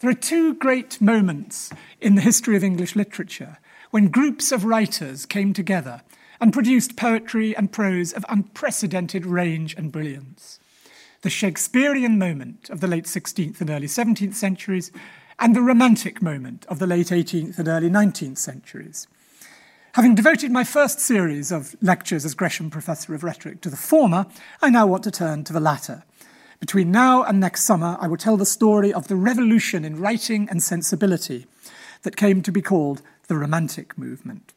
There 0.00 0.08
are 0.08 0.14
two 0.14 0.54
great 0.54 0.98
moments 0.98 1.70
in 2.00 2.14
the 2.14 2.22
history 2.22 2.56
of 2.56 2.64
English 2.64 2.96
literature 2.96 3.58
when 3.90 4.08
groups 4.08 4.50
of 4.50 4.64
writers 4.64 5.26
came 5.26 5.52
together 5.52 6.00
and 6.40 6.54
produced 6.54 6.96
poetry 6.96 7.54
and 7.54 7.70
prose 7.70 8.14
of 8.14 8.24
unprecedented 8.30 9.26
range 9.26 9.74
and 9.76 9.92
brilliance. 9.92 10.58
The 11.20 11.28
Shakespearean 11.28 12.18
moment 12.18 12.70
of 12.70 12.80
the 12.80 12.86
late 12.86 13.04
16th 13.04 13.60
and 13.60 13.68
early 13.68 13.88
17th 13.88 14.32
centuries, 14.32 14.90
and 15.38 15.54
the 15.54 15.60
Romantic 15.60 16.22
moment 16.22 16.64
of 16.70 16.78
the 16.78 16.86
late 16.86 17.08
18th 17.08 17.58
and 17.58 17.68
early 17.68 17.90
19th 17.90 18.38
centuries. 18.38 19.06
Having 19.92 20.14
devoted 20.14 20.50
my 20.50 20.64
first 20.64 20.98
series 21.00 21.52
of 21.52 21.76
lectures 21.82 22.24
as 22.24 22.32
Gresham 22.32 22.70
Professor 22.70 23.14
of 23.14 23.22
Rhetoric 23.22 23.60
to 23.60 23.68
the 23.68 23.76
former, 23.76 24.24
I 24.62 24.70
now 24.70 24.86
want 24.86 25.04
to 25.04 25.10
turn 25.10 25.44
to 25.44 25.52
the 25.52 25.60
latter. 25.60 26.04
Between 26.60 26.92
now 26.92 27.22
and 27.22 27.40
next 27.40 27.64
summer, 27.64 27.96
I 28.00 28.06
will 28.06 28.18
tell 28.18 28.36
the 28.36 28.46
story 28.46 28.92
of 28.92 29.08
the 29.08 29.16
revolution 29.16 29.84
in 29.84 29.98
writing 29.98 30.46
and 30.50 30.62
sensibility 30.62 31.46
that 32.02 32.16
came 32.16 32.42
to 32.42 32.52
be 32.52 32.62
called 32.62 33.02
the 33.28 33.36
Romantic 33.36 33.96
movement. 33.96 34.52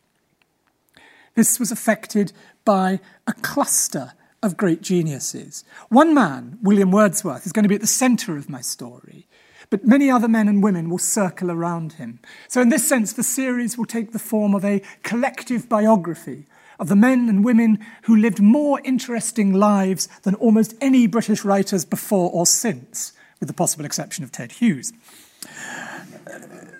This 1.35 1.59
was 1.59 1.71
affected 1.71 2.33
by 2.65 2.99
a 3.25 3.33
cluster 3.33 4.13
of 4.43 4.57
great 4.57 4.81
geniuses. 4.81 5.63
One 5.89 6.13
man, 6.13 6.59
William 6.61 6.91
Wordsworth, 6.91 7.45
is 7.45 7.53
going 7.53 7.63
to 7.63 7.69
be 7.69 7.75
at 7.75 7.81
the 7.81 7.87
centre 7.87 8.37
of 8.37 8.49
my 8.49 8.61
story 8.61 9.25
but 9.73 9.87
many 9.87 10.07
other 10.07 10.27
men 10.27 10.47
and 10.47 10.61
women 10.61 10.87
will 10.87 10.99
circle 10.99 11.49
around 11.49 11.93
him. 11.93 12.19
So, 12.47 12.61
in 12.61 12.69
this 12.69 12.87
sense, 12.87 13.11
the 13.11 13.23
series 13.23 13.75
will 13.75 13.87
take 13.87 14.11
the 14.11 14.19
form 14.19 14.53
of 14.53 14.63
a 14.63 14.83
collective 15.01 15.67
biography 15.67 16.45
of 16.83 16.89
the 16.89 16.95
men 16.97 17.29
and 17.29 17.45
women 17.45 17.79
who 18.01 18.13
lived 18.13 18.41
more 18.41 18.81
interesting 18.83 19.53
lives 19.53 20.09
than 20.23 20.35
almost 20.35 20.75
any 20.81 21.07
British 21.07 21.45
writers 21.45 21.85
before 21.85 22.29
or 22.31 22.45
since, 22.45 23.13
with 23.39 23.47
the 23.47 23.53
possible 23.53 23.85
exception 23.85 24.21
of 24.21 24.33
Ted 24.33 24.51
Hughes. 24.51 24.91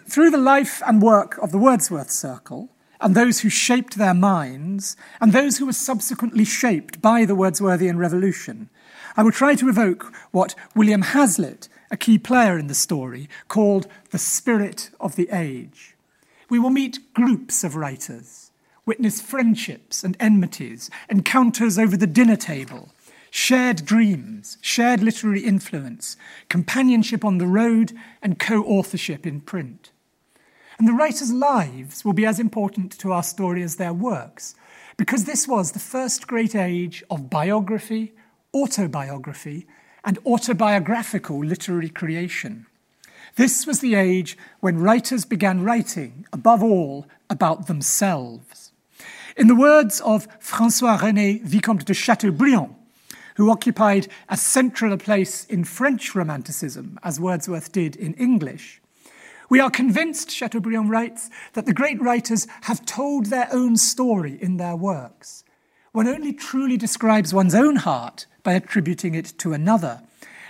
Through 0.06 0.32
the 0.32 0.38
life 0.38 0.82
and 0.86 1.02
work 1.02 1.38
of 1.38 1.54
the 1.54 1.58
Wordsworth 1.58 2.12
Circle, 2.12 2.68
and 3.00 3.16
those 3.16 3.40
who 3.40 3.50
shaped 3.50 3.96
their 3.96 4.14
minds, 4.14 4.98
and 5.22 5.32
those 5.32 5.58
who 5.58 5.66
were 5.66 5.72
subsequently 5.72 6.44
shaped 6.44 7.02
by 7.02 7.24
the 7.24 7.36
Wordsworthian 7.36 7.98
Revolution, 7.98 8.70
I 9.16 9.24
will 9.24 9.32
try 9.32 9.56
to 9.56 9.70
evoke 9.70 10.14
what 10.32 10.54
William 10.76 11.04
Hazlitt 11.04 11.70
a 11.94 11.96
key 11.96 12.18
player 12.18 12.58
in 12.58 12.66
the 12.66 12.74
story, 12.74 13.30
called 13.48 13.88
the 14.10 14.18
spirit 14.18 14.90
of 15.00 15.16
the 15.16 15.30
age. 15.32 15.96
We 16.50 16.58
will 16.58 16.72
meet 16.72 17.14
groups 17.14 17.64
of 17.64 17.76
writers, 17.76 18.43
witness 18.86 19.22
friendships 19.22 20.04
and 20.04 20.18
enmities, 20.20 20.90
encounters 21.10 21.80
over 21.80 21.96
the 21.96 22.08
dinner 22.08 22.36
table, 22.36 22.90
shared 23.32 23.86
dreams, 23.86 24.58
shared 24.62 25.02
literary 25.02 25.42
influence, 25.42 26.18
companionship 26.50 27.24
on 27.24 27.38
the 27.38 27.48
road, 27.48 27.94
and 28.22 28.40
co 28.40 28.64
authorship 28.64 29.26
in 29.26 29.42
print. 29.42 29.92
And 30.78 30.88
the 30.88 30.94
writers' 30.94 31.32
lives 31.32 32.04
will 32.04 32.14
be 32.14 32.26
as 32.26 32.40
important 32.40 32.98
to 33.00 33.12
our 33.12 33.24
story 33.24 33.64
as 33.64 33.76
their 33.76 33.94
works, 33.94 34.56
because 34.98 35.26
this 35.26 35.48
was 35.48 35.72
the 35.72 35.80
first 35.80 36.28
great 36.28 36.56
age 36.56 37.04
of 37.10 37.30
biography, 37.30 38.14
autobiography, 38.54 39.66
and 40.04 40.20
autobiographical 40.26 41.44
literary 41.44 41.90
creation. 41.90 42.66
This 43.36 43.66
was 43.66 43.80
the 43.80 43.96
age 43.96 44.38
when 44.60 44.78
writers 44.78 45.26
began 45.26 45.64
writing, 45.64 46.26
above 46.32 46.62
all, 46.62 47.08
about 47.30 47.66
themselves. 47.68 48.63
In 49.36 49.48
the 49.48 49.56
words 49.56 50.00
of 50.02 50.28
Francois 50.40 50.98
René 50.98 51.42
Vicomte 51.42 51.86
de 51.86 51.94
Chateaubriand, 51.94 52.76
who 53.36 53.50
occupied 53.50 54.08
as 54.30 54.42
central 54.42 54.94
a 54.94 54.98
place 54.98 55.46
in 55.46 55.64
French 55.64 56.14
Romanticism 56.14 57.00
as 57.02 57.20
Wordsworth 57.20 57.72
did 57.72 57.96
in 57.96 58.14
English, 58.14 58.80
we 59.50 59.60
are 59.60 59.72
convinced, 59.72 60.30
Chateaubriand 60.32 60.90
writes, 60.90 61.30
that 61.54 61.66
the 61.66 61.74
great 61.74 62.00
writers 62.02 62.48
have 62.62 62.86
told 62.86 63.28
their 63.28 63.48
own 63.52 63.76
story 63.76 64.38
in 64.42 64.58
their 64.58 64.76
works. 64.76 65.44
One 65.92 66.08
only 66.08 66.34
truly 66.34 66.78
describes 66.78 67.34
one's 67.34 67.56
own 67.56 67.78
heart 67.78 68.26
by 68.44 68.54
attributing 68.54 69.16
it 69.16 69.34
to 69.40 69.54
another. 69.54 70.02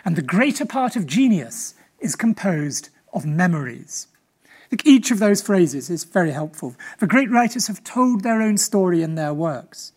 And 0.06 0.16
the 0.16 0.22
greater 0.22 0.66
part 0.66 0.96
of 0.96 1.08
genius 1.08 1.74
is 2.00 2.16
composed 2.16 2.90
of 3.13 3.25
memories. 3.25 4.08
Each 4.84 5.11
of 5.11 5.19
those 5.19 5.41
phrases 5.41 5.89
is 5.89 6.03
very 6.03 6.31
helpful. 6.31 6.75
The 7.00 7.07
great 7.07 7.29
writers 7.29 7.67
have 7.67 7.84
told 7.84 8.22
their 8.22 8.41
own 8.41 8.57
story 8.57 9.01
in 9.01 9.16
their 9.16 9.34
works. 9.34 9.91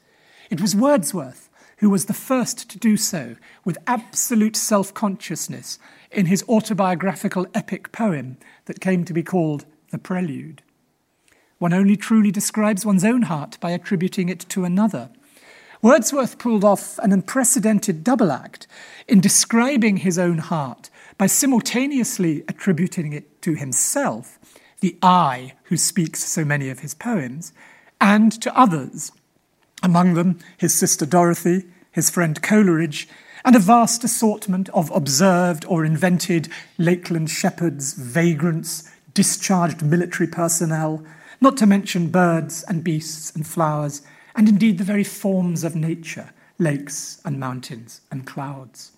It 0.50 0.60
was 0.60 0.76
Wordsworth 0.76 1.46
who 1.78 1.90
was 1.90 2.06
the 2.06 2.14
first 2.14 2.70
to 2.70 2.78
do 2.78 2.96
so 2.96 3.36
with 3.64 3.78
absolute 3.86 4.56
self 4.56 4.94
consciousness 4.94 5.78
in 6.10 6.26
his 6.26 6.44
autobiographical 6.48 7.46
epic 7.54 7.92
poem 7.92 8.38
that 8.64 8.80
came 8.80 9.04
to 9.04 9.12
be 9.12 9.22
called 9.22 9.66
The 9.90 9.98
Prelude. 9.98 10.62
One 11.58 11.72
only 11.72 11.96
truly 11.96 12.30
describes 12.30 12.86
one's 12.86 13.04
own 13.04 13.22
heart 13.22 13.58
by 13.60 13.70
attributing 13.70 14.28
it 14.28 14.40
to 14.50 14.64
another. 14.64 15.10
Wordsworth 15.82 16.38
pulled 16.38 16.64
off 16.64 16.98
an 16.98 17.12
unprecedented 17.12 18.02
double 18.02 18.32
act 18.32 18.66
in 19.06 19.20
describing 19.20 19.98
his 19.98 20.18
own 20.18 20.38
heart 20.38 20.90
by 21.18 21.26
simultaneously 21.26 22.42
attributing 22.48 23.12
it 23.12 23.40
to 23.42 23.54
himself, 23.54 24.35
the 24.86 24.96
I 25.02 25.54
who 25.64 25.76
speaks 25.76 26.22
so 26.22 26.44
many 26.44 26.68
of 26.68 26.78
his 26.78 26.94
poems, 26.94 27.52
and 28.00 28.30
to 28.40 28.56
others, 28.56 29.10
among 29.82 30.14
them 30.14 30.38
his 30.56 30.76
sister 30.76 31.04
Dorothy, 31.04 31.64
his 31.90 32.08
friend 32.08 32.40
Coleridge, 32.40 33.08
and 33.44 33.56
a 33.56 33.58
vast 33.58 34.04
assortment 34.04 34.68
of 34.68 34.92
observed 34.92 35.64
or 35.64 35.84
invented 35.84 36.48
Lakeland 36.78 37.30
shepherds, 37.30 37.94
vagrants, 37.94 38.88
discharged 39.12 39.82
military 39.82 40.28
personnel, 40.28 41.04
not 41.40 41.56
to 41.56 41.66
mention 41.66 42.06
birds 42.12 42.62
and 42.68 42.84
beasts 42.84 43.34
and 43.34 43.44
flowers 43.44 44.02
and 44.36 44.48
indeed 44.48 44.78
the 44.78 44.84
very 44.84 45.02
forms 45.02 45.64
of 45.64 45.74
nature, 45.74 46.30
lakes 46.60 47.20
and 47.24 47.40
mountains 47.40 48.02
and 48.12 48.24
clouds. 48.24 48.92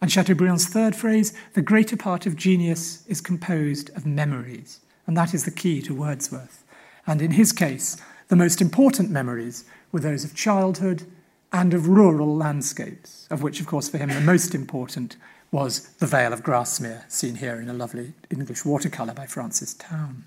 And 0.00 0.12
Chateaubriand's 0.12 0.66
third 0.66 0.94
phrase, 0.94 1.32
the 1.54 1.62
greater 1.62 1.96
part 1.96 2.24
of 2.26 2.36
genius 2.36 3.04
is 3.08 3.20
composed 3.20 3.90
of 3.96 4.06
memories. 4.06 4.80
And 5.06 5.16
that 5.16 5.34
is 5.34 5.44
the 5.44 5.50
key 5.50 5.82
to 5.82 5.94
Wordsworth. 5.94 6.64
And 7.06 7.20
in 7.20 7.32
his 7.32 7.52
case, 7.52 7.96
the 8.28 8.36
most 8.36 8.60
important 8.60 9.10
memories 9.10 9.64
were 9.90 10.00
those 10.00 10.24
of 10.24 10.34
childhood 10.34 11.04
and 11.52 11.72
of 11.72 11.88
rural 11.88 12.36
landscapes, 12.36 13.26
of 13.30 13.42
which, 13.42 13.60
of 13.60 13.66
course, 13.66 13.88
for 13.88 13.98
him, 13.98 14.10
the 14.10 14.20
most 14.20 14.54
important 14.54 15.16
was 15.50 15.88
the 15.94 16.06
Vale 16.06 16.34
of 16.34 16.42
Grasmere, 16.42 17.04
seen 17.08 17.36
here 17.36 17.58
in 17.58 17.70
a 17.70 17.72
lovely 17.72 18.12
English 18.30 18.64
watercolour 18.64 19.14
by 19.14 19.26
Francis 19.26 19.72
Towne. 19.72 20.26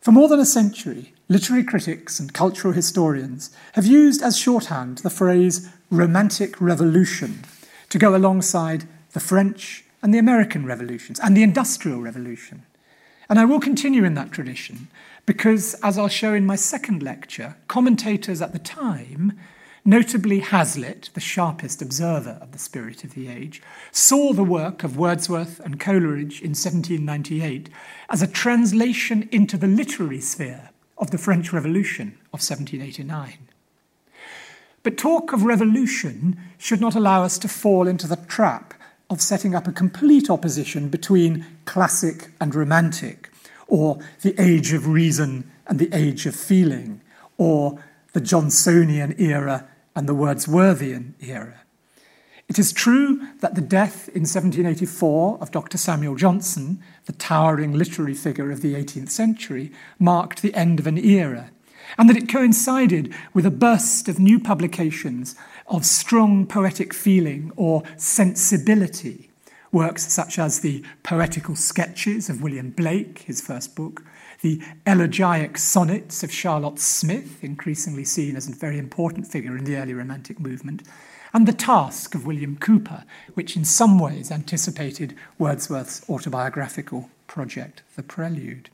For 0.00 0.12
more 0.12 0.28
than 0.28 0.40
a 0.40 0.46
century, 0.46 1.12
literary 1.28 1.62
critics 1.62 2.18
and 2.18 2.32
cultural 2.32 2.72
historians 2.72 3.54
have 3.74 3.84
used 3.84 4.22
as 4.22 4.38
shorthand 4.38 4.98
the 4.98 5.10
phrase 5.10 5.68
Romantic 5.90 6.58
Revolution 6.60 7.44
to 7.90 7.98
go 7.98 8.14
alongside 8.14 8.88
the 9.12 9.20
French 9.20 9.84
and 10.02 10.12
the 10.12 10.18
American 10.18 10.64
revolutions 10.64 11.18
and 11.20 11.36
the 11.36 11.42
Industrial 11.42 12.00
Revolution. 12.00 12.64
And 13.28 13.38
I 13.38 13.44
will 13.44 13.60
continue 13.60 14.04
in 14.04 14.14
that 14.14 14.32
tradition 14.32 14.88
because, 15.26 15.74
as 15.82 15.98
I'll 15.98 16.08
show 16.08 16.32
in 16.32 16.46
my 16.46 16.56
second 16.56 17.02
lecture, 17.02 17.56
commentators 17.66 18.40
at 18.40 18.52
the 18.52 18.58
time 18.58 19.38
notably 19.88 20.40
Hazlitt, 20.40 21.08
the 21.14 21.20
sharpest 21.20 21.80
observer 21.80 22.38
of 22.42 22.52
the 22.52 22.58
spirit 22.58 23.04
of 23.04 23.14
the 23.14 23.28
age, 23.28 23.62
saw 23.90 24.34
the 24.34 24.44
work 24.44 24.84
of 24.84 24.98
Wordsworth 24.98 25.60
and 25.60 25.80
Coleridge 25.80 26.42
in 26.42 26.50
1798 26.50 27.70
as 28.10 28.20
a 28.20 28.26
translation 28.26 29.26
into 29.32 29.56
the 29.56 29.66
literary 29.66 30.20
sphere 30.20 30.68
of 30.98 31.10
the 31.10 31.16
French 31.16 31.54
Revolution 31.54 32.08
of 32.34 32.40
1789. 32.40 33.47
But 34.88 34.96
talk 34.96 35.34
of 35.34 35.42
revolution 35.42 36.38
should 36.56 36.80
not 36.80 36.94
allow 36.94 37.22
us 37.22 37.38
to 37.40 37.46
fall 37.46 37.86
into 37.86 38.06
the 38.06 38.16
trap 38.16 38.72
of 39.10 39.20
setting 39.20 39.54
up 39.54 39.68
a 39.68 39.70
complete 39.70 40.30
opposition 40.30 40.88
between 40.88 41.44
classic 41.66 42.30
and 42.40 42.54
romantic, 42.54 43.30
or 43.66 43.98
the 44.22 44.34
age 44.40 44.72
of 44.72 44.88
reason 44.88 45.50
and 45.66 45.78
the 45.78 45.90
age 45.92 46.24
of 46.24 46.34
feeling, 46.34 47.02
or 47.36 47.84
the 48.14 48.22
Johnsonian 48.22 49.20
era 49.20 49.68
and 49.94 50.08
the 50.08 50.14
Wordsworthian 50.14 51.12
era. 51.20 51.60
It 52.48 52.58
is 52.58 52.72
true 52.72 53.20
that 53.40 53.56
the 53.56 53.60
death 53.60 54.08
in 54.08 54.22
1784 54.22 55.36
of 55.42 55.50
Dr. 55.50 55.76
Samuel 55.76 56.14
Johnson, 56.14 56.82
the 57.04 57.12
towering 57.12 57.74
literary 57.74 58.14
figure 58.14 58.50
of 58.50 58.62
the 58.62 58.72
18th 58.72 59.10
century, 59.10 59.70
marked 59.98 60.40
the 60.40 60.54
end 60.54 60.80
of 60.80 60.86
an 60.86 60.96
era, 60.96 61.50
and 61.96 62.08
that 62.08 62.16
it 62.16 62.28
coincided 62.28 63.14
with 63.32 63.46
a 63.46 63.50
burst 63.50 64.08
of 64.08 64.18
new 64.18 64.38
publications 64.38 65.34
of 65.66 65.86
strong 65.86 66.46
poetic 66.46 66.92
feeling 66.92 67.52
or 67.56 67.82
sensibility. 67.96 69.30
Works 69.70 70.10
such 70.10 70.38
as 70.38 70.60
the 70.60 70.82
Poetical 71.02 71.54
Sketches 71.54 72.30
of 72.30 72.42
William 72.42 72.70
Blake, 72.70 73.20
his 73.20 73.40
first 73.40 73.76
book, 73.76 74.02
the 74.40 74.62
elegiac 74.86 75.58
sonnets 75.58 76.22
of 76.22 76.32
Charlotte 76.32 76.78
Smith, 76.78 77.42
increasingly 77.42 78.04
seen 78.04 78.36
as 78.36 78.48
a 78.48 78.52
very 78.52 78.78
important 78.78 79.26
figure 79.26 79.56
in 79.56 79.64
the 79.64 79.76
early 79.76 79.92
Romantic 79.92 80.40
movement, 80.40 80.82
and 81.34 81.46
The 81.46 81.52
Task 81.52 82.14
of 82.14 82.24
William 82.24 82.56
Cowper, 82.56 83.04
which 83.34 83.56
in 83.56 83.64
some 83.64 83.98
ways 83.98 84.30
anticipated 84.30 85.14
Wordsworth's 85.38 86.08
autobiographical 86.08 87.10
project, 87.26 87.82
The 87.96 88.02
Prelude. 88.02 88.70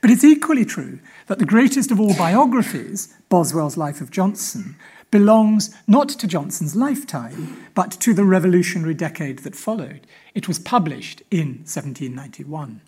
But 0.00 0.10
it's 0.10 0.24
equally 0.24 0.64
true 0.64 1.00
that 1.26 1.38
the 1.38 1.44
greatest 1.44 1.90
of 1.90 2.00
all 2.00 2.14
biographies, 2.16 3.14
Boswell's 3.28 3.76
Life 3.76 4.00
of 4.00 4.10
Johnson, 4.10 4.76
belongs 5.10 5.74
not 5.86 6.08
to 6.08 6.26
Johnson's 6.26 6.76
lifetime, 6.76 7.66
but 7.74 7.92
to 7.92 8.12
the 8.12 8.24
revolutionary 8.24 8.94
decade 8.94 9.40
that 9.40 9.54
followed. 9.54 10.06
It 10.34 10.48
was 10.48 10.58
published 10.58 11.22
in 11.30 11.64
1791. 11.64 12.80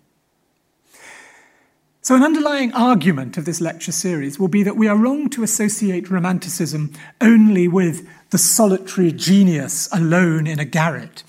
So, 2.01 2.15
an 2.15 2.23
underlying 2.23 2.73
argument 2.73 3.37
of 3.37 3.45
this 3.45 3.61
lecture 3.61 3.91
series 3.91 4.39
will 4.39 4.47
be 4.47 4.63
that 4.63 4.77
we 4.77 4.87
are 4.87 4.95
wrong 4.95 5.29
to 5.31 5.43
associate 5.43 6.09
Romanticism 6.09 6.93
only 7.19 7.67
with 7.67 8.07
the 8.29 8.37
solitary 8.37 9.11
genius 9.11 9.89
alone 9.91 10.47
in 10.47 10.59
a 10.59 10.65
garret, 10.65 11.23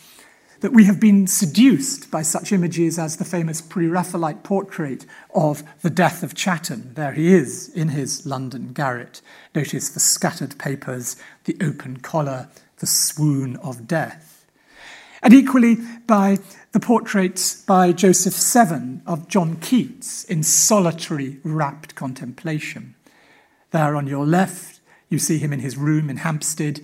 that 0.61 0.73
we 0.73 0.85
have 0.85 1.01
been 1.01 1.27
seduced 1.27 2.11
by 2.11 2.23
such 2.23 2.53
images 2.53 2.99
as 2.99 3.17
the 3.17 3.25
famous 3.25 3.61
Pre 3.61 3.87
Raphaelite 3.87 4.43
portrait 4.43 5.07
of 5.35 5.63
the 5.83 5.91
death 5.91 6.23
of 6.23 6.35
Chatterton. 6.35 6.93
There 6.95 7.13
he 7.13 7.33
is 7.33 7.69
in 7.71 7.89
his 7.89 8.27
London 8.27 8.73
garret. 8.73 9.23
Notice 9.55 9.89
the 9.89 10.01
scattered 10.01 10.59
papers, 10.59 11.17
the 11.45 11.57
open 11.63 11.99
collar, 11.99 12.49
the 12.79 12.87
swoon 12.87 13.57
of 13.57 13.87
death. 13.87 14.47
And 15.23 15.35
equally 15.35 15.77
by 16.07 16.39
the 16.73 16.81
portraits 16.81 17.63
by 17.63 17.93
Joseph 17.93 18.35
Severn 18.35 19.03
of 19.07 19.29
John 19.29 19.57
Keats 19.57 20.25
in 20.25 20.43
solitary, 20.43 21.39
rapt 21.43 21.95
contemplation. 21.95 22.95
There 23.71 23.97
on 23.97 24.07
your 24.07 24.27
left, 24.27 24.81
you 25.09 25.19
see 25.19 25.39
him 25.39 25.53
in 25.53 25.61
his 25.61 25.77
room 25.77 26.09
in 26.09 26.19
Hampstead, 26.19 26.81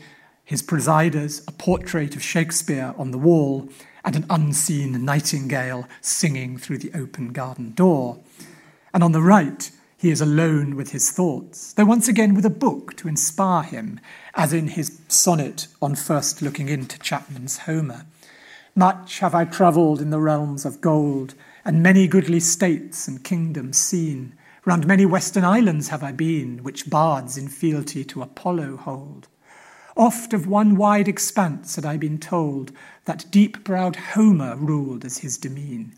his 0.46 0.62
presiders, 0.62 1.42
a 1.48 1.52
portrait 1.52 2.14
of 2.14 2.22
Shakespeare 2.22 2.94
on 2.96 3.10
the 3.10 3.18
wall, 3.18 3.68
and 4.04 4.14
an 4.14 4.24
unseen 4.30 5.04
nightingale 5.04 5.88
singing 6.00 6.56
through 6.56 6.78
the 6.78 6.92
open 6.94 7.32
garden 7.32 7.72
door. 7.72 8.20
And 8.94 9.02
on 9.02 9.10
the 9.10 9.20
right, 9.20 9.68
he 9.98 10.10
is 10.10 10.20
alone 10.20 10.76
with 10.76 10.92
his 10.92 11.10
thoughts, 11.10 11.72
though 11.72 11.84
once 11.84 12.06
again 12.06 12.32
with 12.32 12.46
a 12.46 12.50
book 12.50 12.96
to 12.98 13.08
inspire 13.08 13.64
him, 13.64 13.98
as 14.34 14.52
in 14.52 14.68
his 14.68 15.00
sonnet 15.08 15.66
on 15.82 15.96
first 15.96 16.40
looking 16.40 16.68
into 16.68 16.96
Chapman's 17.00 17.58
Homer. 17.58 18.06
Much 18.76 19.18
have 19.18 19.34
I 19.34 19.46
travelled 19.46 20.00
in 20.00 20.10
the 20.10 20.20
realms 20.20 20.64
of 20.64 20.80
gold, 20.80 21.34
and 21.64 21.82
many 21.82 22.06
goodly 22.06 22.38
states 22.38 23.08
and 23.08 23.24
kingdoms 23.24 23.78
seen. 23.78 24.32
Round 24.64 24.86
many 24.86 25.06
western 25.06 25.42
islands 25.42 25.88
have 25.88 26.04
I 26.04 26.12
been, 26.12 26.62
which 26.62 26.88
bards 26.88 27.36
in 27.36 27.48
fealty 27.48 28.04
to 28.04 28.22
Apollo 28.22 28.76
hold. 28.76 29.26
Oft 29.96 30.34
of 30.34 30.46
one 30.46 30.76
wide 30.76 31.08
expanse 31.08 31.76
had 31.76 31.86
I 31.86 31.96
been 31.96 32.18
told 32.18 32.70
that 33.06 33.24
deep 33.30 33.64
browed 33.64 33.96
Homer 33.96 34.54
ruled 34.54 35.06
as 35.06 35.18
his 35.18 35.38
demesne. 35.38 35.92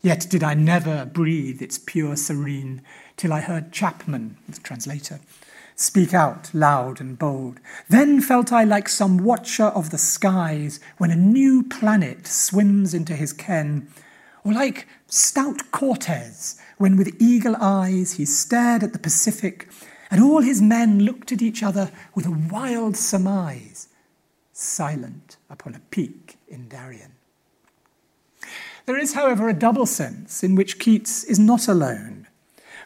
Yet 0.00 0.28
did 0.30 0.44
I 0.44 0.54
never 0.54 1.04
breathe 1.04 1.60
its 1.60 1.76
pure 1.76 2.14
serene 2.14 2.82
till 3.16 3.32
I 3.32 3.40
heard 3.40 3.72
Chapman, 3.72 4.36
the 4.48 4.60
translator, 4.60 5.18
speak 5.74 6.14
out 6.14 6.54
loud 6.54 7.00
and 7.00 7.18
bold. 7.18 7.58
Then 7.88 8.20
felt 8.20 8.52
I 8.52 8.62
like 8.62 8.88
some 8.88 9.18
watcher 9.18 9.66
of 9.66 9.90
the 9.90 9.98
skies 9.98 10.78
when 10.98 11.10
a 11.10 11.16
new 11.16 11.64
planet 11.64 12.28
swims 12.28 12.94
into 12.94 13.16
his 13.16 13.32
ken, 13.32 13.88
or 14.44 14.52
like 14.52 14.86
stout 15.08 15.72
Cortez 15.72 16.60
when 16.78 16.96
with 16.96 17.20
eagle 17.20 17.56
eyes 17.60 18.12
he 18.12 18.24
stared 18.24 18.84
at 18.84 18.92
the 18.92 18.98
Pacific 19.00 19.68
and 20.12 20.22
all 20.22 20.42
his 20.42 20.60
men 20.60 20.98
looked 20.98 21.32
at 21.32 21.40
each 21.40 21.62
other 21.62 21.90
with 22.14 22.26
a 22.26 22.38
wild 22.52 22.98
surmise, 22.98 23.88
silent 24.52 25.38
upon 25.48 25.74
a 25.74 25.80
peak 25.90 26.36
in 26.46 26.68
Darien. 26.68 27.12
There 28.84 28.98
is, 28.98 29.14
however, 29.14 29.48
a 29.48 29.54
double 29.54 29.86
sense 29.86 30.44
in 30.44 30.54
which 30.54 30.78
Keats 30.78 31.24
is 31.24 31.38
not 31.38 31.66
alone. 31.66 32.28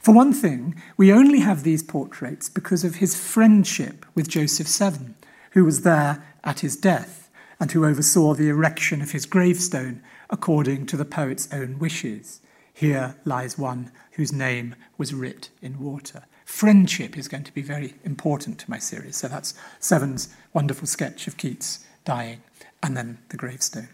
For 0.01 0.15
one 0.15 0.33
thing, 0.33 0.81
we 0.97 1.13
only 1.13 1.41
have 1.41 1.65
these 1.65 1.83
portraits 1.83 2.49
because 2.49 2.85
of 2.85 2.97
his 2.97 3.21
friendship 3.21 4.07
with 4.15 4.29
Joseph 4.29 4.69
Severn, 4.69 5.17
who 5.51 5.65
was 5.65 5.83
there 5.83 6.25
at 6.45 6.61
his 6.61 6.77
death 6.77 7.29
and 7.59 7.73
who 7.73 7.85
oversaw 7.85 8.35
the 8.35 8.49
erection 8.49 9.03
of 9.03 9.11
his 9.11 9.27
gravestone 9.27 10.01
according 10.31 10.87
to 10.87 10.97
the 10.97 11.05
poet's 11.05 11.49
own 11.53 11.81
wishes. 11.81 12.41
Here 12.73 13.17
lies 13.25 13.59
one 13.59 13.91
whose 14.13 14.33
name 14.33 14.77
was 14.97 15.13
writ 15.13 15.49
in 15.61 15.81
water 15.81 16.23
friendship 16.47 17.19
is 17.19 17.29
going 17.29 17.45
to 17.45 17.53
be 17.53 17.61
very 17.61 17.95
important 18.05 18.59
to 18.61 18.71
my 18.71 18.79
series. 18.79 19.17
So 19.17 19.29
that's 19.29 19.53
Severn's 19.81 20.35
wonderful 20.55 20.87
sketch 20.87 21.27
of 21.27 21.37
Keats 21.37 21.85
dying, 22.05 22.41
and 22.83 22.97
then 22.97 23.19
the 23.29 23.37
gravestone. 23.37 23.89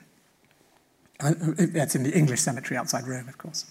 Uh, 1.19 1.33
that's 1.39 1.95
in 1.95 2.03
the 2.03 2.17
English 2.17 2.41
cemetery 2.41 2.77
outside 2.77 3.09
Rome, 3.09 3.29
of 3.29 3.39
course. 3.39 3.65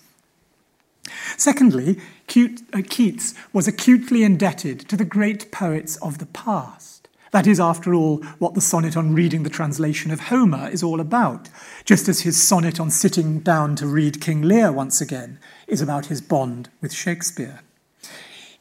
Secondly, 1.37 1.99
uh, 2.35 2.81
Keats 2.89 3.33
was 3.53 3.67
acutely 3.67 4.23
indebted 4.23 4.79
to 4.89 4.97
the 4.97 5.05
great 5.05 5.51
poets 5.51 5.95
of 5.97 6.17
the 6.17 6.25
past. 6.27 7.07
That 7.31 7.47
is, 7.47 7.59
after 7.59 7.93
all, 7.93 8.17
what 8.39 8.55
the 8.55 8.61
sonnet 8.61 8.97
on 8.97 9.13
reading 9.13 9.43
the 9.43 9.49
translation 9.49 10.11
of 10.11 10.19
Homer 10.19 10.69
is 10.69 10.83
all 10.83 10.99
about, 10.99 11.49
just 11.85 12.09
as 12.09 12.21
his 12.21 12.41
sonnet 12.41 12.79
on 12.79 12.89
sitting 12.89 13.39
down 13.39 13.75
to 13.77 13.87
read 13.87 14.21
King 14.21 14.41
Lear 14.41 14.71
once 14.71 15.01
again 15.01 15.39
is 15.67 15.81
about 15.81 16.07
his 16.07 16.19
bond 16.19 16.69
with 16.81 16.91
Shakespeare. 16.91 17.61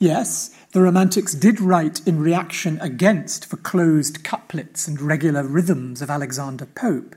Yes, 0.03 0.49
the 0.73 0.81
Romantics 0.81 1.35
did 1.35 1.61
write 1.61 2.01
in 2.07 2.21
reaction 2.21 2.81
against 2.81 3.51
the 3.51 3.59
closed 3.59 4.25
couplets 4.25 4.89
and 4.89 4.99
regular 4.99 5.45
rhythms 5.45 6.01
of 6.01 6.09
Alexander 6.09 6.65
Pope, 6.65 7.15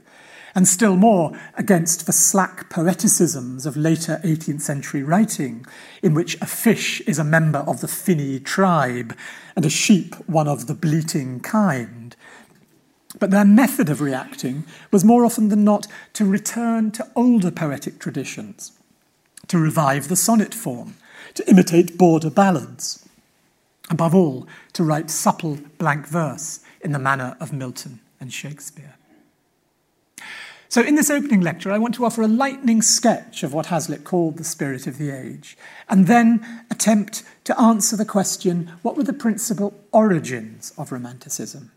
and 0.54 0.68
still 0.68 0.98
more 0.98 1.32
against 1.56 2.06
the 2.06 2.12
slack 2.12 2.70
poeticisms 2.70 3.66
of 3.66 3.78
later 3.78 4.20
18th 4.26 4.60
century 4.60 5.02
writing, 5.02 5.66
in 6.02 6.14
which 6.14 6.36
a 6.42 6.46
fish 6.46 7.00
is 7.08 7.18
a 7.18 7.24
member 7.24 7.60
of 7.60 7.80
the 7.80 7.88
finny 7.88 8.38
tribe 8.38 9.16
and 9.56 9.66
a 9.66 9.70
sheep 9.70 10.16
one 10.28 10.50
of 10.50 10.68
the 10.68 10.76
bleating 10.76 11.40
kind. 11.40 12.18
But 13.18 13.32
their 13.32 13.46
method 13.46 13.90
of 13.90 14.02
reacting 14.02 14.66
was 14.92 15.06
more 15.06 15.24
often 15.24 15.48
than 15.48 15.64
not 15.64 15.88
to 16.16 16.26
return 16.26 16.92
to 16.92 17.10
older 17.16 17.50
poetic 17.50 17.98
traditions, 17.98 18.74
to 19.48 19.58
revive 19.58 20.10
the 20.10 20.18
sonnet 20.18 20.54
form, 20.54 20.96
to 21.36 21.50
imitate 21.50 21.98
border 21.98 22.30
ballads. 22.30 23.08
Above 23.90 24.16
all, 24.16 24.48
to 24.74 24.84
write 24.84 25.10
supple 25.10 25.60
blank 25.78 26.08
verse 26.08 26.62
in 26.82 26.92
the 26.92 27.00
manner 27.00 27.36
of 27.40 27.54
Milton 27.54 28.00
and 28.20 28.32
Shakespeare. 28.32 28.96
So, 30.74 30.82
in 30.82 30.96
this 30.96 31.12
opening 31.12 31.42
lecture, 31.42 31.72
I 31.72 31.78
want 31.78 31.94
to 31.96 32.06
offer 32.06 32.24
a 32.24 32.28
lightning 32.28 32.82
sketch 32.82 33.44
of 33.44 33.54
what 33.54 33.68
Hazlitt 33.68 34.04
called 34.04 34.38
the 34.38 34.44
spirit 34.44 34.88
of 34.88 34.98
the 34.98 35.12
age, 35.12 35.56
and 35.88 36.08
then 36.08 36.64
attempt 36.72 37.22
to 37.44 37.60
answer 37.62 37.96
the 37.96 38.06
question 38.06 38.72
what 38.82 38.98
were 38.98 39.04
the 39.04 39.14
principal 39.14 39.80
origins 39.92 40.74
of 40.76 40.92
Romanticism? 40.92 41.72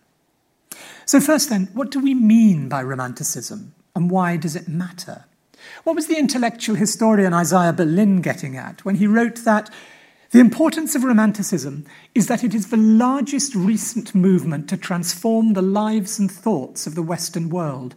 So, 1.04 1.20
first, 1.20 1.50
then, 1.50 1.68
what 1.74 1.90
do 1.90 2.00
we 2.00 2.14
mean 2.14 2.70
by 2.70 2.82
Romanticism, 2.82 3.74
and 3.94 4.10
why 4.10 4.38
does 4.38 4.56
it 4.56 4.66
matter? 4.66 5.26
What 5.84 5.96
was 5.96 6.06
the 6.06 6.18
intellectual 6.18 6.76
historian 6.76 7.32
Isaiah 7.32 7.72
Berlin 7.72 8.20
getting 8.20 8.56
at 8.56 8.84
when 8.84 8.96
he 8.96 9.06
wrote 9.06 9.44
that 9.44 9.70
the 10.30 10.40
importance 10.40 10.94
of 10.94 11.04
Romanticism 11.04 11.86
is 12.14 12.26
that 12.26 12.42
it 12.42 12.54
is 12.54 12.68
the 12.70 12.76
largest 12.76 13.54
recent 13.54 14.14
movement 14.14 14.68
to 14.68 14.76
transform 14.76 15.52
the 15.52 15.62
lives 15.62 16.18
and 16.18 16.30
thoughts 16.30 16.86
of 16.86 16.94
the 16.94 17.02
Western 17.02 17.48
world? 17.48 17.94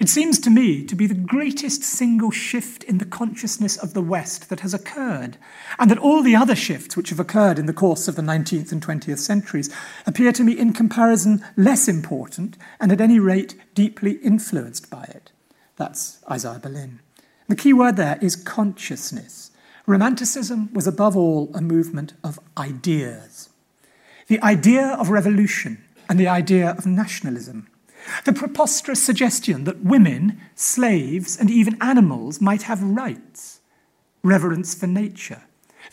It 0.00 0.08
seems 0.08 0.38
to 0.40 0.50
me 0.50 0.84
to 0.84 0.94
be 0.94 1.06
the 1.06 1.14
greatest 1.14 1.82
single 1.82 2.30
shift 2.30 2.84
in 2.84 2.98
the 2.98 3.04
consciousness 3.04 3.76
of 3.76 3.94
the 3.94 4.02
West 4.02 4.48
that 4.48 4.60
has 4.60 4.72
occurred, 4.72 5.38
and 5.78 5.90
that 5.90 5.98
all 5.98 6.22
the 6.22 6.36
other 6.36 6.54
shifts 6.54 6.96
which 6.96 7.10
have 7.10 7.18
occurred 7.18 7.58
in 7.58 7.66
the 7.66 7.72
course 7.72 8.06
of 8.06 8.14
the 8.14 8.22
19th 8.22 8.70
and 8.70 8.84
20th 8.84 9.18
centuries 9.18 9.74
appear 10.06 10.30
to 10.32 10.44
me 10.44 10.56
in 10.56 10.72
comparison 10.72 11.44
less 11.56 11.88
important 11.88 12.56
and 12.78 12.92
at 12.92 13.00
any 13.00 13.18
rate 13.18 13.56
deeply 13.74 14.12
influenced 14.12 14.88
by 14.88 15.02
it. 15.02 15.32
That's 15.76 16.20
Isaiah 16.30 16.60
Berlin. 16.60 17.00
The 17.48 17.56
key 17.56 17.72
word 17.72 17.96
there 17.96 18.18
is 18.20 18.36
consciousness. 18.36 19.50
Romanticism 19.86 20.72
was 20.74 20.86
above 20.86 21.16
all 21.16 21.50
a 21.54 21.62
movement 21.62 22.12
of 22.22 22.38
ideas. 22.58 23.48
The 24.26 24.40
idea 24.42 24.88
of 25.00 25.08
revolution 25.08 25.82
and 26.10 26.20
the 26.20 26.28
idea 26.28 26.70
of 26.70 26.84
nationalism. 26.84 27.68
The 28.26 28.34
preposterous 28.34 29.02
suggestion 29.02 29.64
that 29.64 29.82
women, 29.82 30.40
slaves, 30.54 31.38
and 31.38 31.50
even 31.50 31.78
animals 31.80 32.38
might 32.40 32.62
have 32.62 32.82
rights. 32.82 33.60
Reverence 34.22 34.74
for 34.74 34.86
nature. 34.86 35.42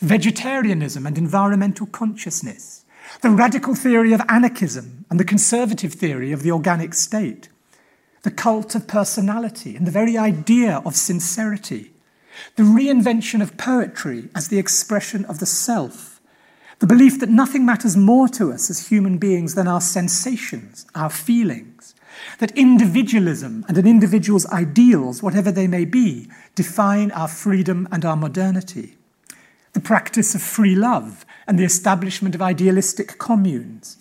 Vegetarianism 0.00 1.06
and 1.06 1.16
environmental 1.16 1.86
consciousness. 1.86 2.84
The 3.22 3.30
radical 3.30 3.74
theory 3.74 4.12
of 4.12 4.20
anarchism 4.28 5.06
and 5.10 5.18
the 5.18 5.24
conservative 5.24 5.94
theory 5.94 6.32
of 6.32 6.42
the 6.42 6.52
organic 6.52 6.92
state 6.92 7.48
the 8.26 8.30
cult 8.32 8.74
of 8.74 8.88
personality 8.88 9.76
and 9.76 9.86
the 9.86 9.90
very 9.92 10.18
idea 10.18 10.82
of 10.84 10.96
sincerity, 10.96 11.92
the 12.56 12.64
reinvention 12.64 13.40
of 13.40 13.56
poetry 13.56 14.28
as 14.34 14.48
the 14.48 14.58
expression 14.58 15.24
of 15.26 15.38
the 15.38 15.46
self, 15.46 16.16
The 16.78 16.86
belief 16.86 17.20
that 17.20 17.30
nothing 17.30 17.64
matters 17.64 17.96
more 17.96 18.28
to 18.30 18.52
us 18.52 18.68
as 18.68 18.88
human 18.88 19.16
beings 19.16 19.54
than 19.54 19.66
our 19.66 19.80
sensations, 19.80 20.86
our 20.94 21.08
feelings. 21.08 21.94
That 22.38 22.56
individualism 22.56 23.64
and 23.68 23.78
an 23.78 23.86
individual's 23.86 24.46
ideals, 24.46 25.22
whatever 25.22 25.50
they 25.50 25.66
may 25.66 25.84
be, 25.84 26.28
define 26.54 27.10
our 27.12 27.28
freedom 27.28 27.88
and 27.90 28.04
our 28.04 28.16
modernity. 28.16 28.96
The 29.72 29.80
practice 29.80 30.34
of 30.34 30.42
free 30.42 30.74
love 30.74 31.24
and 31.46 31.58
the 31.58 31.64
establishment 31.64 32.34
of 32.34 32.42
idealistic 32.42 33.18
communes. 33.18 33.98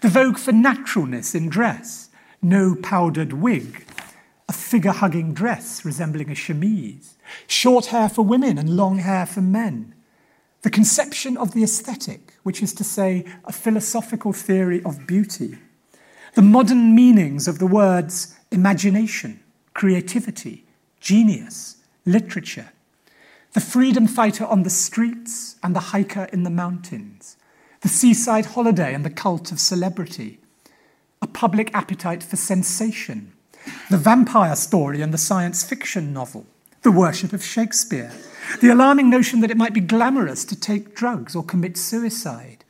The 0.00 0.08
vogue 0.08 0.38
for 0.38 0.52
naturalness 0.52 1.34
in 1.34 1.48
dress, 1.48 2.01
no 2.42 2.74
powdered 2.74 3.32
wig, 3.32 3.86
a 4.48 4.52
figure 4.52 4.90
hugging 4.90 5.32
dress 5.32 5.84
resembling 5.84 6.30
a 6.30 6.34
chemise, 6.34 7.16
short 7.46 7.86
hair 7.86 8.08
for 8.08 8.22
women 8.22 8.58
and 8.58 8.76
long 8.76 8.98
hair 8.98 9.24
for 9.24 9.40
men. 9.40 9.94
The 10.62 10.70
conception 10.70 11.36
of 11.36 11.54
the 11.54 11.62
aesthetic, 11.62 12.34
which 12.42 12.62
is 12.62 12.74
to 12.74 12.84
say, 12.84 13.24
a 13.44 13.52
philosophical 13.52 14.32
theory 14.32 14.82
of 14.84 15.06
beauty, 15.06 15.58
the 16.34 16.42
modern 16.42 16.94
meanings 16.94 17.46
of 17.46 17.58
the 17.58 17.66
words 17.66 18.36
imagination, 18.50 19.40
creativity, 19.74 20.64
genius, 21.00 21.76
literature, 22.04 22.72
the 23.52 23.60
freedom 23.60 24.06
fighter 24.06 24.44
on 24.46 24.62
the 24.62 24.70
streets 24.70 25.56
and 25.62 25.74
the 25.76 25.80
hiker 25.80 26.24
in 26.32 26.42
the 26.42 26.50
mountains, 26.50 27.36
the 27.80 27.88
seaside 27.88 28.46
holiday 28.46 28.94
and 28.94 29.04
the 29.04 29.10
cult 29.10 29.52
of 29.52 29.60
celebrity, 29.60 30.38
public 31.42 31.74
appetite 31.74 32.22
for 32.22 32.36
sensation, 32.36 33.32
the 33.90 33.98
vampire 33.98 34.54
story 34.54 35.02
and 35.02 35.12
the 35.12 35.18
science 35.18 35.64
fiction 35.64 36.12
novel, 36.12 36.46
the 36.82 36.92
worship 36.92 37.32
of 37.32 37.42
Shakespeare 37.42 38.12
the 38.60 38.68
alarming 38.68 39.10
notion 39.10 39.40
that 39.40 39.50
it 39.50 39.56
might 39.56 39.74
be 39.74 39.80
glamorous 39.80 40.44
to 40.44 40.54
take 40.54 40.94
drugs 40.94 41.34
or 41.34 41.42
commit 41.42 41.76
suicide, 41.76 42.64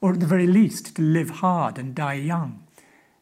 or 0.00 0.14
at 0.14 0.20
the 0.20 0.26
very 0.26 0.46
least 0.46 0.96
to 0.96 1.02
live 1.02 1.28
hard 1.30 1.76
and 1.78 1.94
die 1.94 2.14
young. 2.14 2.62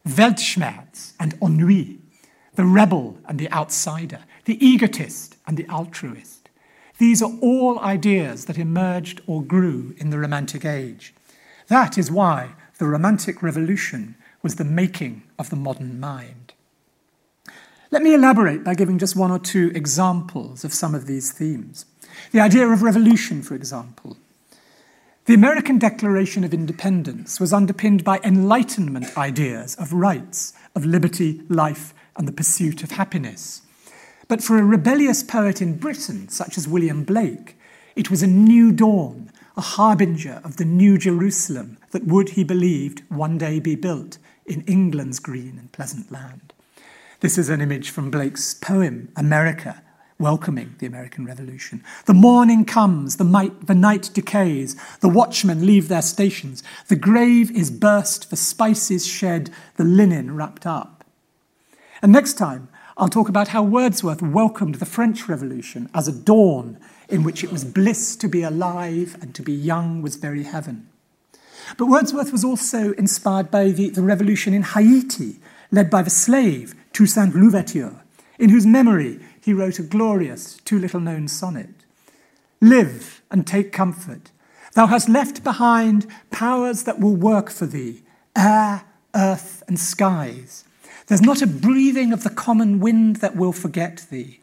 Weltschmerz 0.07 1.11
and 1.19 1.37
ennui, 1.41 1.99
the 2.55 2.63
rebel 2.63 3.17
and 3.25 3.37
the 3.37 3.51
outsider, 3.51 4.19
the 4.45 4.63
egotist 4.65 5.35
and 5.45 5.57
the 5.57 5.67
altruist. 5.67 6.49
These 6.97 7.21
are 7.21 7.33
all 7.41 7.77
ideas 7.79 8.45
that 8.45 8.57
emerged 8.57 9.19
or 9.27 9.43
grew 9.43 9.95
in 9.97 10.11
the 10.11 10.19
Romantic 10.19 10.63
Age. 10.63 11.13
That 11.67 11.97
is 11.97 12.09
why 12.09 12.51
the 12.77 12.85
Romantic 12.85 13.43
Revolution 13.43 14.15
was 14.43 14.55
the 14.55 14.65
making 14.65 15.23
of 15.39 15.49
the 15.49 15.55
modern 15.55 15.99
mind. 15.99 16.53
Let 17.89 18.03
me 18.03 18.13
elaborate 18.13 18.63
by 18.63 18.75
giving 18.75 18.99
just 18.99 19.15
one 19.15 19.31
or 19.31 19.39
two 19.39 19.71
examples 19.73 20.65
of 20.65 20.73
some 20.73 20.93
of 20.93 21.07
these 21.07 21.31
themes. 21.31 21.85
The 22.31 22.41
idea 22.41 22.67
of 22.67 22.83
revolution, 22.83 23.41
for 23.41 23.55
example. 23.55 24.17
The 25.25 25.33
American 25.33 25.79
Declaration 25.79 26.43
of 26.43 26.53
Independence 26.53 27.39
was 27.39 27.53
underpinned 27.53 28.03
by 28.03 28.19
Enlightenment 28.23 29.17
ideas 29.17 29.75
of 29.75 29.93
rights, 29.93 30.53
of 30.75 30.85
liberty, 30.85 31.43
life, 31.47 31.93
and 32.17 32.27
the 32.27 32.33
pursuit 32.33 32.83
of 32.83 32.91
happiness. 32.91 33.61
But 34.27 34.43
for 34.43 34.57
a 34.57 34.63
rebellious 34.63 35.23
poet 35.23 35.61
in 35.61 35.77
Britain, 35.77 36.27
such 36.27 36.57
as 36.57 36.67
William 36.67 37.05
Blake, 37.05 37.57
it 37.95 38.11
was 38.11 38.21
a 38.21 38.27
new 38.27 38.73
dawn, 38.73 39.31
a 39.55 39.61
harbinger 39.61 40.41
of 40.43 40.57
the 40.57 40.65
new 40.65 40.97
Jerusalem 40.97 41.77
that 41.91 42.05
would, 42.05 42.29
he 42.29 42.43
believed, 42.43 43.03
one 43.09 43.37
day 43.37 43.59
be 43.61 43.75
built 43.75 44.17
in 44.45 44.61
England's 44.61 45.19
green 45.19 45.57
and 45.57 45.71
pleasant 45.71 46.11
land. 46.11 46.53
This 47.19 47.37
is 47.37 47.49
an 47.49 47.61
image 47.61 47.89
from 47.89 48.11
Blake's 48.11 48.53
poem, 48.53 49.11
America, 49.15 49.81
welcoming 50.19 50.75
the 50.79 50.85
American 50.85 51.25
Revolution. 51.25 51.83
The 52.05 52.13
morning 52.13 52.65
comes, 52.65 53.17
the, 53.17 53.23
might, 53.23 53.67
the 53.67 53.75
night 53.75 54.09
decays, 54.13 54.75
the 54.99 55.09
watchmen 55.09 55.65
leave 55.65 55.87
their 55.87 56.01
stations, 56.01 56.63
the 56.87 56.95
grave 56.95 57.49
is 57.51 57.71
burst, 57.71 58.29
the 58.29 58.35
spices 58.35 59.07
shed, 59.07 59.49
the 59.75 59.83
linen 59.83 60.35
wrapped 60.35 60.65
up. 60.65 61.03
And 62.01 62.11
next 62.11 62.33
time, 62.33 62.67
I'll 62.97 63.09
talk 63.09 63.29
about 63.29 63.49
how 63.49 63.63
Wordsworth 63.63 64.21
welcomed 64.21 64.75
the 64.75 64.85
French 64.85 65.27
Revolution 65.27 65.89
as 65.93 66.07
a 66.07 66.11
dawn 66.11 66.77
in 67.09 67.23
which 67.23 67.43
it 67.43 67.51
was 67.51 67.65
bliss 67.65 68.15
to 68.17 68.27
be 68.27 68.43
alive 68.43 69.17
and 69.21 69.33
to 69.35 69.41
be 69.41 69.53
young 69.53 70.01
was 70.01 70.15
very 70.15 70.43
heaven. 70.43 70.89
But 71.77 71.87
Wordsworth 71.87 72.31
was 72.31 72.43
also 72.43 72.93
inspired 72.93 73.49
by 73.51 73.69
the, 73.69 73.89
the 73.89 74.01
revolution 74.01 74.53
in 74.53 74.63
Haiti, 74.63 75.39
led 75.71 75.89
by 75.89 76.03
the 76.03 76.09
slave 76.09 76.75
Toussaint 76.93 77.35
Louverture, 77.35 77.95
in 78.37 78.49
whose 78.49 78.65
memory 78.65 79.19
he 79.41 79.53
wrote 79.53 79.79
a 79.79 79.83
glorious, 79.83 80.57
too 80.65 80.79
little 80.79 80.99
known 80.99 81.27
sonnet. 81.27 81.69
Live 82.61 83.21
and 83.29 83.45
take 83.45 83.71
comfort. 83.71 84.31
Thou 84.73 84.87
hast 84.87 85.09
left 85.09 85.43
behind 85.43 86.07
powers 86.31 86.83
that 86.83 86.99
will 86.99 87.15
work 87.15 87.49
for 87.49 87.65
thee 87.65 88.01
air, 88.35 88.83
earth, 89.13 89.61
and 89.67 89.79
skies. 89.79 90.63
There's 91.05 91.21
not 91.21 91.41
a 91.41 91.47
breathing 91.47 92.11
of 92.11 92.23
the 92.23 92.29
common 92.31 92.79
wind 92.79 93.17
that 93.17 93.35
will 93.35 93.53
forget 93.53 94.07
thee. 94.09 94.39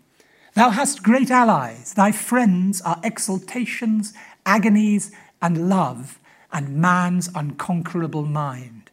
Thou 0.55 0.71
hast 0.71 1.03
great 1.03 1.31
allies. 1.31 1.95
Thy 1.95 2.13
friends 2.13 2.81
are 2.83 3.01
exaltations, 3.03 4.13
agonies, 4.47 5.11
and 5.43 5.69
love, 5.69 6.20
and 6.53 6.77
man's 6.77 7.29
unconquerable 7.35 8.27
mind. 8.27 8.91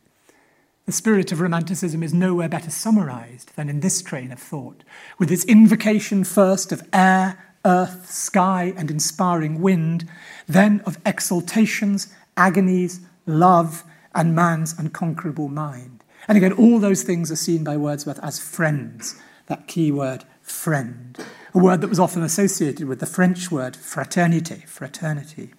The 0.85 0.91
spirit 0.93 1.31
of 1.31 1.41
Romanticism 1.41 2.01
is 2.01 2.13
nowhere 2.13 2.47
better 2.47 2.69
summarized 2.69 3.55
than 3.55 3.67
in 3.67 3.81
this 3.81 4.01
train 4.01 4.31
of 4.31 4.39
thought, 4.39 4.83
with 5.19 5.31
its 5.31 5.43
invocation 5.45 6.23
first 6.23 6.71
of 6.71 6.87
air, 6.93 7.53
earth, 7.65 8.09
sky, 8.09 8.73
and 8.77 8.89
inspiring 8.89 9.61
wind, 9.61 10.09
then 10.47 10.81
of 10.85 11.03
exaltations, 11.03 12.13
agonies, 12.37 13.01
love, 13.25 13.83
and 14.15 14.33
man's 14.33 14.79
unconquerable 14.79 15.49
mind. 15.49 16.03
And 16.27 16.37
again, 16.37 16.53
all 16.53 16.79
those 16.79 17.03
things 17.03 17.31
are 17.31 17.35
seen 17.35 17.63
by 17.63 17.75
Wordsworth 17.75 18.19
as 18.23 18.39
friends, 18.39 19.19
that 19.47 19.67
key 19.67 19.91
word, 19.91 20.23
friend, 20.41 21.17
a 21.53 21.57
word 21.57 21.81
that 21.81 21.89
was 21.89 21.99
often 21.99 22.23
associated 22.23 22.87
with 22.87 22.99
the 22.99 23.05
French 23.05 23.51
word 23.51 23.73
fraternité, 23.73 24.65
fraternity. 24.67 25.53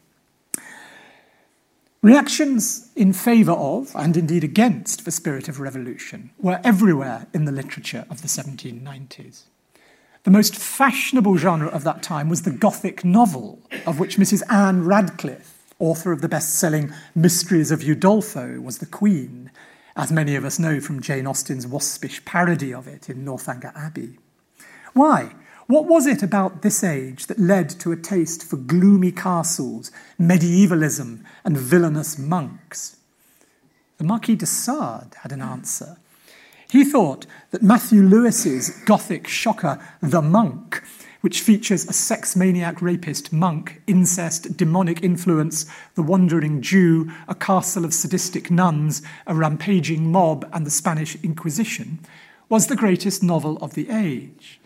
Reactions 2.00 2.92
in 2.94 3.12
favour 3.12 3.52
of, 3.52 3.90
and 3.96 4.16
indeed 4.16 4.44
against, 4.44 5.04
the 5.04 5.10
spirit 5.10 5.48
of 5.48 5.58
revolution 5.58 6.30
were 6.38 6.60
everywhere 6.62 7.26
in 7.34 7.44
the 7.44 7.50
literature 7.50 8.06
of 8.08 8.22
the 8.22 8.28
1790s. 8.28 9.42
The 10.22 10.30
most 10.30 10.54
fashionable 10.54 11.38
genre 11.38 11.66
of 11.66 11.82
that 11.82 12.04
time 12.04 12.28
was 12.28 12.42
the 12.42 12.52
Gothic 12.52 13.04
novel, 13.04 13.58
of 13.84 13.98
which 13.98 14.16
Mrs. 14.16 14.42
Anne 14.48 14.84
Radcliffe, 14.84 15.74
author 15.80 16.12
of 16.12 16.20
the 16.20 16.28
best 16.28 16.54
selling 16.54 16.92
Mysteries 17.16 17.72
of 17.72 17.80
Udolpho, 17.80 18.62
was 18.62 18.78
the 18.78 18.86
queen, 18.86 19.50
as 19.96 20.12
many 20.12 20.36
of 20.36 20.44
us 20.44 20.60
know 20.60 20.80
from 20.80 21.00
Jane 21.00 21.26
Austen's 21.26 21.66
waspish 21.66 22.24
parody 22.24 22.72
of 22.72 22.86
it 22.86 23.10
in 23.10 23.24
Northanger 23.24 23.72
Abbey. 23.74 24.18
Why? 24.92 25.32
What 25.68 25.84
was 25.84 26.06
it 26.06 26.22
about 26.22 26.62
this 26.62 26.82
age 26.82 27.26
that 27.26 27.38
led 27.38 27.68
to 27.80 27.92
a 27.92 27.96
taste 27.96 28.42
for 28.42 28.56
gloomy 28.56 29.12
castles, 29.12 29.92
medievalism, 30.18 31.22
and 31.44 31.58
villainous 31.58 32.18
monks? 32.18 32.96
The 33.98 34.04
Marquis 34.04 34.36
de 34.36 34.46
Sade 34.46 35.14
had 35.20 35.30
an 35.30 35.42
answer. 35.42 35.98
He 36.70 36.84
thought 36.84 37.26
that 37.50 37.62
Matthew 37.62 38.02
Lewis's 38.02 38.70
Gothic 38.86 39.28
shocker, 39.28 39.78
The 40.00 40.22
Monk, 40.22 40.82
which 41.20 41.42
features 41.42 41.84
a 41.84 41.92
sex 41.92 42.34
maniac 42.34 42.80
rapist 42.80 43.30
monk, 43.30 43.82
incest, 43.86 44.56
demonic 44.56 45.02
influence, 45.04 45.66
the 45.96 46.02
wandering 46.02 46.62
Jew, 46.62 47.12
a 47.28 47.34
castle 47.34 47.84
of 47.84 47.92
sadistic 47.92 48.50
nuns, 48.50 49.02
a 49.26 49.34
rampaging 49.34 50.10
mob, 50.10 50.48
and 50.50 50.64
the 50.64 50.70
Spanish 50.70 51.22
Inquisition, 51.22 51.98
was 52.48 52.68
the 52.68 52.76
greatest 52.76 53.22
novel 53.22 53.58
of 53.58 53.74
the 53.74 53.90
age. 53.90 54.57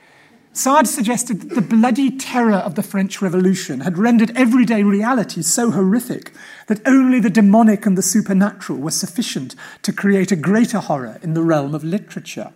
Sade 0.55 0.87
suggested 0.87 1.41
that 1.41 1.55
the 1.55 1.63
bloody 1.63 2.11
terror 2.11 2.57
of 2.57 2.75
the 2.75 2.83
French 2.83 3.23
Revolution 3.23 3.81
had 3.81 3.97
rendered 3.97 4.37
everyday 4.37 4.83
reality 4.83 5.41
so 5.41 5.71
horrific 5.71 6.33
that 6.67 6.87
only 6.87 7.21
the 7.21 7.31
demonic 7.31 7.87
and 7.87 7.97
the 7.97 8.03
supernatural 8.03 8.79
were 8.79 8.91
sufficient 8.91 9.55
to 9.81 9.95
create 9.95 10.31
a 10.31 10.37
greater 10.37 10.79
horror 10.79 11.19
in 11.23 11.33
the 11.33 11.43
realm 11.43 11.75
of 11.75 11.83
literature. 11.83 12.53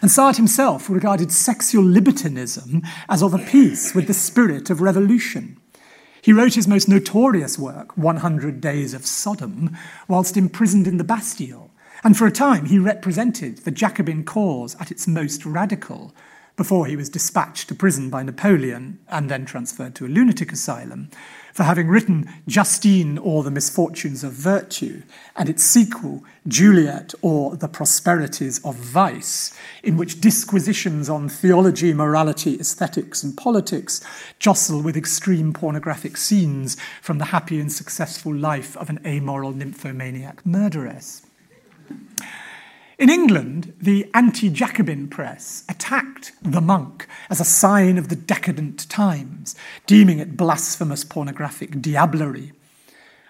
And 0.00 0.10
Sade 0.10 0.36
himself 0.36 0.90
regarded 0.90 1.30
sexual 1.30 1.84
libertinism 1.84 2.82
as 3.08 3.22
of 3.22 3.32
a 3.32 3.38
piece 3.38 3.94
with 3.94 4.08
the 4.08 4.14
spirit 4.14 4.68
of 4.68 4.80
revolution. 4.80 5.58
He 6.20 6.32
wrote 6.32 6.54
his 6.54 6.66
most 6.66 6.88
notorious 6.88 7.60
work, 7.60 7.96
100 7.96 8.60
Days 8.60 8.92
of 8.92 9.06
Sodom, 9.06 9.76
whilst 10.08 10.36
imprisoned 10.36 10.88
in 10.88 10.96
the 10.96 11.04
Bastille, 11.04 11.70
and 12.02 12.16
for 12.16 12.26
a 12.26 12.32
time 12.32 12.64
he 12.64 12.78
represented 12.80 13.58
the 13.58 13.70
Jacobin 13.70 14.24
cause 14.24 14.74
at 14.80 14.90
its 14.90 15.06
most 15.06 15.46
radical, 15.46 16.12
before 16.62 16.86
he 16.86 16.94
was 16.94 17.08
dispatched 17.08 17.66
to 17.66 17.74
prison 17.74 18.08
by 18.08 18.22
Napoleon 18.22 18.96
and 19.08 19.28
then 19.28 19.44
transferred 19.44 19.96
to 19.96 20.06
a 20.06 20.14
lunatic 20.16 20.52
asylum, 20.52 21.10
for 21.52 21.64
having 21.64 21.88
written 21.88 22.32
Justine 22.46 23.18
or 23.18 23.42
the 23.42 23.50
Misfortunes 23.50 24.22
of 24.22 24.32
Virtue 24.32 25.02
and 25.34 25.48
its 25.48 25.64
sequel, 25.64 26.22
Juliet 26.46 27.14
or 27.20 27.56
The 27.56 27.66
Prosperities 27.66 28.64
of 28.64 28.76
Vice, 28.76 29.52
in 29.82 29.96
which 29.96 30.20
disquisitions 30.20 31.08
on 31.08 31.28
theology, 31.28 31.92
morality, 31.92 32.60
aesthetics, 32.60 33.24
and 33.24 33.36
politics 33.36 34.00
jostle 34.38 34.82
with 34.82 34.96
extreme 34.96 35.52
pornographic 35.52 36.16
scenes 36.16 36.76
from 37.00 37.18
the 37.18 37.24
happy 37.34 37.58
and 37.58 37.72
successful 37.72 38.32
life 38.32 38.76
of 38.76 38.88
an 38.88 39.00
amoral 39.04 39.50
nymphomaniac 39.50 40.46
murderess. 40.46 41.26
In 43.02 43.10
England, 43.10 43.74
the 43.80 44.08
anti 44.14 44.48
Jacobin 44.48 45.08
press 45.08 45.64
attacked 45.68 46.30
the 46.40 46.60
monk 46.60 47.08
as 47.28 47.40
a 47.40 47.44
sign 47.44 47.98
of 47.98 48.08
the 48.08 48.14
decadent 48.14 48.88
times, 48.88 49.56
deeming 49.88 50.20
it 50.20 50.36
blasphemous 50.36 51.02
pornographic 51.02 51.72
diablerie. 51.72 52.52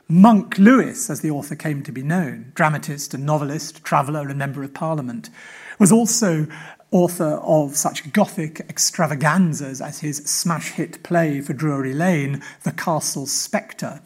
Monk 0.08 0.58
Lewis, 0.58 1.08
as 1.08 1.22
the 1.22 1.30
author 1.30 1.56
came 1.56 1.82
to 1.84 1.90
be 1.90 2.02
known, 2.02 2.52
dramatist 2.54 3.14
and 3.14 3.24
novelist, 3.24 3.82
traveller 3.82 4.28
and 4.28 4.38
member 4.38 4.62
of 4.62 4.74
parliament, 4.74 5.30
was 5.78 5.90
also 5.90 6.46
author 6.90 7.40
of 7.42 7.74
such 7.74 8.12
Gothic 8.12 8.60
extravaganzas 8.68 9.80
as 9.80 10.00
his 10.00 10.18
smash 10.18 10.72
hit 10.72 11.02
play 11.02 11.40
for 11.40 11.54
Drury 11.54 11.94
Lane, 11.94 12.42
The 12.64 12.72
Castle 12.72 13.24
Spectre, 13.24 14.02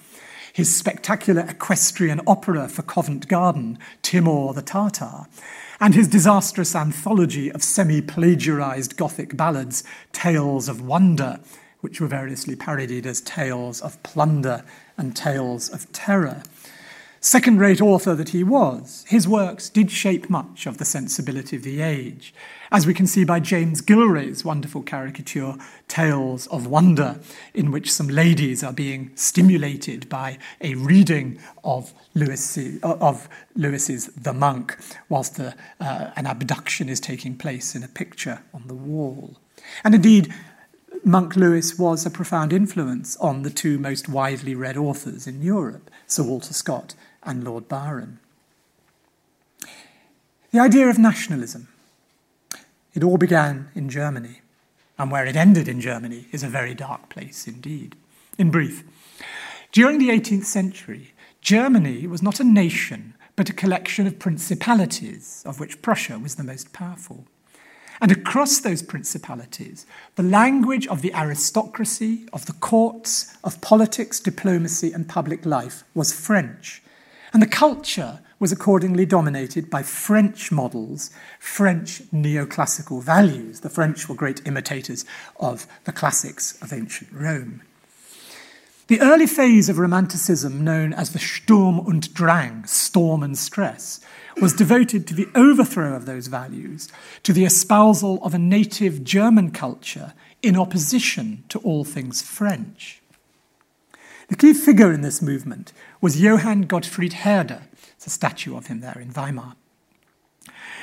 his 0.57 0.75
spectacular 0.75 1.43
equestrian 1.43 2.19
opera 2.27 2.67
for 2.67 2.81
Covent 2.81 3.29
Garden, 3.29 3.79
Timur 4.01 4.55
the 4.55 4.63
Tartar, 4.63 5.27
and 5.79 5.95
his 5.95 6.09
disastrous 6.09 6.75
anthology 6.75 7.53
of 7.53 7.63
semi 7.63 8.01
plagiarized 8.01 8.97
Gothic 8.97 9.37
ballads, 9.37 9.85
Tales 10.13 10.71
of 10.71 10.81
Wonder, 10.81 11.41
which 11.83 12.01
were 12.01 12.07
variously 12.07 12.57
parodied 12.57 13.05
as 13.05 13.21
Tales 13.21 13.83
of 13.83 14.03
Plunder 14.03 14.65
and 14.97 15.15
Tales 15.15 15.69
of 15.69 15.93
Terror. 15.93 16.43
Second 17.27 17.59
rate 17.59 17.81
author 17.81 18.15
that 18.15 18.29
he 18.29 18.45
was, 18.45 19.05
his 19.09 19.27
works 19.27 19.69
did 19.69 19.91
shape 19.91 20.31
much 20.31 20.65
of 20.65 20.79
the 20.79 20.85
sensibility 20.85 21.57
of 21.57 21.65
the 21.65 21.83
age, 21.83 22.33
as 22.71 22.87
we 22.87 22.95
can 22.95 23.09
see 23.09 23.25
by 23.25 23.41
James 23.41 23.81
Gillray's 23.81 24.45
wonderful 24.45 24.81
caricature, 24.85 25.57
Tales 25.89 26.47
of 26.47 26.69
Wonder, 26.69 27.19
in 27.53 27.73
which 27.73 27.91
some 27.91 28.07
ladies 28.07 28.63
are 28.63 28.73
being 28.73 29.11
stimulated 29.17 30.09
by 30.09 30.39
a 30.61 30.77
reading 30.77 31.41
of, 31.65 31.93
Lewis, 32.15 32.57
of 32.85 33.29
Lewis's 33.57 34.07
The 34.07 34.33
Monk, 34.33 34.79
whilst 35.09 35.35
the, 35.35 35.57
uh, 35.81 36.13
an 36.15 36.27
abduction 36.27 36.89
is 36.89 37.01
taking 37.01 37.37
place 37.37 37.75
in 37.75 37.83
a 37.83 37.89
picture 37.89 38.43
on 38.55 38.69
the 38.69 38.75
wall. 38.75 39.37
And 39.83 39.97
indeed, 39.97 40.33
Monk 41.03 41.35
Lewis 41.35 41.77
was 41.77 42.07
a 42.07 42.11
profound 42.11 42.53
influence 42.53 43.17
on 43.17 43.43
the 43.43 43.51
two 43.51 43.81
most 43.81 44.09
widely 44.09 44.55
read 44.55 44.77
authors 44.77 45.27
in 45.27 45.43
Europe, 45.43 45.91
Sir 46.07 46.23
Walter 46.23 46.55
Scott 46.55 46.95
and 47.27 47.45
Lord 47.45 47.69
Byron. 47.69 48.19
The 50.53 50.61
idea 50.61 50.89
of 50.89 50.99
nationalism. 50.99 51.69
It 52.95 53.05
all 53.05 53.19
began 53.19 53.69
in 53.75 53.91
Germany, 53.91 54.41
and 54.99 55.11
where 55.11 55.27
it 55.27 55.37
ended 55.37 55.69
in 55.69 55.81
Germany 55.81 56.29
is 56.33 56.43
a 56.43 56.49
very 56.49 56.75
dark 56.75 57.11
place 57.11 57.47
indeed. 57.47 57.95
In 58.39 58.51
brief, 58.51 58.85
during 59.73 59.99
the 59.99 60.09
18th 60.09 60.45
century, 60.45 61.13
Germany 61.43 62.07
was 62.07 62.23
not 62.23 62.41
a 62.41 62.45
nation, 62.45 63.15
but 63.35 63.51
a 63.51 63.53
collection 63.53 64.07
of 64.07 64.19
principalities, 64.19 65.43
of 65.45 65.61
which 65.61 65.83
Prussia 65.83 66.19
was 66.19 66.37
the 66.37 66.45
most 66.45 66.73
powerful. 66.73 67.27
And 68.01 68.13
across 68.13 68.61
those 68.61 68.83
principalities, 68.83 69.87
the 70.17 70.23
language 70.23 70.87
of 70.87 71.03
the 71.03 71.15
aristocracy, 71.15 72.27
of 72.33 72.47
the 72.47 72.53
courts, 72.55 73.37
of 73.45 73.61
politics, 73.61 74.21
diplomacy, 74.21 74.93
and 74.93 75.09
public 75.09 75.47
life 75.47 75.85
was 75.95 76.13
French, 76.13 76.83
and 77.33 77.43
the 77.43 77.47
culture 77.47 78.21
was 78.39 78.53
accordingly 78.53 79.07
dominated 79.07 79.71
by 79.71 79.83
French 79.83 80.53
models, 80.53 81.11
French 81.39 82.03
neoclassical 82.13 83.03
values. 83.03 83.61
The 83.61 83.71
French 83.71 84.09
were 84.09 84.15
great 84.15 84.47
imitators 84.47 85.05
of 85.41 85.67
the 85.85 85.93
classics 85.93 86.61
of 86.61 86.73
ancient 86.73 87.11
Rome. 87.13 87.63
The 88.89 89.01
early 89.01 89.27
phase 89.27 89.69
of 89.69 89.79
Romanticism, 89.79 90.63
known 90.63 90.93
as 90.93 91.11
the 91.11 91.19
Sturm 91.19 91.81
und 91.81 92.15
Drang, 92.15 92.65
storm 92.67 93.23
and 93.23 93.37
stress, 93.37 94.01
was 94.41 94.53
devoted 94.53 95.07
to 95.07 95.15
the 95.15 95.29
overthrow 95.35 95.97
of 95.97 96.07
those 96.07 96.29
values, 96.29 96.89
to 97.25 97.33
the 97.33 97.45
espousal 97.45 98.23
of 98.23 98.35
a 98.35 98.39
native 98.39 99.03
German 99.03 99.51
culture 99.51 100.13
in 100.43 100.57
opposition 100.57 101.43
to 101.49 101.59
all 101.61 101.85
things 101.85 102.23
French. 102.23 103.03
The 104.29 104.37
key 104.37 104.55
figure 104.55 104.93
in 104.93 105.03
this 105.03 105.23
movement 105.23 105.73
was 106.07 106.21
Johann 106.21 106.63
Gottfried 106.63 107.15
Herder. 107.25 107.63
It's 107.97 108.07
a 108.07 108.11
statue 108.11 108.57
of 108.57 108.69
him 108.69 108.79
there 108.79 108.97
in 108.97 109.11
Weimar. 109.11 109.57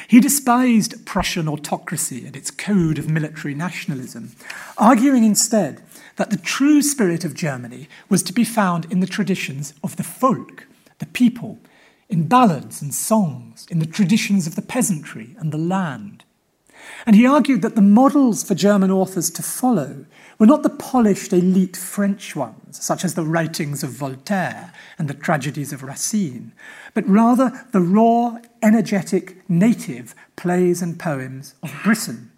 He 0.10 0.20
despised 0.20 1.06
Prussian 1.06 1.48
autocracy 1.48 2.26
and 2.26 2.36
its 2.36 2.52
code 2.52 3.00
of 3.00 3.10
military 3.10 3.54
nationalism, 3.54 4.34
arguing 4.78 5.24
instead 5.24 5.82
that 6.18 6.30
the 6.30 6.36
true 6.36 6.82
spirit 6.82 7.24
of 7.24 7.36
Germany 7.36 7.88
was 8.10 8.22
to 8.24 8.34
be 8.34 8.44
found 8.44 8.92
in 8.92 9.00
the 9.00 9.08
traditions 9.08 9.74
of 9.82 9.96
the 9.96 10.04
folk, 10.04 10.68
the 11.00 11.06
people, 11.06 11.58
in 12.10 12.28
ballads 12.28 12.82
and 12.82 12.94
songs, 12.94 13.66
in 13.72 13.80
the 13.80 13.86
traditions 13.86 14.46
of 14.46 14.56
the 14.58 14.62
peasantry 14.62 15.38
and 15.40 15.54
the 15.54 15.58
land. 15.58 16.26
And 17.06 17.16
he 17.16 17.26
argued 17.26 17.62
that 17.62 17.76
the 17.76 17.82
models 17.82 18.44
for 18.44 18.56
German 18.56 18.92
authors 18.92 19.30
to 19.30 19.42
follow 19.42 20.06
were 20.40 20.46
not 20.46 20.64
the 20.64 20.70
polished 20.70 21.34
elite 21.34 21.78
French 21.78 22.36
ones, 22.36 22.84
such 22.84 23.06
as 23.06 23.14
the 23.14 23.24
writings 23.24 23.84
of 23.84 23.92
Voltaire 23.92 24.74
and 24.98 25.08
the 25.08 25.14
tragedies 25.14 25.72
of 25.72 25.84
Racine, 25.84 26.54
but 26.94 27.08
rather 27.08 27.66
the 27.72 27.82
raw, 27.82 28.38
energetic, 28.62 29.48
native 29.50 30.16
plays 30.36 30.82
and 30.82 31.00
poems 31.00 31.56
of 31.62 31.74
Britain. 31.84 32.32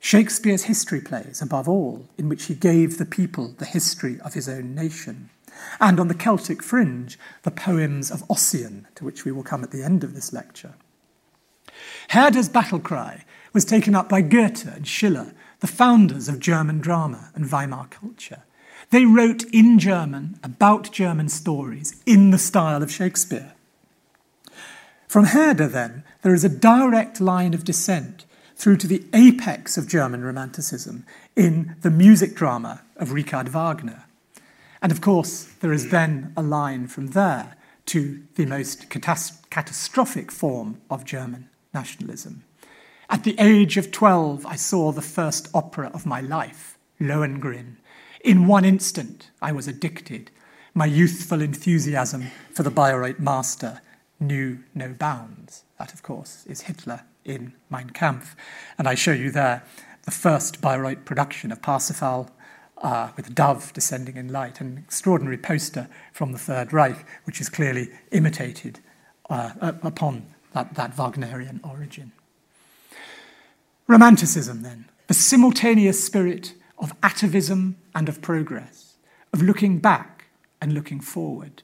Shakespeare's 0.00 0.64
history 0.64 1.00
plays, 1.00 1.42
above 1.42 1.68
all, 1.68 2.08
in 2.16 2.28
which 2.28 2.44
he 2.44 2.54
gave 2.54 2.98
the 2.98 3.04
people 3.04 3.54
the 3.58 3.64
history 3.64 4.20
of 4.20 4.34
his 4.34 4.48
own 4.48 4.74
nation. 4.74 5.30
And 5.80 5.98
on 5.98 6.06
the 6.06 6.14
Celtic 6.14 6.62
fringe, 6.62 7.18
the 7.42 7.50
poems 7.50 8.10
of 8.10 8.22
Ossian, 8.28 8.86
to 8.94 9.04
which 9.04 9.24
we 9.24 9.32
will 9.32 9.42
come 9.42 9.64
at 9.64 9.72
the 9.72 9.82
end 9.82 10.04
of 10.04 10.14
this 10.14 10.32
lecture. 10.32 10.74
Herder's 12.10 12.48
battle 12.48 12.78
cry 12.78 13.24
was 13.52 13.64
taken 13.64 13.94
up 13.94 14.08
by 14.08 14.20
Goethe 14.20 14.66
and 14.66 14.86
Schiller 14.86 15.32
the 15.60 15.66
founders 15.66 16.28
of 16.28 16.40
German 16.40 16.80
drama 16.80 17.30
and 17.34 17.50
Weimar 17.50 17.88
culture. 17.88 18.42
They 18.90 19.04
wrote 19.04 19.44
in 19.52 19.78
German 19.78 20.38
about 20.42 20.92
German 20.92 21.28
stories 21.28 22.00
in 22.06 22.30
the 22.30 22.38
style 22.38 22.82
of 22.82 22.90
Shakespeare. 22.90 23.52
From 25.08 25.24
Herder, 25.24 25.68
then, 25.68 26.04
there 26.22 26.34
is 26.34 26.44
a 26.44 26.48
direct 26.48 27.20
line 27.20 27.54
of 27.54 27.64
descent 27.64 28.24
through 28.56 28.76
to 28.78 28.86
the 28.86 29.04
apex 29.12 29.78
of 29.78 29.88
German 29.88 30.22
Romanticism 30.22 31.06
in 31.36 31.76
the 31.82 31.90
music 31.90 32.34
drama 32.34 32.82
of 32.96 33.12
Richard 33.12 33.48
Wagner. 33.48 34.04
And 34.82 34.92
of 34.92 35.00
course, 35.00 35.44
there 35.60 35.72
is 35.72 35.90
then 35.90 36.32
a 36.36 36.42
line 36.42 36.88
from 36.88 37.08
there 37.08 37.56
to 37.86 38.22
the 38.34 38.46
most 38.46 38.90
catastrophic 38.90 40.30
form 40.30 40.80
of 40.90 41.04
German 41.04 41.48
nationalism, 41.72 42.44
at 43.10 43.24
the 43.24 43.36
age 43.38 43.76
of 43.76 43.90
12, 43.90 44.44
I 44.44 44.56
saw 44.56 44.92
the 44.92 45.00
first 45.00 45.48
opera 45.54 45.90
of 45.94 46.04
my 46.04 46.20
life, 46.20 46.78
Lohengrin. 47.00 47.76
In 48.22 48.46
one 48.46 48.64
instant, 48.64 49.30
I 49.40 49.50
was 49.52 49.66
addicted. 49.66 50.30
My 50.74 50.84
youthful 50.84 51.40
enthusiasm 51.40 52.26
for 52.52 52.62
the 52.62 52.70
Bayreuth 52.70 53.18
master 53.18 53.80
knew 54.20 54.58
no 54.74 54.92
bounds. 54.92 55.64
That, 55.78 55.94
of 55.94 56.02
course, 56.02 56.44
is 56.46 56.62
Hitler 56.62 57.02
in 57.24 57.54
Mein 57.70 57.90
Kampf. 57.90 58.36
And 58.76 58.86
I 58.86 58.94
show 58.94 59.12
you 59.12 59.30
there 59.30 59.62
the 60.04 60.10
first 60.10 60.60
Bayreuth 60.60 61.04
production 61.04 61.50
of 61.50 61.62
Parsifal 61.62 62.30
uh, 62.82 63.10
with 63.16 63.28
a 63.28 63.32
dove 63.32 63.72
descending 63.72 64.16
in 64.16 64.30
light, 64.30 64.60
an 64.60 64.76
extraordinary 64.78 65.38
poster 65.38 65.88
from 66.12 66.32
the 66.32 66.38
Third 66.38 66.72
Reich, 66.72 67.06
which 67.24 67.40
is 67.40 67.48
clearly 67.48 67.88
imitated 68.12 68.80
uh, 69.30 69.52
upon 69.60 70.26
that, 70.52 70.74
that 70.74 70.96
Wagnerian 70.96 71.60
origin. 71.64 72.12
Romanticism, 73.88 74.62
then, 74.62 74.84
the 75.06 75.14
simultaneous 75.14 76.04
spirit 76.04 76.52
of 76.78 76.92
atavism 77.02 77.76
and 77.94 78.06
of 78.08 78.20
progress, 78.20 78.96
of 79.32 79.42
looking 79.42 79.78
back 79.78 80.26
and 80.60 80.74
looking 80.74 81.00
forward. 81.00 81.62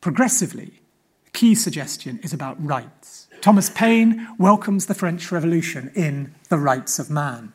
Progressively, 0.00 0.80
the 1.24 1.30
key 1.32 1.54
suggestion 1.54 2.18
is 2.22 2.32
about 2.32 2.64
rights. 2.64 3.28
Thomas 3.42 3.68
Paine 3.68 4.26
welcomes 4.38 4.86
the 4.86 4.94
French 4.94 5.30
Revolution 5.30 5.92
in 5.94 6.34
The 6.48 6.58
Rights 6.58 6.98
of 6.98 7.10
Man. 7.10 7.52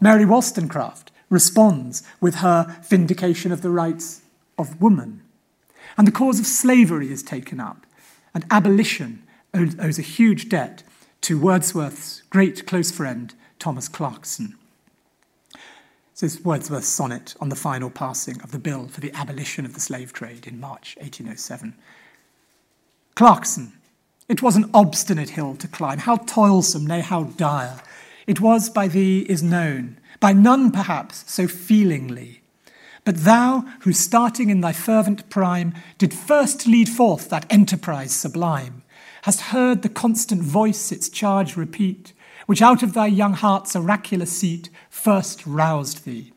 Mary 0.00 0.24
Wollstonecraft 0.24 1.12
responds 1.30 2.02
with 2.20 2.36
her 2.36 2.76
vindication 2.88 3.52
of 3.52 3.62
the 3.62 3.70
rights 3.70 4.22
of 4.58 4.80
woman. 4.80 5.22
And 5.96 6.06
the 6.06 6.12
cause 6.12 6.40
of 6.40 6.46
slavery 6.46 7.12
is 7.12 7.22
taken 7.22 7.60
up, 7.60 7.86
and 8.34 8.44
abolition 8.50 9.22
owes 9.54 9.98
a 9.98 10.02
huge 10.02 10.48
debt 10.48 10.82
to 11.22 11.38
Wordsworth's 11.38 12.22
great 12.30 12.66
close 12.66 12.90
friend, 12.90 13.34
Thomas 13.58 13.88
Clarkson. 13.88 14.56
This 16.18 16.34
is 16.34 16.44
Wordsworth's 16.44 16.88
sonnet 16.88 17.34
on 17.40 17.48
the 17.48 17.56
final 17.56 17.90
passing 17.90 18.40
of 18.42 18.50
the 18.50 18.58
bill 18.58 18.88
for 18.88 19.00
the 19.00 19.12
abolition 19.12 19.64
of 19.64 19.74
the 19.74 19.80
slave 19.80 20.12
trade 20.12 20.46
in 20.46 20.58
March 20.58 20.96
1807. 21.00 21.74
Clarkson, 23.14 23.72
it 24.28 24.42
was 24.42 24.56
an 24.56 24.70
obstinate 24.74 25.30
hill 25.30 25.56
to 25.56 25.68
climb, 25.68 25.98
how 25.98 26.16
toilsome, 26.16 26.86
nay, 26.86 27.00
how 27.00 27.24
dire. 27.24 27.80
It 28.26 28.40
was 28.40 28.68
by 28.68 28.88
thee 28.88 29.20
is 29.28 29.42
known, 29.42 29.98
by 30.20 30.32
none 30.32 30.70
perhaps 30.70 31.24
so 31.30 31.46
feelingly. 31.46 32.42
But 33.04 33.24
thou, 33.24 33.64
who 33.80 33.92
starting 33.92 34.50
in 34.50 34.60
thy 34.60 34.72
fervent 34.72 35.30
prime, 35.30 35.72
did 35.96 36.12
first 36.12 36.66
lead 36.66 36.88
forth 36.88 37.30
that 37.30 37.46
enterprise 37.48 38.12
sublime, 38.12 38.82
hast 39.28 39.52
heard 39.52 39.82
the 39.82 39.90
constant 39.90 40.40
voice 40.40 40.90
its 40.90 41.10
charge 41.10 41.54
repeat, 41.54 42.14
which 42.46 42.62
out 42.62 42.82
of 42.82 42.94
thy 42.94 43.06
young 43.06 43.34
heart's 43.34 43.76
oracular 43.76 44.24
seat 44.24 44.70
first 44.88 45.46
roused 45.46 46.06
thee. 46.06 46.32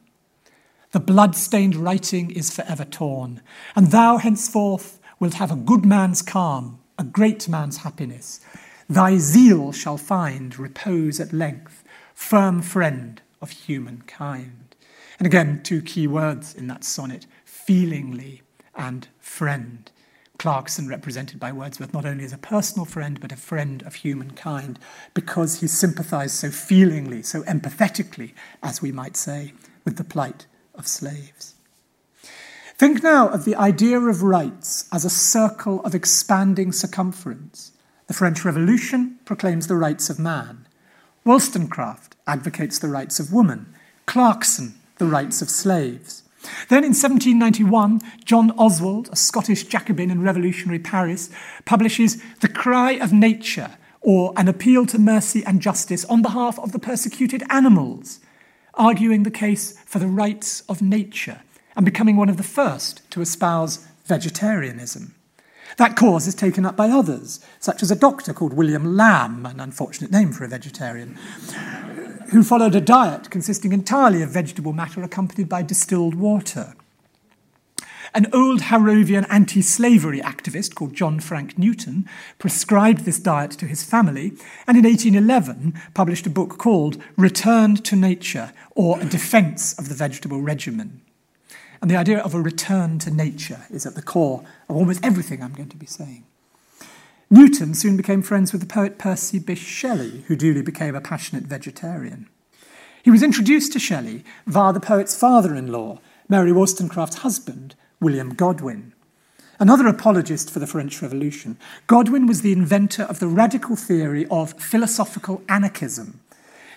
The 0.92 1.00
blood 1.00 1.34
stained 1.34 1.74
writing 1.74 2.32
is 2.32 2.54
forever 2.54 2.84
torn, 2.84 3.42
and 3.78 3.92
thou 3.92 4.18
henceforth 4.18 5.00
wilt 5.22 5.36
have 5.36 5.54
a 5.54 5.56
good 5.56 5.86
man's 5.86 6.22
calm, 6.22 6.80
a 7.00 7.06
great 7.06 7.48
man's 7.48 7.78
happiness. 7.78 8.42
Thy 8.90 9.20
zeal 9.20 9.72
shall 9.72 9.98
find 9.98 10.60
repose 10.60 11.22
at 11.22 11.32
length, 11.32 11.86
firm 12.14 12.62
friend 12.62 13.22
of 13.42 13.52
humankind. 13.52 14.76
And 15.18 15.26
again, 15.26 15.64
two 15.64 15.82
key 15.82 16.08
words 16.08 16.54
in 16.54 16.68
that 16.68 16.84
sonnet 16.84 17.26
feelingly 17.46 18.42
and 18.76 19.08
friend. 19.18 19.90
Clarkson 20.42 20.88
represented 20.88 21.40
by 21.40 21.52
Wordsworth 21.52 21.94
not 21.94 22.04
only 22.04 22.24
as 22.24 22.34
a 22.34 22.38
personal 22.40 22.84
friend, 22.84 23.22
but 23.22 23.32
a 23.32 23.36
friend 23.36 23.84
of 23.84 23.94
humankind, 23.94 24.80
because 25.14 25.60
he 25.60 25.68
sympathized 25.68 26.34
so 26.34 26.50
feelingly, 26.50 27.22
so 27.22 27.44
empathetically, 27.44 28.34
as 28.64 28.82
we 28.82 28.92
might 28.92 29.16
say, 29.16 29.54
with 29.86 29.98
the 29.98 30.04
plight 30.04 30.48
of 30.74 30.88
slaves. 30.88 31.54
Think 32.76 33.04
now 33.04 33.30
of 33.30 33.46
the 33.46 33.56
idea 33.56 34.00
of 34.00 34.24
rights 34.24 34.90
as 34.92 35.06
a 35.06 35.12
circle 35.12 35.80
of 35.86 35.94
expanding 35.94 36.72
circumference. 36.72 37.74
The 38.08 38.16
French 38.16 38.44
Revolution 38.44 39.20
proclaims 39.26 39.68
the 39.68 39.76
rights 39.76 40.10
of 40.10 40.18
man. 40.18 40.66
Wollstonecraft 41.24 42.16
advocates 42.26 42.80
the 42.80 42.88
rights 42.88 43.20
of 43.20 43.32
woman. 43.32 43.76
Clarkson, 44.08 44.74
the 44.98 45.06
rights 45.06 45.44
of 45.44 45.52
slaves. 45.52 46.21
Then 46.70 46.84
in 46.84 46.94
1791, 46.94 48.02
John 48.26 48.52
Oswald, 48.52 49.10
a 49.12 49.16
Scottish 49.16 49.66
Jacobin 49.66 50.10
in 50.10 50.22
revolutionary 50.22 50.80
Paris, 50.80 51.30
publishes 51.66 52.22
The 52.40 52.48
Cry 52.48 52.94
of 52.94 53.14
Nature, 53.14 53.78
or 54.02 54.34
An 54.36 54.48
Appeal 54.48 54.86
to 54.88 55.00
Mercy 55.00 55.44
and 55.46 55.62
Justice 55.62 56.06
on 56.06 56.22
behalf 56.22 56.58
of 56.60 56.72
the 56.72 56.80
persecuted 56.80 57.44
animals, 57.50 58.20
arguing 58.74 59.24
the 59.24 59.32
case 59.32 59.78
for 59.86 60.00
the 60.00 60.08
rights 60.08 60.64
of 60.68 60.82
nature 60.82 61.42
and 61.76 61.86
becoming 61.86 62.16
one 62.16 62.30
of 62.30 62.38
the 62.38 62.44
first 62.44 63.10
to 63.12 63.22
espouse 63.22 63.88
vegetarianism. 64.06 65.16
That 65.78 65.96
cause 65.96 66.28
is 66.28 66.36
taken 66.36 66.66
up 66.66 66.76
by 66.76 66.90
others, 66.90 67.40
such 67.60 67.82
as 67.82 67.92
a 67.92 67.96
doctor 67.96 68.34
called 68.34 68.54
William 68.54 68.84
Lambe, 68.98 69.50
an 69.50 69.60
unfortunate 69.60 70.12
name 70.12 70.34
for 70.34 70.44
a 70.44 70.50
vegetarian, 70.50 71.18
who 72.32 72.44
followed 72.44 72.76
a 72.76 72.82
diet 72.82 73.30
consisting 73.30 73.74
entirely 73.74 74.22
of 74.22 74.30
vegetable 74.30 74.72
matter 74.72 75.04
accompanied 75.04 75.50
by 75.50 75.62
distilled 75.62 76.16
water. 76.16 76.74
An 78.14 78.28
old 78.34 78.62
Harrovian 78.62 79.26
anti 79.30 79.62
slavery 79.62 80.22
activist 80.22 80.76
called 80.76 80.94
John 80.94 81.20
Frank 81.20 81.58
Newton 81.58 82.10
prescribed 82.40 83.06
this 83.06 83.20
diet 83.20 83.52
to 83.52 83.66
his 83.66 83.84
family 83.84 84.32
and 84.66 84.78
in 84.78 84.86
1811 84.86 85.74
published 85.94 86.26
a 86.26 86.30
book 86.30 86.58
called 86.58 87.02
Returned 87.18 87.84
to 87.86 87.96
Nature 87.96 88.54
or 88.76 89.00
A 89.00 89.06
Defense 89.06 89.78
of 89.78 89.90
the 89.90 89.96
Vegetable 89.96 90.42
Regimen. 90.42 91.02
And 91.82 91.92
the 91.92 91.98
idea 91.98 92.20
of 92.20 92.34
a 92.34 92.42
return 92.42 93.00
to 93.00 93.12
nature 93.12 93.66
is 93.70 93.86
at 93.86 93.96
the 93.96 94.02
core 94.02 94.44
of 94.70 94.76
almost 94.78 95.04
everything 95.04 95.42
I'm 95.42 95.54
going 95.54 95.70
to 95.70 95.78
be 95.78 95.86
saying. 95.86 96.26
Newton 97.34 97.74
soon 97.74 97.96
became 97.96 98.22
friends 98.22 98.52
with 98.52 98.60
the 98.60 98.68
poet 98.68 98.98
Percy 98.98 99.40
Bysshe 99.40 99.66
Shelley, 99.66 100.26
who 100.28 100.36
duly 100.36 100.62
became 100.62 100.96
a 100.96 101.00
passionate 101.00 101.46
vegetarian. 101.46 102.28
He 103.04 103.10
was 103.10 103.24
introduced 103.24 103.72
to 103.72 103.80
Shelley 103.80 104.26
via 104.46 104.74
the 104.74 104.82
poet's 104.82 105.18
father 105.18 105.56
in 105.56 105.72
law, 105.72 106.00
Mary 106.28 106.52
Wollstonecraft's 106.52 107.20
husband, 107.20 107.74
William 108.02 108.34
Godwin. 108.34 108.92
Another 109.62 109.88
apologist 109.88 110.52
for 110.52 110.60
the 110.60 110.68
French 110.68 111.02
Revolution, 111.02 111.56
Godwin 111.88 112.28
was 112.28 112.42
the 112.42 112.52
inventor 112.52 113.04
of 113.04 113.20
the 113.20 113.30
radical 113.30 113.78
theory 113.78 114.28
of 114.30 114.62
philosophical 114.62 115.42
anarchism, 115.48 116.20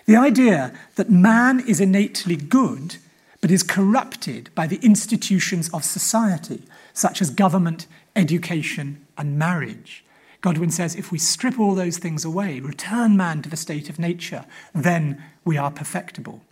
the 0.05 0.15
idea 0.15 0.71
that 0.95 1.09
man 1.09 1.59
is 1.67 1.81
innately 1.81 2.37
good 2.37 2.95
but 3.41 3.51
is 3.51 3.61
corrupted 3.61 4.49
by 4.55 4.67
the 4.67 4.77
institutions 4.77 5.69
of 5.73 5.83
society, 5.83 6.63
such 6.93 7.21
as 7.21 7.29
government, 7.29 7.87
education, 8.15 9.05
and 9.17 9.37
marriage. 9.37 10.04
Godwin 10.45 10.69
says 10.69 10.93
if 10.93 11.11
we 11.11 11.17
strip 11.17 11.59
all 11.59 11.73
those 11.73 11.97
things 11.97 12.23
away, 12.23 12.59
return 12.59 13.17
man 13.17 13.41
to 13.41 13.49
the 13.49 13.57
state 13.57 13.89
of 13.89 13.97
nature, 13.97 14.45
then 14.75 15.23
we 15.43 15.57
are 15.57 15.71
perfectible. 15.71 16.43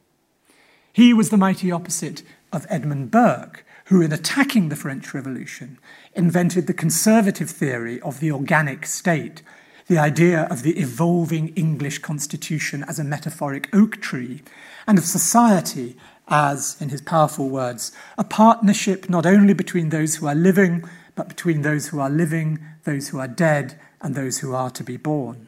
He 0.91 1.13
was 1.13 1.29
the 1.29 1.37
mighty 1.37 1.71
opposite 1.71 2.23
of 2.51 2.65
Edmund 2.71 3.11
Burke, 3.11 3.63
who, 3.85 4.01
in 4.01 4.11
attacking 4.11 4.69
the 4.69 4.75
French 4.75 5.13
Revolution, 5.13 5.77
invented 6.15 6.65
the 6.65 6.73
conservative 6.73 7.51
theory 7.51 8.01
of 8.01 8.19
the 8.19 8.31
organic 8.31 8.87
state, 8.87 9.43
the 9.85 9.99
idea 9.99 10.47
of 10.49 10.63
the 10.63 10.79
evolving 10.79 11.49
English 11.49 11.99
constitution 11.99 12.83
as 12.87 12.97
a 12.97 13.03
metaphoric 13.03 13.69
oak 13.75 14.01
tree, 14.01 14.41
and 14.87 14.97
of 14.97 15.05
society 15.05 15.95
as, 16.27 16.77
in 16.79 16.89
his 16.89 17.01
powerful 17.01 17.47
words, 17.47 17.91
a 18.17 18.23
partnership 18.23 19.07
not 19.07 19.27
only 19.27 19.53
between 19.53 19.89
those 19.89 20.15
who 20.15 20.25
are 20.25 20.33
living, 20.33 20.83
but 21.13 21.29
between 21.29 21.61
those 21.61 21.89
who 21.89 21.99
are 21.99 22.09
living, 22.09 22.57
those 22.85 23.09
who 23.09 23.19
are 23.19 23.27
dead, 23.27 23.79
and 24.03 24.13
those 24.13 24.39
who 24.39 24.53
are 24.53 24.69
to 24.69 24.83
be 24.83 24.97
born. 24.97 25.47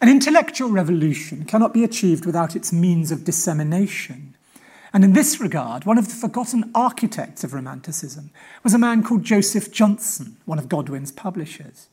An 0.00 0.08
intellectual 0.08 0.70
revolution 0.70 1.44
cannot 1.44 1.74
be 1.74 1.84
achieved 1.84 2.24
without 2.24 2.56
its 2.56 2.72
means 2.72 3.12
of 3.12 3.24
dissemination. 3.24 4.34
And 4.94 5.04
in 5.04 5.12
this 5.12 5.40
regard, 5.40 5.84
one 5.84 5.98
of 5.98 6.08
the 6.08 6.14
forgotten 6.14 6.70
architects 6.74 7.44
of 7.44 7.52
Romanticism 7.52 8.30
was 8.64 8.72
a 8.72 8.78
man 8.78 9.02
called 9.02 9.24
Joseph 9.24 9.70
Johnson, 9.70 10.38
one 10.46 10.58
of 10.58 10.70
Godwin's 10.70 11.12
publishers. 11.12 11.88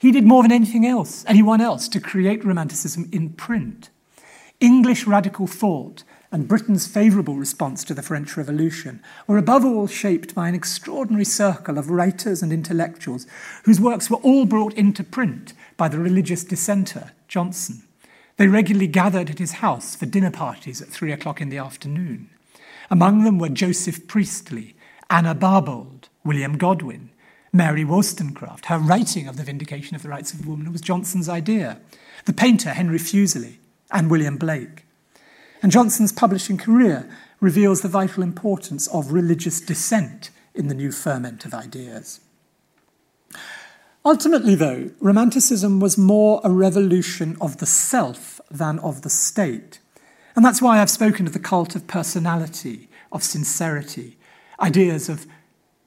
He 0.00 0.10
did 0.10 0.24
more 0.24 0.42
than 0.42 0.50
anything 0.50 0.84
else, 0.84 1.24
anyone 1.28 1.60
else, 1.60 1.86
to 1.88 2.00
create 2.00 2.44
Romanticism 2.44 3.08
in 3.12 3.30
print. 3.30 3.90
English 4.58 5.06
radical 5.06 5.46
thought 5.46 6.02
and 6.32 6.48
Britain's 6.48 6.86
favourable 6.86 7.36
response 7.36 7.84
to 7.84 7.94
the 7.94 8.02
French 8.02 8.38
Revolution 8.38 9.02
were 9.26 9.36
above 9.36 9.66
all 9.66 9.86
shaped 9.86 10.34
by 10.34 10.48
an 10.48 10.54
extraordinary 10.54 11.26
circle 11.26 11.76
of 11.76 11.90
writers 11.90 12.42
and 12.42 12.52
intellectuals 12.52 13.26
whose 13.64 13.78
works 13.80 14.10
were 14.10 14.16
all 14.18 14.46
brought 14.46 14.72
into 14.72 15.04
print 15.04 15.52
by 15.76 15.88
the 15.88 15.98
religious 15.98 16.42
dissenter, 16.42 17.12
Johnson. 17.28 17.82
They 18.38 18.48
regularly 18.48 18.86
gathered 18.86 19.28
at 19.28 19.38
his 19.38 19.52
house 19.52 19.94
for 19.94 20.06
dinner 20.06 20.30
parties 20.30 20.80
at 20.80 20.88
three 20.88 21.12
o'clock 21.12 21.42
in 21.42 21.50
the 21.50 21.58
afternoon. 21.58 22.30
Among 22.90 23.24
them 23.24 23.38
were 23.38 23.50
Joseph 23.50 24.08
Priestley, 24.08 24.74
Anna 25.10 25.34
Barbauld, 25.34 26.08
William 26.24 26.56
Godwin, 26.56 27.10
Mary 27.52 27.84
Wollstonecraft. 27.84 28.66
Her 28.66 28.78
writing 28.78 29.28
of 29.28 29.36
the 29.36 29.44
vindication 29.44 29.94
of 29.94 30.02
the 30.02 30.08
rights 30.08 30.32
of 30.32 30.46
woman 30.46 30.72
was 30.72 30.80
Johnson's 30.80 31.28
idea. 31.28 31.78
The 32.24 32.32
painter 32.32 32.70
Henry 32.70 32.98
Fuseli, 32.98 33.58
and 33.90 34.10
William 34.10 34.38
Blake. 34.38 34.84
And 35.62 35.70
Johnson's 35.70 36.12
publishing 36.12 36.58
career 36.58 37.08
reveals 37.40 37.80
the 37.80 37.88
vital 37.88 38.22
importance 38.22 38.88
of 38.88 39.12
religious 39.12 39.60
dissent 39.60 40.30
in 40.54 40.68
the 40.68 40.74
new 40.74 40.92
ferment 40.92 41.44
of 41.44 41.54
ideas. 41.54 42.20
Ultimately, 44.04 44.56
though, 44.56 44.90
Romanticism 45.00 45.78
was 45.78 45.96
more 45.96 46.40
a 46.42 46.50
revolution 46.50 47.36
of 47.40 47.58
the 47.58 47.66
self 47.66 48.40
than 48.50 48.80
of 48.80 49.02
the 49.02 49.10
state. 49.10 49.78
And 50.34 50.44
that's 50.44 50.60
why 50.60 50.80
I've 50.80 50.90
spoken 50.90 51.26
of 51.26 51.32
the 51.32 51.38
cult 51.38 51.76
of 51.76 51.86
personality, 51.86 52.88
of 53.12 53.22
sincerity, 53.22 54.16
ideas 54.58 55.08
of 55.08 55.26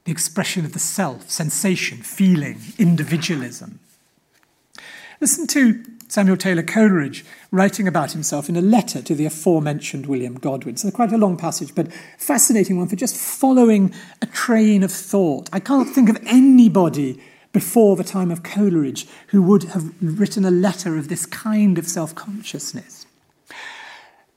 the 0.04 0.12
expression 0.12 0.64
of 0.64 0.72
the 0.72 0.78
self, 0.78 1.30
sensation, 1.30 1.98
feeling, 1.98 2.58
individualism. 2.78 3.80
Listen 5.20 5.46
to 5.46 5.82
Samuel 6.08 6.36
Taylor 6.36 6.62
Coleridge 6.62 7.24
writing 7.50 7.88
about 7.88 8.12
himself 8.12 8.48
in 8.48 8.56
a 8.56 8.60
letter 8.60 9.00
to 9.00 9.14
the 9.14 9.24
aforementioned 9.24 10.06
William 10.06 10.34
Godwin. 10.34 10.76
So, 10.76 10.90
quite 10.90 11.12
a 11.12 11.16
long 11.16 11.36
passage, 11.38 11.74
but 11.74 11.90
fascinating 12.18 12.76
one 12.78 12.88
for 12.88 12.96
just 12.96 13.16
following 13.16 13.94
a 14.20 14.26
train 14.26 14.82
of 14.82 14.92
thought. 14.92 15.48
I 15.52 15.60
can't 15.60 15.88
think 15.88 16.10
of 16.10 16.18
anybody 16.26 17.18
before 17.52 17.96
the 17.96 18.04
time 18.04 18.30
of 18.30 18.42
Coleridge 18.42 19.06
who 19.28 19.40
would 19.42 19.64
have 19.64 19.90
written 20.02 20.44
a 20.44 20.50
letter 20.50 20.98
of 20.98 21.08
this 21.08 21.24
kind 21.24 21.78
of 21.78 21.88
self 21.88 22.14
consciousness. 22.14 23.05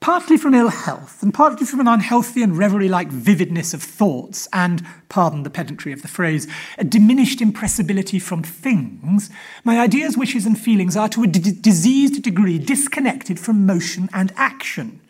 Partly 0.00 0.38
from 0.38 0.54
ill 0.54 0.68
health, 0.68 1.22
and 1.22 1.32
partly 1.34 1.66
from 1.66 1.78
an 1.78 1.86
unhealthy 1.86 2.42
and 2.42 2.56
reverie 2.56 2.88
like 2.88 3.08
vividness 3.08 3.74
of 3.74 3.82
thoughts, 3.82 4.48
and, 4.52 4.82
pardon 5.10 5.42
the 5.42 5.50
pedantry 5.50 5.92
of 5.92 6.00
the 6.00 6.08
phrase, 6.08 6.46
a 6.78 6.84
diminished 6.84 7.42
impressibility 7.42 8.18
from 8.18 8.42
things, 8.42 9.28
my 9.62 9.78
ideas, 9.78 10.16
wishes, 10.16 10.46
and 10.46 10.58
feelings 10.58 10.96
are 10.96 11.08
to 11.10 11.22
a 11.22 11.26
diseased 11.26 12.22
degree 12.22 12.58
disconnected 12.58 13.38
from 13.38 13.66
motion 13.66 14.08
and 14.12 14.32
action. 14.36 15.00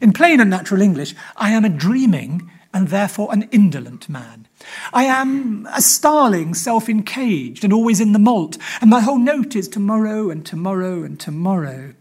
In 0.00 0.12
plain 0.12 0.40
and 0.40 0.50
natural 0.50 0.82
English, 0.82 1.14
I 1.36 1.50
am 1.50 1.64
a 1.64 1.68
dreaming 1.68 2.50
and 2.74 2.88
therefore 2.88 3.32
an 3.32 3.48
indolent 3.52 4.08
man. 4.08 4.48
I 4.92 5.04
am 5.04 5.68
a 5.72 5.80
starling, 5.80 6.54
self 6.54 6.88
encaged 6.88 7.62
and 7.62 7.72
always 7.72 8.00
in 8.00 8.12
the 8.12 8.18
malt, 8.18 8.58
and 8.80 8.90
my 8.90 9.00
whole 9.00 9.18
note 9.18 9.54
is 9.54 9.68
tomorrow 9.68 10.30
and 10.30 10.44
tomorrow 10.44 11.04
and 11.04 11.20
tomorrow. 11.20 11.94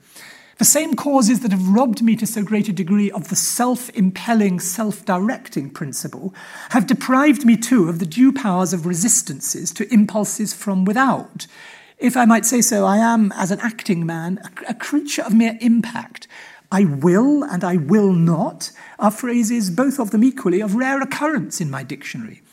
The 0.61 0.65
same 0.65 0.93
causes 0.93 1.39
that 1.39 1.51
have 1.51 1.69
robbed 1.69 2.03
me 2.03 2.15
to 2.17 2.27
so 2.27 2.43
great 2.43 2.69
a 2.69 2.71
degree 2.71 3.09
of 3.09 3.29
the 3.29 3.35
self 3.35 3.89
impelling, 3.95 4.59
self 4.59 5.03
directing 5.03 5.71
principle 5.71 6.35
have 6.69 6.85
deprived 6.85 7.45
me 7.45 7.57
too 7.57 7.89
of 7.89 7.97
the 7.97 8.05
due 8.05 8.31
powers 8.31 8.71
of 8.71 8.85
resistances 8.85 9.71
to 9.71 9.91
impulses 9.91 10.53
from 10.53 10.85
without. 10.85 11.47
If 11.97 12.15
I 12.15 12.25
might 12.25 12.45
say 12.45 12.61
so, 12.61 12.85
I 12.85 12.97
am, 12.97 13.31
as 13.31 13.49
an 13.49 13.59
acting 13.59 14.05
man, 14.05 14.39
a, 14.43 14.69
a 14.69 14.73
creature 14.75 15.23
of 15.23 15.33
mere 15.33 15.57
impact. 15.61 16.27
I 16.71 16.85
will 16.85 17.43
and 17.43 17.63
I 17.63 17.77
will 17.77 18.13
not 18.13 18.71
are 18.99 19.09
phrases, 19.09 19.71
both 19.71 19.99
of 19.99 20.11
them 20.11 20.23
equally, 20.23 20.61
of 20.61 20.75
rare 20.75 21.01
occurrence 21.01 21.59
in 21.59 21.71
my 21.71 21.81
dictionary. 21.81 22.43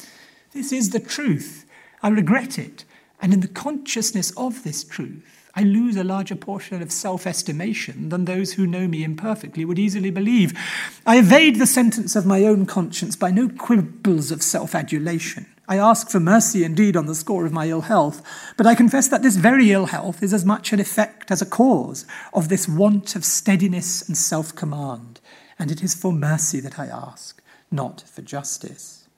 This 0.52 0.72
is 0.72 0.90
the 0.90 1.00
truth. 1.00 1.66
I 2.02 2.08
regret 2.08 2.58
it. 2.58 2.86
And 3.20 3.34
in 3.34 3.40
the 3.40 3.48
consciousness 3.48 4.30
of 4.30 4.64
this 4.64 4.82
truth, 4.82 5.37
I 5.58 5.62
lose 5.62 5.96
a 5.96 6.04
larger 6.04 6.36
portion 6.36 6.80
of 6.80 6.92
self 6.92 7.26
estimation 7.26 8.10
than 8.10 8.26
those 8.26 8.52
who 8.52 8.64
know 8.64 8.86
me 8.86 9.02
imperfectly 9.02 9.64
would 9.64 9.76
easily 9.76 10.12
believe. 10.12 10.56
I 11.04 11.18
evade 11.18 11.56
the 11.56 11.66
sentence 11.66 12.14
of 12.14 12.24
my 12.24 12.44
own 12.44 12.64
conscience 12.64 13.16
by 13.16 13.32
no 13.32 13.48
quibbles 13.48 14.30
of 14.30 14.40
self 14.40 14.76
adulation. 14.76 15.46
I 15.66 15.78
ask 15.78 16.10
for 16.10 16.20
mercy 16.20 16.62
indeed 16.62 16.96
on 16.96 17.06
the 17.06 17.14
score 17.16 17.44
of 17.44 17.50
my 17.50 17.68
ill 17.68 17.80
health, 17.80 18.22
but 18.56 18.68
I 18.68 18.76
confess 18.76 19.08
that 19.08 19.22
this 19.22 19.34
very 19.34 19.72
ill 19.72 19.86
health 19.86 20.22
is 20.22 20.32
as 20.32 20.44
much 20.44 20.72
an 20.72 20.78
effect 20.78 21.32
as 21.32 21.42
a 21.42 21.46
cause 21.46 22.06
of 22.32 22.50
this 22.50 22.68
want 22.68 23.16
of 23.16 23.24
steadiness 23.24 24.06
and 24.06 24.16
self 24.16 24.54
command, 24.54 25.20
and 25.58 25.72
it 25.72 25.82
is 25.82 25.92
for 25.92 26.12
mercy 26.12 26.60
that 26.60 26.78
I 26.78 26.86
ask, 26.86 27.42
not 27.72 28.02
for 28.02 28.22
justice. 28.22 29.08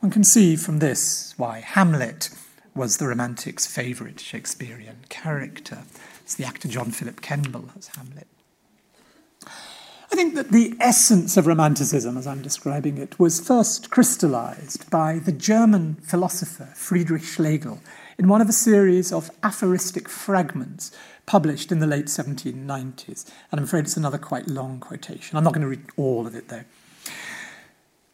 One 0.00 0.10
can 0.10 0.24
see 0.24 0.56
from 0.56 0.78
this 0.78 1.34
why 1.36 1.60
Hamlet 1.60 2.30
was 2.74 2.96
the 2.96 3.06
Romantics' 3.06 3.66
favourite 3.66 4.20
Shakespearean 4.20 5.04
character. 5.08 5.84
It's 6.22 6.34
the 6.34 6.44
actor 6.44 6.68
John 6.68 6.90
Philip 6.90 7.20
Kemble 7.20 7.70
as 7.76 7.88
Hamlet. 7.88 8.26
I 9.46 10.14
think 10.14 10.34
that 10.34 10.52
the 10.52 10.74
essence 10.78 11.36
of 11.36 11.46
Romanticism, 11.46 12.18
as 12.18 12.26
I'm 12.26 12.42
describing 12.42 12.98
it, 12.98 13.18
was 13.18 13.40
first 13.40 13.90
crystallized 13.90 14.90
by 14.90 15.18
the 15.18 15.32
German 15.32 15.94
philosopher 15.96 16.70
Friedrich 16.74 17.22
Schlegel 17.22 17.80
in 18.18 18.28
one 18.28 18.42
of 18.42 18.48
a 18.48 18.52
series 18.52 19.10
of 19.10 19.30
aphoristic 19.42 20.08
fragments 20.08 20.92
published 21.24 21.72
in 21.72 21.78
the 21.78 21.86
late 21.86 22.06
1790s. 22.06 23.26
And 23.50 23.58
I'm 23.58 23.64
afraid 23.64 23.84
it's 23.84 23.96
another 23.96 24.18
quite 24.18 24.48
long 24.48 24.80
quotation. 24.80 25.38
I'm 25.38 25.44
not 25.44 25.54
going 25.54 25.62
to 25.62 25.68
read 25.68 25.86
all 25.96 26.26
of 26.26 26.34
it, 26.34 26.48
though. 26.48 26.64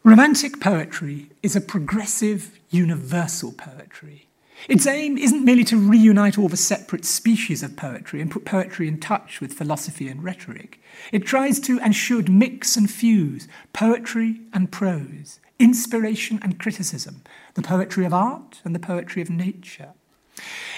Romantic 0.04 0.60
poetry 0.60 1.30
is 1.42 1.56
a 1.56 1.60
progressive, 1.60 2.60
universal 2.70 3.50
poetry 3.50 4.27
its 4.66 4.86
aim 4.86 5.16
isn't 5.16 5.44
merely 5.44 5.64
to 5.64 5.76
reunite 5.76 6.38
all 6.38 6.48
the 6.48 6.56
separate 6.56 7.04
species 7.04 7.62
of 7.62 7.76
poetry 7.76 8.20
and 8.20 8.30
put 8.30 8.44
poetry 8.44 8.88
in 8.88 8.98
touch 8.98 9.40
with 9.40 9.52
philosophy 9.52 10.08
and 10.08 10.24
rhetoric. 10.24 10.80
It 11.12 11.24
tries 11.26 11.60
to 11.60 11.78
and 11.80 11.94
should 11.94 12.28
mix 12.28 12.76
and 12.76 12.90
fuse 12.90 13.46
poetry 13.72 14.40
and 14.52 14.72
prose, 14.72 15.38
inspiration 15.58 16.40
and 16.42 16.58
criticism, 16.58 17.22
the 17.54 17.62
poetry 17.62 18.04
of 18.04 18.12
art 18.12 18.60
and 18.64 18.74
the 18.74 18.80
poetry 18.80 19.22
of 19.22 19.30
nature. 19.30 19.90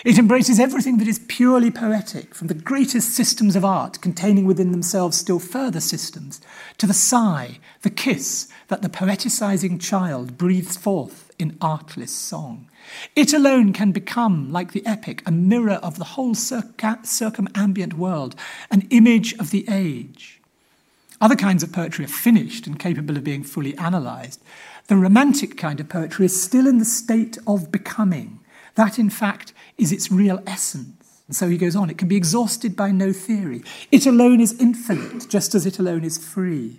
It 0.05 0.19
embraces 0.19 0.59
everything 0.59 0.97
that 0.99 1.09
is 1.09 1.21
purely 1.29 1.71
poetic, 1.71 2.35
from 2.35 2.47
the 2.47 2.55
greatest 2.55 3.11
systems 3.15 3.55
of 3.57 3.65
art 3.65 4.01
containing 4.01 4.47
within 4.47 4.73
themselves 4.73 5.19
still 5.19 5.39
further 5.39 5.81
systems, 5.81 6.41
to 6.79 6.87
the 6.87 6.95
sigh, 6.95 7.59
the 7.83 7.91
kiss 7.91 8.49
that 8.69 8.81
the 8.81 8.89
poeticizing 8.89 9.81
child 9.81 10.39
breathes 10.39 10.79
forth 10.79 11.30
in 11.41 11.57
artless 11.61 12.15
song. 12.15 12.69
It 13.15 13.33
alone 13.33 13.73
can 13.73 13.93
become, 13.93 14.51
like 14.53 14.73
the 14.73 14.85
epic, 14.87 15.23
a 15.27 15.31
mirror 15.31 15.75
of 15.83 15.99
the 15.99 16.05
whole 16.05 16.35
circumambient 16.35 17.95
world, 17.95 18.35
an 18.71 18.87
image 18.91 19.35
of 19.39 19.51
the 19.51 19.65
age. 19.69 20.41
Other 21.21 21.37
kinds 21.37 21.63
of 21.63 21.73
poetry 21.73 22.07
are 22.07 22.09
finished 22.09 22.67
and 22.67 22.79
capable 22.79 23.17
of 23.17 23.25
being 23.25 23.45
fully 23.45 23.75
analysed. 23.77 24.43
The 24.87 24.97
romantic 24.97 25.57
kind 25.59 25.79
of 25.79 25.89
poetry 25.89 26.27
is 26.27 26.43
still 26.43 26.67
in 26.67 26.79
the 26.79 26.85
state 26.85 27.37
of 27.47 27.71
becoming. 27.71 28.41
That, 28.75 28.99
in 28.99 29.11
fact, 29.11 29.53
is 29.77 29.93
its 29.93 30.11
real 30.11 30.43
essence. 30.47 31.23
And 31.27 31.37
so 31.37 31.49
he 31.49 31.59
goes 31.59 31.77
on 31.77 31.91
it 31.91 31.99
can 31.99 32.09
be 32.09 32.17
exhausted 32.17 32.75
by 32.75 32.91
no 32.91 33.13
theory. 33.13 33.63
It 33.93 34.07
alone 34.07 34.41
is 34.41 34.59
infinite, 34.59 35.29
just 35.29 35.55
as 35.55 35.67
it 35.67 35.79
alone 35.79 36.03
is 36.03 36.19
free. 36.19 36.79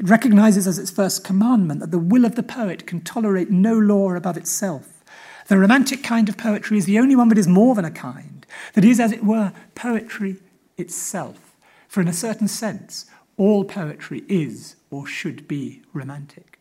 It 0.00 0.08
recognizes 0.08 0.66
as 0.66 0.78
its 0.78 0.90
first 0.90 1.24
commandment 1.24 1.80
that 1.80 1.90
the 1.90 1.98
will 1.98 2.24
of 2.24 2.34
the 2.34 2.42
poet 2.42 2.86
can 2.86 3.02
tolerate 3.02 3.50
no 3.50 3.74
law 3.74 4.14
above 4.14 4.38
itself. 4.38 5.04
The 5.48 5.58
romantic 5.58 6.02
kind 6.02 6.26
of 6.30 6.38
poetry 6.38 6.78
is 6.78 6.86
the 6.86 6.98
only 6.98 7.14
one 7.14 7.28
that 7.28 7.36
is 7.36 7.46
more 7.46 7.74
than 7.74 7.84
a 7.84 7.90
kind, 7.90 8.46
that 8.72 8.82
is, 8.82 8.98
as 8.98 9.12
it 9.12 9.22
were, 9.22 9.52
poetry 9.74 10.38
itself. 10.78 11.54
For 11.86 12.00
in 12.00 12.08
a 12.08 12.14
certain 12.14 12.48
sense, 12.48 13.10
all 13.36 13.62
poetry 13.62 14.24
is 14.26 14.76
or 14.90 15.06
should 15.06 15.46
be 15.46 15.82
romantic. 15.92 16.58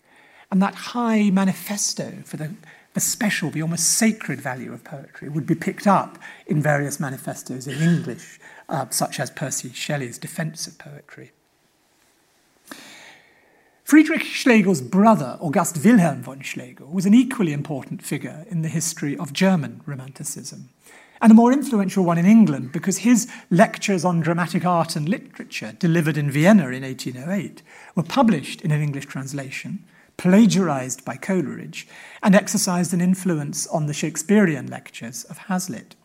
And 0.52 0.62
that 0.62 0.76
high 0.76 1.30
manifesto 1.30 2.16
for 2.26 2.36
the, 2.36 2.56
the 2.94 3.00
special, 3.00 3.52
the 3.52 3.62
almost 3.62 3.90
sacred 3.90 4.42
value 4.42 4.74
of 4.74 4.84
poetry 4.84 5.30
would 5.30 5.46
be 5.46 5.56
picked 5.56 5.88
up 5.88 6.20
in 6.46 6.62
various 6.62 7.00
manifestos 7.00 7.68
in 7.68 7.82
English, 7.82 8.38
uh, 8.68 8.88
such 8.90 9.18
as 9.18 9.32
Percy 9.32 9.72
Shelley's 9.72 10.18
Defence 10.18 10.68
of 10.68 10.78
Poetry. 10.78 11.32
Friedrich 13.90 14.22
Schlegel's 14.22 14.82
brother, 14.82 15.40
August 15.42 15.84
Wilhelm 15.84 16.22
von 16.22 16.42
Schlegel, 16.42 16.86
was 16.92 17.08
an 17.08 17.16
equally 17.16 17.52
important 17.52 18.04
figure 18.04 18.46
in 18.48 18.62
the 18.62 18.68
history 18.68 19.18
of 19.18 19.34
German 19.34 19.82
Romanticism, 19.88 20.70
and 21.20 21.32
a 21.32 21.36
more 21.36 21.52
influential 21.52 22.04
one 22.04 22.20
in 22.20 22.26
England 22.28 22.72
because 22.72 23.00
his 23.00 23.28
lectures 23.50 24.06
on 24.06 24.20
dramatic 24.20 24.64
art 24.64 24.96
and 24.96 25.10
literature, 25.10 25.72
delivered 25.80 26.18
in 26.20 26.30
Vienna 26.30 26.68
in 26.68 26.84
1808, 26.84 27.64
were 27.96 28.04
published 28.04 28.62
in 28.62 28.70
an 28.70 28.80
English 28.80 29.08
translation, 29.08 29.84
plagiarized 30.18 31.04
by 31.04 31.16
Coleridge, 31.16 31.88
and 32.22 32.36
exercised 32.36 32.94
an 32.94 33.02
influence 33.02 33.66
on 33.66 33.88
the 33.88 33.94
Shakespearean 33.96 34.68
lectures 34.68 35.24
of 35.24 35.40
Hazlitt. 35.40 35.96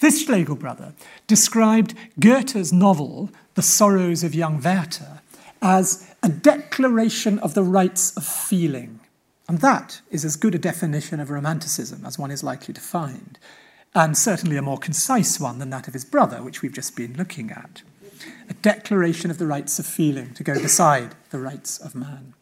This 0.00 0.22
Schlegel 0.22 0.56
brother 0.56 0.92
described 1.26 1.94
Goethe's 2.20 2.74
novel, 2.74 3.30
The 3.54 3.62
Sorrows 3.62 4.22
of 4.22 4.34
Young 4.34 4.60
Werther, 4.60 5.22
as 5.64 6.13
a 6.24 6.28
declaration 6.30 7.38
of 7.40 7.52
the 7.52 7.62
rights 7.62 8.16
of 8.16 8.24
feeling. 8.24 8.98
And 9.46 9.58
that 9.58 10.00
is 10.10 10.24
as 10.24 10.36
good 10.36 10.54
a 10.54 10.58
definition 10.58 11.20
of 11.20 11.28
romanticism 11.28 12.06
as 12.06 12.18
one 12.18 12.30
is 12.30 12.42
likely 12.42 12.72
to 12.72 12.80
find, 12.80 13.38
and 13.94 14.16
certainly 14.16 14.56
a 14.56 14.62
more 14.62 14.78
concise 14.78 15.38
one 15.38 15.58
than 15.58 15.68
that 15.68 15.86
of 15.86 15.92
his 15.92 16.06
brother, 16.06 16.42
which 16.42 16.62
we've 16.62 16.72
just 16.72 16.96
been 16.96 17.12
looking 17.12 17.50
at. 17.50 17.82
A 18.48 18.54
declaration 18.54 19.30
of 19.30 19.36
the 19.36 19.46
rights 19.46 19.78
of 19.78 19.84
feeling 19.84 20.32
to 20.32 20.42
go 20.42 20.54
beside 20.54 21.14
the 21.28 21.38
rights 21.38 21.76
of 21.76 21.94
man. 21.94 22.32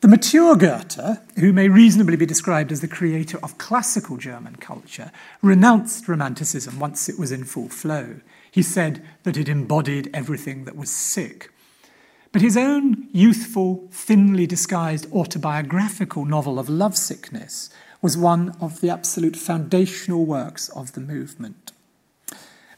The 0.00 0.06
mature 0.06 0.54
Goethe, 0.54 1.18
who 1.40 1.52
may 1.52 1.68
reasonably 1.68 2.14
be 2.14 2.24
described 2.24 2.70
as 2.70 2.82
the 2.82 2.86
creator 2.86 3.40
of 3.42 3.58
classical 3.58 4.16
German 4.16 4.54
culture, 4.56 5.10
renounced 5.42 6.06
Romanticism 6.06 6.78
once 6.78 7.08
it 7.08 7.18
was 7.18 7.32
in 7.32 7.42
full 7.42 7.68
flow. 7.68 8.20
He 8.48 8.62
said 8.62 9.04
that 9.24 9.36
it 9.36 9.48
embodied 9.48 10.08
everything 10.14 10.66
that 10.66 10.76
was 10.76 10.88
sick. 10.88 11.50
But 12.32 12.42
his 12.42 12.56
own 12.56 13.08
youthful, 13.12 13.88
thinly 13.90 14.46
disguised 14.46 15.10
autobiographical 15.12 16.24
novel 16.24 16.58
of 16.58 16.68
lovesickness 16.68 17.70
was 18.02 18.16
one 18.16 18.54
of 18.60 18.80
the 18.80 18.90
absolute 18.90 19.36
foundational 19.36 20.26
works 20.26 20.68
of 20.70 20.92
the 20.92 21.00
movement. 21.00 21.72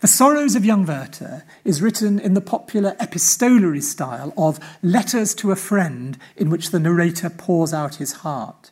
The 0.00 0.06
Sorrows 0.06 0.54
of 0.54 0.64
Young 0.64 0.86
Werther 0.86 1.44
is 1.62 1.82
written 1.82 2.18
in 2.18 2.32
the 2.32 2.40
popular 2.40 2.96
epistolary 2.98 3.82
style 3.82 4.32
of 4.34 4.58
letters 4.82 5.34
to 5.34 5.50
a 5.50 5.56
friend 5.56 6.16
in 6.36 6.48
which 6.48 6.70
the 6.70 6.80
narrator 6.80 7.28
pours 7.28 7.74
out 7.74 7.96
his 7.96 8.12
heart. 8.12 8.70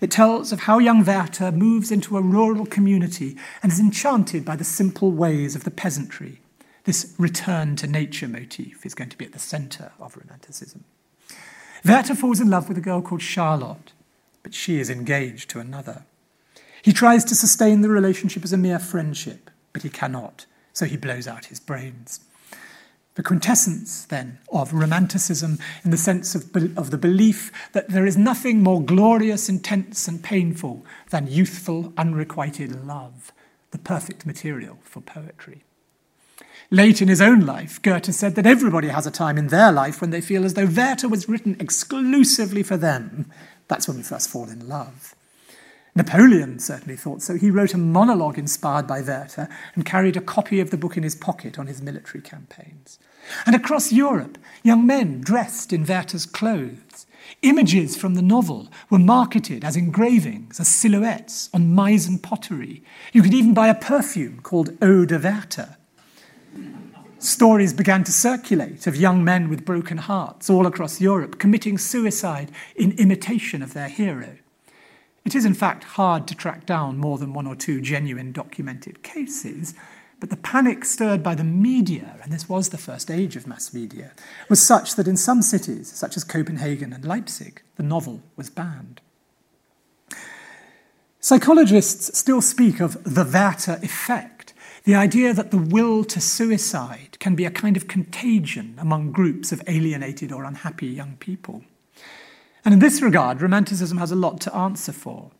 It 0.00 0.12
tells 0.12 0.52
of 0.52 0.60
how 0.60 0.78
young 0.78 1.04
Werther 1.04 1.50
moves 1.50 1.90
into 1.90 2.16
a 2.16 2.22
rural 2.22 2.66
community 2.66 3.36
and 3.64 3.72
is 3.72 3.80
enchanted 3.80 4.44
by 4.44 4.54
the 4.54 4.62
simple 4.62 5.10
ways 5.10 5.56
of 5.56 5.64
the 5.64 5.72
peasantry. 5.72 6.40
This 6.88 7.14
return 7.18 7.76
to 7.76 7.86
nature 7.86 8.26
motif 8.26 8.86
is 8.86 8.94
going 8.94 9.10
to 9.10 9.18
be 9.18 9.26
at 9.26 9.32
the 9.32 9.38
centre 9.38 9.92
of 10.00 10.16
Romanticism. 10.16 10.84
Werther 11.84 12.14
falls 12.14 12.40
in 12.40 12.48
love 12.48 12.66
with 12.66 12.78
a 12.78 12.80
girl 12.80 13.02
called 13.02 13.20
Charlotte, 13.20 13.92
but 14.42 14.54
she 14.54 14.80
is 14.80 14.88
engaged 14.88 15.50
to 15.50 15.60
another. 15.60 16.04
He 16.80 16.94
tries 16.94 17.26
to 17.26 17.34
sustain 17.34 17.82
the 17.82 17.90
relationship 17.90 18.42
as 18.42 18.54
a 18.54 18.56
mere 18.56 18.78
friendship, 18.78 19.50
but 19.74 19.82
he 19.82 19.90
cannot, 19.90 20.46
so 20.72 20.86
he 20.86 20.96
blows 20.96 21.28
out 21.28 21.44
his 21.52 21.60
brains. 21.60 22.20
The 23.16 23.22
quintessence, 23.22 24.06
then, 24.06 24.38
of 24.50 24.72
Romanticism 24.72 25.58
in 25.84 25.90
the 25.90 25.98
sense 25.98 26.34
of, 26.34 26.44
of 26.78 26.90
the 26.90 26.96
belief 26.96 27.52
that 27.72 27.90
there 27.90 28.06
is 28.06 28.16
nothing 28.16 28.62
more 28.62 28.82
glorious, 28.82 29.50
intense, 29.50 30.08
and 30.08 30.24
painful 30.24 30.86
than 31.10 31.26
youthful, 31.26 31.92
unrequited 31.98 32.86
love, 32.86 33.30
the 33.72 33.78
perfect 33.78 34.24
material 34.24 34.78
for 34.84 35.02
poetry. 35.02 35.64
Late 36.70 37.00
in 37.00 37.08
his 37.08 37.20
own 37.20 37.40
life, 37.40 37.80
Goethe 37.80 38.12
said 38.12 38.34
that 38.34 38.46
everybody 38.46 38.88
has 38.88 39.06
a 39.06 39.10
time 39.10 39.38
in 39.38 39.48
their 39.48 39.72
life 39.72 40.00
when 40.00 40.10
they 40.10 40.20
feel 40.20 40.44
as 40.44 40.54
though 40.54 40.66
Werther 40.66 41.08
was 41.08 41.28
written 41.28 41.56
exclusively 41.58 42.62
for 42.62 42.76
them. 42.76 43.30
That's 43.68 43.88
when 43.88 43.96
we 43.96 44.02
first 44.02 44.28
fall 44.28 44.48
in 44.48 44.68
love. 44.68 45.14
Napoleon 45.98 46.60
certainly 46.60 46.96
thought 46.96 47.22
so. 47.22 47.34
He 47.36 47.50
wrote 47.50 47.74
a 47.74 47.78
monologue 47.78 48.38
inspired 48.38 48.86
by 48.86 49.00
Werther 49.00 49.48
and 49.74 49.84
carried 49.84 50.16
a 50.16 50.20
copy 50.20 50.60
of 50.60 50.70
the 50.70 50.76
book 50.76 50.96
in 50.96 51.02
his 51.02 51.16
pocket 51.16 51.58
on 51.58 51.66
his 51.66 51.82
military 51.82 52.22
campaigns. 52.22 52.98
And 53.46 53.56
across 53.56 53.92
Europe, 53.92 54.38
young 54.62 54.86
men 54.86 55.20
dressed 55.20 55.72
in 55.72 55.84
Werther's 55.84 56.26
clothes. 56.26 57.06
Images 57.42 57.96
from 57.96 58.14
the 58.14 58.22
novel 58.22 58.68
were 58.90 58.98
marketed 58.98 59.64
as 59.64 59.74
engravings, 59.74 60.60
as 60.60 60.68
silhouettes 60.68 61.50
on 61.52 61.74
Meissen 61.74 62.22
pottery. 62.22 62.82
You 63.12 63.22
could 63.22 63.34
even 63.34 63.52
buy 63.52 63.68
a 63.68 63.74
perfume 63.74 64.40
called 64.40 64.76
Eau 64.80 65.04
de 65.04 65.18
Werther. 65.18 65.77
Stories 67.20 67.72
began 67.72 68.04
to 68.04 68.12
circulate 68.12 68.86
of 68.86 68.94
young 68.94 69.24
men 69.24 69.48
with 69.48 69.64
broken 69.64 69.98
hearts 69.98 70.48
all 70.48 70.68
across 70.68 71.00
Europe 71.00 71.40
committing 71.40 71.76
suicide 71.76 72.52
in 72.76 72.92
imitation 72.92 73.60
of 73.60 73.74
their 73.74 73.88
hero. 73.88 74.36
It 75.24 75.34
is, 75.34 75.44
in 75.44 75.54
fact, 75.54 75.82
hard 75.82 76.28
to 76.28 76.36
track 76.36 76.64
down 76.64 76.96
more 76.96 77.18
than 77.18 77.34
one 77.34 77.48
or 77.48 77.56
two 77.56 77.80
genuine 77.80 78.30
documented 78.30 79.02
cases, 79.02 79.74
but 80.20 80.30
the 80.30 80.36
panic 80.36 80.84
stirred 80.84 81.24
by 81.24 81.34
the 81.34 81.42
media, 81.42 82.20
and 82.22 82.32
this 82.32 82.48
was 82.48 82.68
the 82.68 82.78
first 82.78 83.10
age 83.10 83.34
of 83.34 83.48
mass 83.48 83.74
media, 83.74 84.12
was 84.48 84.64
such 84.64 84.94
that 84.94 85.08
in 85.08 85.16
some 85.16 85.42
cities, 85.42 85.90
such 85.92 86.16
as 86.16 86.22
Copenhagen 86.22 86.92
and 86.92 87.04
Leipzig, 87.04 87.62
the 87.74 87.82
novel 87.82 88.22
was 88.36 88.48
banned. 88.48 89.00
Psychologists 91.18 92.16
still 92.16 92.40
speak 92.40 92.80
of 92.80 93.02
the 93.02 93.24
Werther 93.24 93.80
effect 93.82 94.37
the 94.88 94.94
idea 94.94 95.34
that 95.34 95.50
the 95.50 95.58
will 95.58 96.02
to 96.02 96.18
suicide 96.18 97.18
can 97.20 97.34
be 97.34 97.44
a 97.44 97.50
kind 97.50 97.76
of 97.76 97.88
contagion 97.88 98.74
among 98.78 99.12
groups 99.12 99.52
of 99.52 99.62
alienated 99.66 100.32
or 100.32 100.44
unhappy 100.44 100.86
young 100.86 101.14
people. 101.18 101.62
And 102.64 102.72
in 102.72 102.80
this 102.80 103.02
regard, 103.02 103.42
Romanticism 103.42 103.98
has 103.98 104.12
a 104.12 104.16
lot 104.16 104.40
to 104.40 104.54
answer 104.54 104.92
for. 104.92 105.30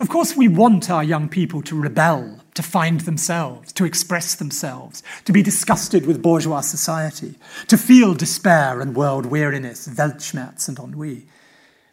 Of 0.00 0.08
course, 0.08 0.36
we 0.36 0.48
want 0.48 0.90
our 0.90 1.04
young 1.04 1.28
people 1.28 1.62
to 1.62 1.80
rebel, 1.80 2.40
to 2.54 2.64
find 2.64 3.02
themselves, 3.02 3.72
to 3.74 3.84
express 3.84 4.34
themselves, 4.34 5.04
to 5.24 5.32
be 5.32 5.40
disgusted 5.40 6.04
with 6.04 6.20
bourgeois 6.20 6.62
society, 6.62 7.36
to 7.68 7.78
feel 7.78 8.12
despair 8.12 8.80
and 8.80 8.96
world 8.96 9.26
weariness, 9.26 9.86
Weltschmerz 9.86 10.66
and 10.66 10.80
ennui. 10.80 11.28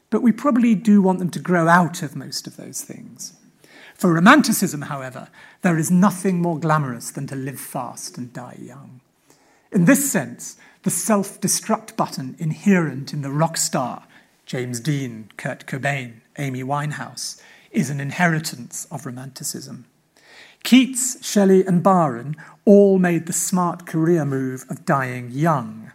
But 0.09 0.23
we 0.23 0.31
probably 0.31 0.73
do 0.73 0.99
want 0.99 1.19
them 1.19 1.29
to 1.29 1.39
grow 1.39 1.67
out 1.67 2.01
of 2.01 2.15
most 2.15 2.47
of 2.47 2.57
those 2.57 2.81
things. 2.81 3.33
For 3.93 4.11
Romanticism, 4.11 4.81
however, 4.81 5.29
there 5.63 5.77
is 5.77 5.89
nothing 5.89 6.41
more 6.41 6.59
glamorous 6.59 7.09
than 7.09 7.25
to 7.25 7.35
live 7.35 7.59
fast 7.59 8.17
and 8.17 8.31
die 8.31 8.57
young. 8.61 8.99
In 9.71 9.85
this 9.85 10.11
sense, 10.11 10.57
the 10.83 10.91
self 10.91 11.41
destruct 11.41 11.95
button 11.95 12.35
inherent 12.37 13.13
in 13.13 13.21
the 13.21 13.31
rock 13.31 13.57
star, 13.57 14.03
James 14.45 14.79
Dean, 14.79 15.29
Kurt 15.37 15.65
Cobain, 15.65 16.21
Amy 16.37 16.63
Winehouse, 16.63 17.41
is 17.71 17.89
an 17.89 18.01
inheritance 18.01 18.85
of 18.91 19.05
Romanticism. 19.05 19.85
Keats, 20.63 21.25
Shelley, 21.25 21.65
and 21.65 21.81
Byron 21.81 22.35
all 22.65 22.99
made 22.99 23.25
the 23.25 23.33
smart 23.33 23.85
career 23.85 24.25
move 24.25 24.65
of 24.69 24.85
dying 24.85 25.31
young, 25.31 25.91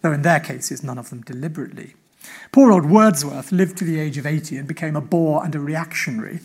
though 0.00 0.12
in 0.12 0.22
their 0.22 0.40
cases, 0.40 0.82
none 0.82 0.98
of 0.98 1.10
them 1.10 1.22
deliberately. 1.22 1.94
Poor 2.52 2.70
old 2.70 2.86
Wordsworth 2.86 3.50
lived 3.50 3.76
to 3.78 3.84
the 3.84 3.98
age 3.98 4.16
of 4.16 4.26
80 4.26 4.56
and 4.58 4.68
became 4.68 4.94
a 4.94 5.00
bore 5.00 5.44
and 5.44 5.54
a 5.56 5.60
reactionary 5.60 6.38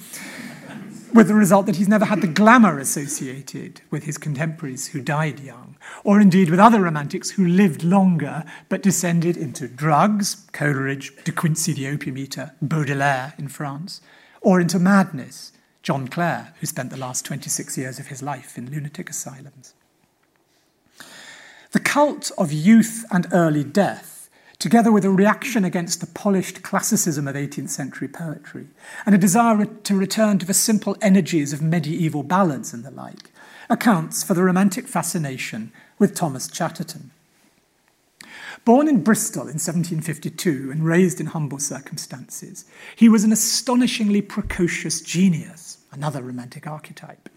with 1.13 1.28
the 1.28 1.34
result 1.34 1.65
that 1.65 1.76
he's 1.78 1.88
never 1.88 2.06
had 2.06 2.22
the 2.22 2.28
glamour 2.28 2.80
associated 2.80 3.82
with 3.89 4.04
his 4.04 4.17
contemporaries 4.17 4.88
who 4.88 5.02
died 5.02 5.39
young, 5.39 5.78
or 6.04 6.20
indeed 6.20 6.50
with 6.50 6.60
other 6.60 6.82
romantics 6.82 7.32
who 7.32 7.48
lived 7.48 7.84
longer 7.84 8.43
but 8.70 8.84
descended 8.84 9.38
into 9.38 9.67
drugs, 9.67 10.46
Coleridge, 10.52 11.13
De 11.24 11.32
Quincey 11.32 11.74
the 11.74 11.88
opium 11.88 12.17
eater, 12.17 12.54
Baudelaire 12.62 13.34
in 13.38 13.48
France, 13.48 14.02
or 14.41 14.60
into 14.60 14.80
madness, 14.80 15.52
John 15.82 16.08
Clare, 16.08 16.54
who 16.60 16.65
spent 16.65 16.89
the 16.89 16.98
last 16.98 17.26
26 17.26 17.78
years 17.78 18.00
of 18.00 18.08
his 18.08 18.22
life 18.22 18.58
in 18.58 18.70
lunatic 18.70 19.10
asylums. 19.10 19.74
The 21.72 21.80
cult 21.80 22.32
of 22.38 22.52
youth 22.52 23.06
and 23.12 23.28
early 23.32 23.63
death 23.63 24.16
together 24.60 24.91
with 24.91 25.06
a 25.06 25.10
reaction 25.10 25.63
against 25.63 26.02
the 26.02 26.08
polished 26.08 26.63
classicism 26.63 27.28
of 27.28 27.36
18th 27.36 27.70
century 27.70 28.08
poetry, 28.08 28.67
and 29.06 29.13
a 29.13 29.17
desire 29.20 29.65
to 29.65 29.96
return 29.96 30.39
to 30.39 30.46
the 30.46 30.54
simple 30.54 30.98
energies 31.02 31.54
of 31.54 31.62
medieval 31.62 32.24
ballads 32.24 32.74
and 32.74 32.84
the 32.84 32.91
like, 32.91 33.32
accounts 33.70 34.24
for 34.24 34.34
the 34.34 34.43
romantic 34.43 34.88
fascination 34.88 35.72
with 36.00 36.15
Thomas 36.15 36.48
Chatterton. 36.48 37.12
Born 38.65 38.88
in 38.88 39.04
Bristol 39.04 39.43
in 39.43 39.60
1752 39.60 40.72
and 40.72 40.86
raised 40.86 41.22
in 41.22 41.28
humble 41.28 41.60
circumstances, 41.60 42.65
he 42.96 43.08
was 43.08 43.24
an 43.24 43.32
astonishingly 43.32 44.22
precocious 44.22 45.02
genius, 45.02 45.78
another 45.91 46.22
romantic 46.22 46.67
archetype. 46.67 47.30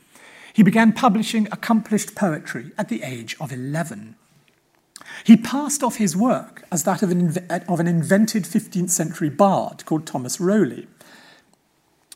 He 0.52 0.62
began 0.62 0.92
publishing 0.92 1.46
accomplished 1.52 2.14
poetry 2.14 2.72
at 2.76 2.88
the 2.88 3.02
age 3.02 3.36
of 3.40 3.52
11. 3.52 4.16
He 5.24 5.36
passed 5.36 5.82
off 5.82 5.96
his 5.96 6.16
work 6.16 6.64
as 6.72 6.84
that 6.84 7.02
of 7.02 7.10
an, 7.10 7.36
of 7.68 7.80
an 7.80 7.86
invented 7.86 8.44
15th 8.44 8.90
century 8.90 9.28
bard 9.28 9.84
called 9.84 10.06
Thomas 10.06 10.40
Rowley. 10.40 10.86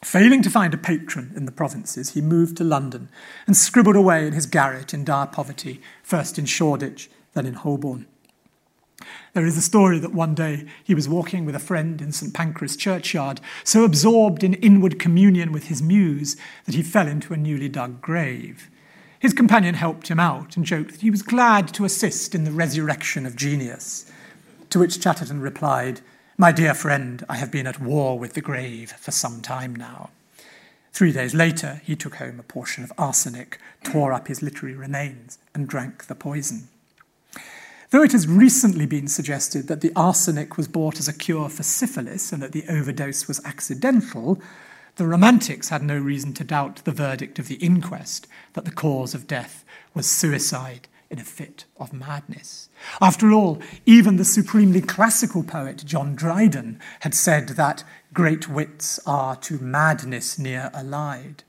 Failing 0.03 0.43
to 0.43 0.51
find 0.51 0.75
a 0.75 0.79
patron 0.79 1.33
in 1.35 1.47
the 1.47 1.53
provinces, 1.53 2.11
he 2.11 2.21
moved 2.21 2.59
to 2.59 2.65
London 2.65 3.09
and 3.47 3.57
scribbled 3.57 3.97
away 3.97 4.27
in 4.27 4.35
his 4.35 4.47
garret 4.47 4.93
in 4.93 5.05
dire 5.05 5.27
poverty, 5.27 5.81
first 6.03 6.39
in 6.39 6.45
Shoreditch, 6.45 7.11
then 7.33 7.47
in 7.47 7.55
Holborn. 7.55 8.07
There 9.33 9.47
is 9.47 9.57
a 9.57 9.63
story 9.63 9.99
that 9.99 10.15
one 10.15 10.35
day 10.35 10.67
he 10.83 10.95
was 10.95 11.09
walking 11.09 11.45
with 11.45 11.55
a 11.55 11.61
friend 11.61 12.01
in 12.01 12.13
St 12.13 12.33
Pancras 12.33 12.77
churchyard, 12.77 13.41
so 13.65 13.85
absorbed 13.85 14.45
in 14.45 14.55
inward 14.55 14.99
communion 14.99 15.53
with 15.53 15.65
his 15.65 15.83
muse 15.83 16.37
that 16.67 16.75
he 16.75 16.83
fell 16.83 17.09
into 17.09 17.33
a 17.35 17.39
newly 17.39 17.69
dug 17.69 18.01
grave. 18.01 18.71
His 19.25 19.33
companion 19.33 19.75
helped 19.75 20.09
him 20.09 20.21
out 20.21 20.55
and 20.55 20.67
joked 20.67 20.91
that 20.91 21.01
he 21.01 21.11
was 21.11 21.23
glad 21.23 21.69
to 21.69 21.87
assist 21.87 22.35
in 22.35 22.45
the 22.45 22.51
resurrection 22.51 23.25
of 23.25 23.37
genius. 23.37 24.05
To 24.69 24.79
which 24.79 25.01
Chatterton 25.01 25.41
replied, 25.41 26.03
My 26.37 26.53
dear 26.53 26.75
friend, 26.75 27.25
I 27.27 27.37
have 27.37 27.51
been 27.51 27.67
at 27.67 27.81
war 27.81 28.19
with 28.19 28.35
the 28.35 28.43
grave 28.43 28.93
for 28.93 29.13
some 29.13 29.41
time 29.41 29.75
now. 29.75 30.11
Three 30.93 31.11
days 31.11 31.33
later, 31.33 31.81
he 31.83 31.97
took 31.97 32.17
home 32.17 32.39
a 32.39 32.43
portion 32.43 32.85
of 32.85 32.93
arsenic, 32.99 33.59
tore 33.83 34.13
up 34.13 34.29
his 34.29 34.43
literary 34.43 34.77
remains, 34.77 35.39
and 35.55 35.67
drank 35.67 36.05
the 36.05 36.15
poison. 36.15 36.69
Though 37.93 38.03
it 38.03 38.13
has 38.13 38.29
recently 38.29 38.85
been 38.85 39.09
suggested 39.09 39.69
that 39.69 39.81
the 39.81 39.93
arsenic 39.97 40.59
was 40.59 40.69
bought 40.69 41.01
as 41.01 41.09
a 41.09 41.17
cure 41.17 41.49
for 41.49 41.63
syphilis 41.63 42.31
and 42.31 42.43
that 42.43 42.53
the 42.53 42.67
overdose 42.69 43.27
was 43.27 43.43
accidental, 43.47 44.39
the 44.97 45.07
Romantics 45.07 45.71
had 45.71 45.83
no 45.83 45.99
reason 45.99 46.33
to 46.35 46.45
doubt 46.45 46.83
the 46.85 46.93
verdict 46.93 47.39
of 47.39 47.49
the 47.49 47.57
inquest 47.57 48.27
that 48.53 48.65
the 48.65 48.71
cause 48.71 49.15
of 49.15 49.27
death 49.27 49.65
was 49.93 50.07
suicide 50.07 50.89
in 51.11 51.19
a 51.19 51.25
fit 51.25 51.65
of 51.77 51.93
madness. 51.93 52.69
After 53.01 53.33
all, 53.33 53.61
even 53.87 54.17
the 54.17 54.25
supremely 54.25 54.81
classical 54.81 55.43
poet 55.43 55.85
John 55.85 56.15
Dryden 56.15 56.81
had 57.01 57.15
said 57.15 57.49
that 57.51 57.85
great 58.13 58.49
wits 58.49 59.01
are 59.07 59.37
to 59.37 59.59
madness 59.59 60.39
near 60.39 60.71
allied. 60.73 61.45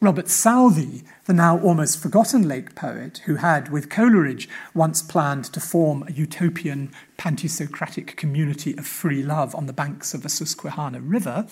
Robert 0.00 0.28
Southey, 0.28 1.02
the 1.24 1.32
now 1.32 1.58
almost 1.60 2.02
forgotten 2.02 2.46
Lake 2.46 2.74
poet, 2.74 3.22
who 3.24 3.36
had, 3.36 3.70
with 3.70 3.88
Coleridge, 3.88 4.48
once 4.74 5.02
planned 5.02 5.44
to 5.46 5.60
form 5.60 6.04
a 6.06 6.12
utopian 6.12 6.92
pantisocratic 7.16 8.14
community 8.16 8.76
of 8.76 8.86
free 8.86 9.22
love 9.22 9.54
on 9.54 9.66
the 9.66 9.72
banks 9.72 10.12
of 10.12 10.22
the 10.22 10.28
Susquehanna 10.28 11.00
River, 11.00 11.46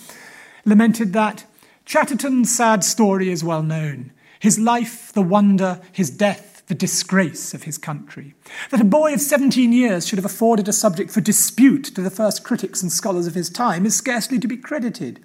lamented 0.64 1.12
that 1.12 1.44
Chatterton's 1.84 2.54
sad 2.54 2.84
story 2.84 3.30
is 3.30 3.44
well 3.44 3.62
known 3.62 4.12
his 4.38 4.58
life, 4.58 5.12
the 5.12 5.22
wonder, 5.22 5.80
his 5.92 6.10
death, 6.10 6.64
the 6.66 6.74
disgrace 6.74 7.54
of 7.54 7.62
his 7.62 7.78
country. 7.78 8.34
That 8.70 8.80
a 8.80 8.84
boy 8.84 9.14
of 9.14 9.20
17 9.20 9.72
years 9.72 10.04
should 10.04 10.18
have 10.18 10.24
afforded 10.24 10.66
a 10.66 10.72
subject 10.72 11.12
for 11.12 11.20
dispute 11.20 11.84
to 11.94 12.00
the 12.00 12.10
first 12.10 12.42
critics 12.42 12.82
and 12.82 12.90
scholars 12.90 13.28
of 13.28 13.36
his 13.36 13.48
time 13.48 13.86
is 13.86 13.94
scarcely 13.94 14.40
to 14.40 14.48
be 14.48 14.56
credited. 14.56 15.20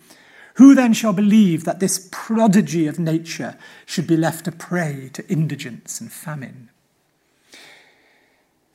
Who 0.55 0.75
then 0.75 0.93
shall 0.93 1.13
believe 1.13 1.63
that 1.63 1.79
this 1.79 2.09
prodigy 2.11 2.85
of 2.85 2.99
nature 2.99 3.57
should 3.87 4.05
be 4.05 4.17
left 4.17 4.47
a 4.47 4.51
prey 4.51 5.09
to 5.13 5.27
indigence 5.27 5.99
and 5.99 6.11
famine? 6.11 6.69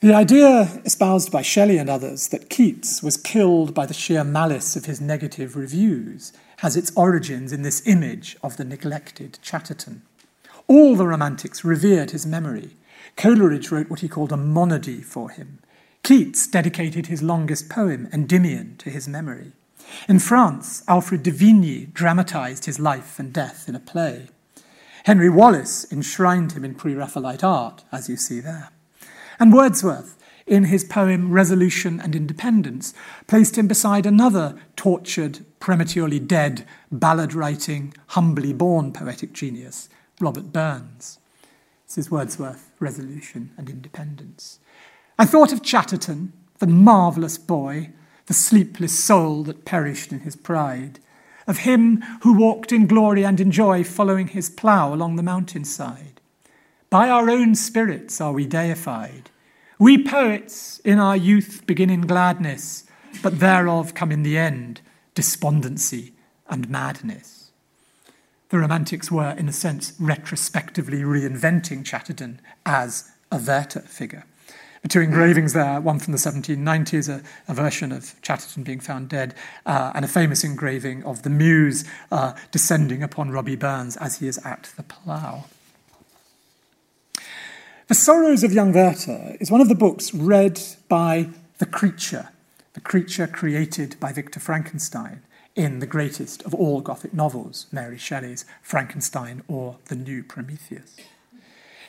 The 0.00 0.12
idea 0.12 0.82
espoused 0.84 1.30
by 1.30 1.42
Shelley 1.42 1.78
and 1.78 1.88
others 1.88 2.28
that 2.28 2.50
Keats 2.50 3.00
was 3.00 3.16
killed 3.16 3.72
by 3.74 3.86
the 3.86 3.94
sheer 3.94 4.24
malice 4.24 4.74
of 4.74 4.86
his 4.86 5.00
negative 5.00 5.54
reviews 5.54 6.32
has 6.62 6.76
its 6.76 6.92
origins 6.94 7.52
in 7.52 7.62
this 7.62 7.84
image 7.88 8.36
of 8.40 8.56
the 8.56 8.64
neglected 8.64 9.36
Chatterton. 9.42 10.00
All 10.68 10.94
the 10.94 11.08
Romantics 11.08 11.64
revered 11.64 12.12
his 12.12 12.24
memory. 12.24 12.76
Coleridge 13.16 13.72
wrote 13.72 13.90
what 13.90 13.98
he 13.98 14.08
called 14.08 14.30
a 14.30 14.36
monody 14.36 15.00
for 15.00 15.28
him. 15.28 15.58
Keats 16.04 16.46
dedicated 16.46 17.06
his 17.06 17.20
longest 17.20 17.68
poem, 17.68 18.08
Endymion, 18.12 18.76
to 18.78 18.90
his 18.90 19.08
memory. 19.08 19.50
In 20.08 20.20
France, 20.20 20.84
Alfred 20.86 21.24
de 21.24 21.32
Vigny 21.32 21.92
dramatized 21.92 22.66
his 22.66 22.78
life 22.78 23.18
and 23.18 23.32
death 23.32 23.68
in 23.68 23.74
a 23.74 23.80
play. 23.80 24.28
Henry 25.02 25.28
Wallis 25.28 25.84
enshrined 25.90 26.52
him 26.52 26.64
in 26.64 26.76
Pre 26.76 26.94
Raphaelite 26.94 27.42
art, 27.42 27.82
as 27.90 28.08
you 28.08 28.16
see 28.16 28.38
there. 28.38 28.70
And 29.40 29.52
Wordsworth, 29.52 30.16
in 30.46 30.64
his 30.64 30.84
poem 30.84 31.32
Resolution 31.32 32.00
and 32.00 32.14
Independence, 32.14 32.94
placed 33.26 33.58
him 33.58 33.66
beside 33.66 34.06
another 34.06 34.60
tortured, 34.76 35.44
prematurely 35.62 36.18
dead, 36.18 36.66
ballad 36.90 37.32
writing, 37.34 37.94
humbly 38.08 38.52
born 38.52 38.92
poetic 38.92 39.32
genius, 39.32 39.88
Robert 40.20 40.52
Burns. 40.52 41.20
This 41.86 41.98
is 41.98 42.10
Wordsworth, 42.10 42.72
Resolution 42.80 43.52
and 43.56 43.70
Independence. 43.70 44.58
I 45.20 45.24
thought 45.24 45.52
of 45.52 45.62
Chatterton, 45.62 46.32
the 46.58 46.66
marvellous 46.66 47.38
boy, 47.38 47.90
the 48.26 48.34
sleepless 48.34 49.04
soul 49.04 49.44
that 49.44 49.64
perished 49.64 50.10
in 50.10 50.20
his 50.20 50.34
pride, 50.34 50.98
of 51.46 51.58
him 51.58 52.02
who 52.22 52.36
walked 52.36 52.72
in 52.72 52.88
glory 52.88 53.24
and 53.24 53.38
in 53.38 53.52
joy 53.52 53.84
following 53.84 54.26
his 54.26 54.50
plough 54.50 54.92
along 54.92 55.14
the 55.14 55.22
mountainside. 55.22 56.20
By 56.90 57.08
our 57.08 57.30
own 57.30 57.54
spirits 57.54 58.20
are 58.20 58.32
we 58.32 58.46
deified. 58.46 59.30
We 59.78 60.02
poets 60.02 60.80
in 60.80 60.98
our 60.98 61.16
youth 61.16 61.62
begin 61.68 61.88
in 61.88 62.00
gladness, 62.00 62.84
but 63.22 63.38
thereof 63.38 63.94
come 63.94 64.10
in 64.10 64.24
the 64.24 64.36
end 64.36 64.80
despondency 65.14 66.12
and 66.48 66.68
madness. 66.68 67.50
The 68.50 68.58
Romantics 68.58 69.10
were, 69.10 69.30
in 69.30 69.48
a 69.48 69.52
sense, 69.52 69.94
retrospectively 69.98 70.98
reinventing 70.98 71.84
Chatterton 71.84 72.40
as 72.66 73.10
a 73.30 73.38
Werther 73.38 73.80
figure. 73.80 74.26
The 74.82 74.88
two 74.88 75.00
engravings 75.00 75.52
there, 75.52 75.80
one 75.80 76.00
from 76.00 76.12
the 76.12 76.18
1790s, 76.18 77.08
a, 77.08 77.22
a 77.50 77.54
version 77.54 77.92
of 77.92 78.20
Chatterton 78.20 78.64
being 78.64 78.80
found 78.80 79.08
dead, 79.08 79.34
uh, 79.64 79.92
and 79.94 80.04
a 80.04 80.08
famous 80.08 80.42
engraving 80.42 81.04
of 81.04 81.22
the 81.22 81.30
Muse 81.30 81.84
uh, 82.10 82.34
descending 82.50 83.02
upon 83.02 83.30
Robbie 83.30 83.56
Burns 83.56 83.96
as 83.96 84.18
he 84.18 84.26
is 84.26 84.38
at 84.44 84.72
the 84.76 84.82
plough. 84.82 85.44
The 87.86 87.94
Sorrows 87.94 88.42
of 88.42 88.52
Young 88.52 88.72
Werther 88.72 89.36
is 89.40 89.50
one 89.50 89.60
of 89.60 89.68
the 89.68 89.74
books 89.74 90.12
read 90.12 90.60
by 90.88 91.28
the 91.58 91.66
creature, 91.66 92.30
the 92.74 92.80
creature 92.80 93.26
created 93.26 93.96
by 94.00 94.12
Victor 94.12 94.40
Frankenstein 94.40 95.22
in 95.54 95.80
the 95.80 95.86
greatest 95.86 96.42
of 96.44 96.54
all 96.54 96.80
Gothic 96.80 97.12
novels, 97.12 97.66
Mary 97.70 97.98
Shelley's 97.98 98.46
Frankenstein 98.62 99.42
or 99.46 99.76
The 99.86 99.96
New 99.96 100.22
Prometheus. 100.22 100.96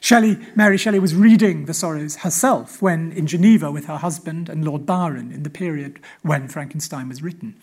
Shelley, 0.01 0.38
Mary 0.53 0.77
Shelley 0.77 0.99
was 0.99 1.15
reading 1.15 1.63
The 1.63 1.73
Sorrows 1.73 2.17
herself 2.17 2.81
when 2.81 3.13
in 3.13 3.25
Geneva 3.25 3.71
with 3.71 3.86
her 3.86 3.95
husband 3.95 4.49
and 4.49 4.65
Lord 4.65 4.86
Byron 4.86 5.31
in 5.31 5.43
the 5.43 5.49
period 5.49 6.01
when 6.23 6.49
Frankenstein 6.49 7.07
was 7.07 7.23
written. 7.23 7.55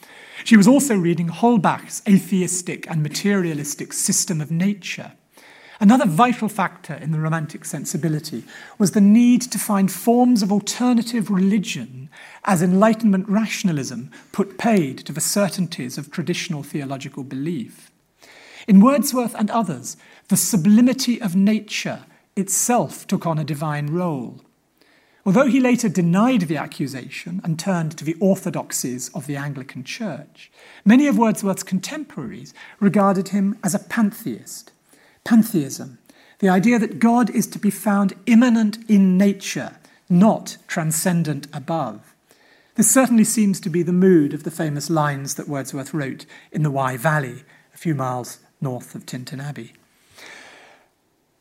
She 0.42 0.56
was 0.56 0.66
also 0.66 0.96
reading 0.96 1.28
Holbach's 1.28 2.02
atheistic 2.08 2.88
and 2.88 3.02
materialistic 3.02 3.92
system 3.92 4.40
of 4.40 4.50
nature. 4.50 5.12
Another 5.80 6.06
vital 6.06 6.48
factor 6.48 6.94
in 6.94 7.12
the 7.12 7.20
Romantic 7.20 7.66
sensibility 7.66 8.44
was 8.78 8.92
the 8.92 9.02
need 9.02 9.42
to 9.42 9.58
find 9.58 9.92
forms 9.92 10.42
of 10.42 10.50
alternative 10.50 11.30
religion 11.30 11.99
as 12.44 12.62
Enlightenment 12.62 13.28
rationalism 13.28 14.10
put 14.32 14.58
paid 14.58 14.98
to 14.98 15.12
the 15.12 15.20
certainties 15.20 15.98
of 15.98 16.10
traditional 16.10 16.62
theological 16.62 17.24
belief. 17.24 17.90
In 18.66 18.80
Wordsworth 18.80 19.34
and 19.34 19.50
others, 19.50 19.96
the 20.28 20.36
sublimity 20.36 21.20
of 21.20 21.34
nature 21.34 22.04
itself 22.36 23.06
took 23.06 23.26
on 23.26 23.38
a 23.38 23.44
divine 23.44 23.88
role. 23.88 24.40
Although 25.26 25.48
he 25.48 25.60
later 25.60 25.88
denied 25.88 26.42
the 26.42 26.56
accusation 26.56 27.40
and 27.44 27.58
turned 27.58 27.96
to 27.98 28.04
the 28.04 28.16
orthodoxies 28.20 29.10
of 29.10 29.26
the 29.26 29.36
Anglican 29.36 29.84
Church, 29.84 30.50
many 30.84 31.06
of 31.06 31.18
Wordsworth's 31.18 31.62
contemporaries 31.62 32.54
regarded 32.78 33.28
him 33.28 33.58
as 33.62 33.74
a 33.74 33.78
pantheist. 33.78 34.72
Pantheism, 35.24 35.98
the 36.38 36.48
idea 36.48 36.78
that 36.78 36.98
God 36.98 37.28
is 37.30 37.46
to 37.48 37.58
be 37.58 37.70
found 37.70 38.14
immanent 38.24 38.78
in 38.88 39.18
nature, 39.18 39.76
not 40.08 40.56
transcendent 40.66 41.46
above. 41.52 42.14
This 42.80 42.90
certainly 42.90 43.24
seems 43.24 43.60
to 43.60 43.68
be 43.68 43.82
the 43.82 43.92
mood 43.92 44.32
of 44.32 44.44
the 44.44 44.50
famous 44.50 44.88
lines 44.88 45.34
that 45.34 45.46
Wordsworth 45.46 45.92
wrote 45.92 46.24
in 46.50 46.62
the 46.62 46.70
Wye 46.70 46.96
Valley, 46.96 47.44
a 47.74 47.76
few 47.76 47.94
miles 47.94 48.38
north 48.58 48.94
of 48.94 49.04
Tintern 49.04 49.38
Abbey. 49.38 49.74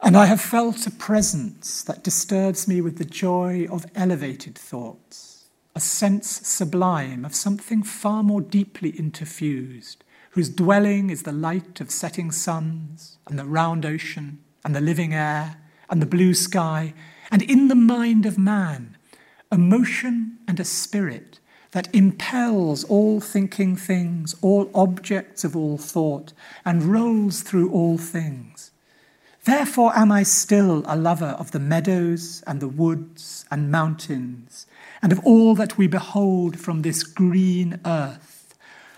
And 0.02 0.18
I 0.18 0.26
have 0.26 0.42
felt 0.42 0.86
a 0.86 0.92
presence 0.92 1.82
that 1.84 2.04
disturbs 2.04 2.68
me 2.68 2.82
with 2.82 2.98
the 2.98 3.06
joy 3.06 3.68
of 3.72 3.86
elevated 3.96 4.58
thoughts, 4.58 5.46
a 5.74 5.80
sense 5.80 6.46
sublime 6.46 7.24
of 7.24 7.34
something 7.34 7.84
far 7.84 8.22
more 8.22 8.42
deeply 8.42 8.92
interfused, 8.92 10.00
whose 10.32 10.50
dwelling 10.50 11.10
is 11.10 11.24
the 11.24 11.32
light 11.32 11.80
of 11.80 11.90
setting 11.90 12.32
suns, 12.32 13.18
and 13.30 13.40
the 13.40 13.46
round 13.46 13.86
ocean, 13.86 14.44
and 14.66 14.76
the 14.76 14.82
living 14.82 15.14
air, 15.14 15.56
and 15.90 16.02
the 16.02 16.06
blue 16.06 16.34
sky, 16.34 16.94
and 17.32 17.42
in 17.44 17.70
the 17.70 17.76
mind 17.76 18.26
of 18.26 18.38
man, 18.38 18.98
a 19.52 19.58
motion 19.58 20.38
and 20.48 20.60
a 20.60 20.66
spirit 20.66 21.40
that 21.72 21.94
impels 21.94 22.84
all 22.86 23.20
thinking 23.20 23.76
things, 23.76 24.36
all 24.42 24.70
objects 24.74 25.44
of 25.44 25.56
all 25.56 25.78
thought, 25.78 26.34
and 26.66 26.84
rolls 26.84 27.42
through 27.42 27.72
all 27.72 27.98
things. 27.98 28.72
Therefore 29.46 29.96
am 29.96 30.12
I 30.12 30.24
still 30.24 30.84
a 30.86 30.96
lover 30.96 31.36
of 31.40 31.52
the 31.52 31.60
meadows 31.60 32.44
and 32.46 32.60
the 32.60 32.68
woods 32.68 33.46
and 33.50 33.72
mountains, 33.72 34.68
and 35.02 35.12
of 35.12 35.20
all 35.26 35.56
that 35.56 35.78
we 35.78 35.88
behold 35.88 36.60
from 36.60 36.82
this 36.82 37.04
green 37.04 37.80
earth, 37.86 38.56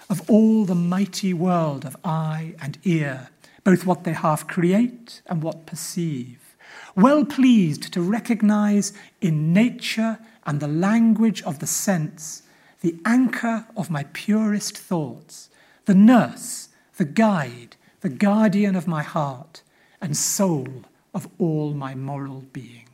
of 0.10 0.30
all 0.30 0.66
the 0.66 0.76
mighty 0.76 1.34
world 1.34 1.86
of 1.86 1.96
eye 2.04 2.56
and 2.62 2.78
ear, 2.84 3.30
both 3.64 3.86
what 3.86 4.04
they 4.04 4.14
half 4.14 4.48
create 4.48 5.22
and 5.28 5.42
what 5.42 5.66
perceive, 5.66 6.56
well 6.96 7.24
pleased 7.24 7.94
to 7.94 8.02
recognize 8.02 8.92
in 9.22 9.54
nature 9.54 10.20
and 10.46 10.60
the 10.60 10.68
language 10.68 11.42
of 11.44 11.60
the 11.60 11.68
sense 11.68 12.44
the 12.82 12.96
anchor 13.06 13.68
of 13.78 13.92
my 13.92 14.06
purest 14.12 14.76
thoughts, 14.78 15.50
the 15.86 15.94
nurse, 15.94 16.70
the 16.98 17.06
guide, 17.06 17.76
the 18.02 18.10
guardian 18.10 18.76
of 18.76 18.88
my 18.88 19.04
heart 19.04 19.62
and 20.02 20.18
soul 20.18 20.84
of 21.14 21.28
all 21.38 21.74
my 21.74 21.94
moral 21.94 22.44
being. 22.54 22.88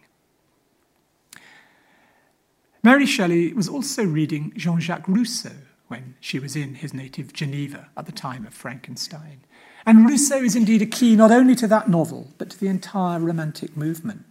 Mary 2.84 3.06
Shelley 3.06 3.54
was 3.54 3.68
also 3.68 4.04
reading 4.04 4.52
Jean 4.56 4.80
Jacques 4.80 5.08
Rousseau 5.08 5.56
when 5.88 6.16
she 6.20 6.38
was 6.38 6.56
in 6.56 6.76
his 6.76 6.94
native 6.94 7.34
Geneva 7.34 7.90
at 7.96 8.06
the 8.06 8.12
time 8.12 8.46
of 8.46 8.54
Frankenstein. 8.54 9.42
And 9.86 10.10
Rousseau 10.10 10.44
is 10.44 10.56
indeed 10.56 10.82
a 10.82 10.86
key 10.86 11.16
not 11.16 11.32
only 11.32 11.56
to 11.56 11.68
that 11.68 11.90
novel, 11.90 12.34
but 12.38 12.50
to 12.50 12.60
the 12.60 12.68
entire 12.68 13.20
Romantic 13.20 13.78
movement. 13.78 14.27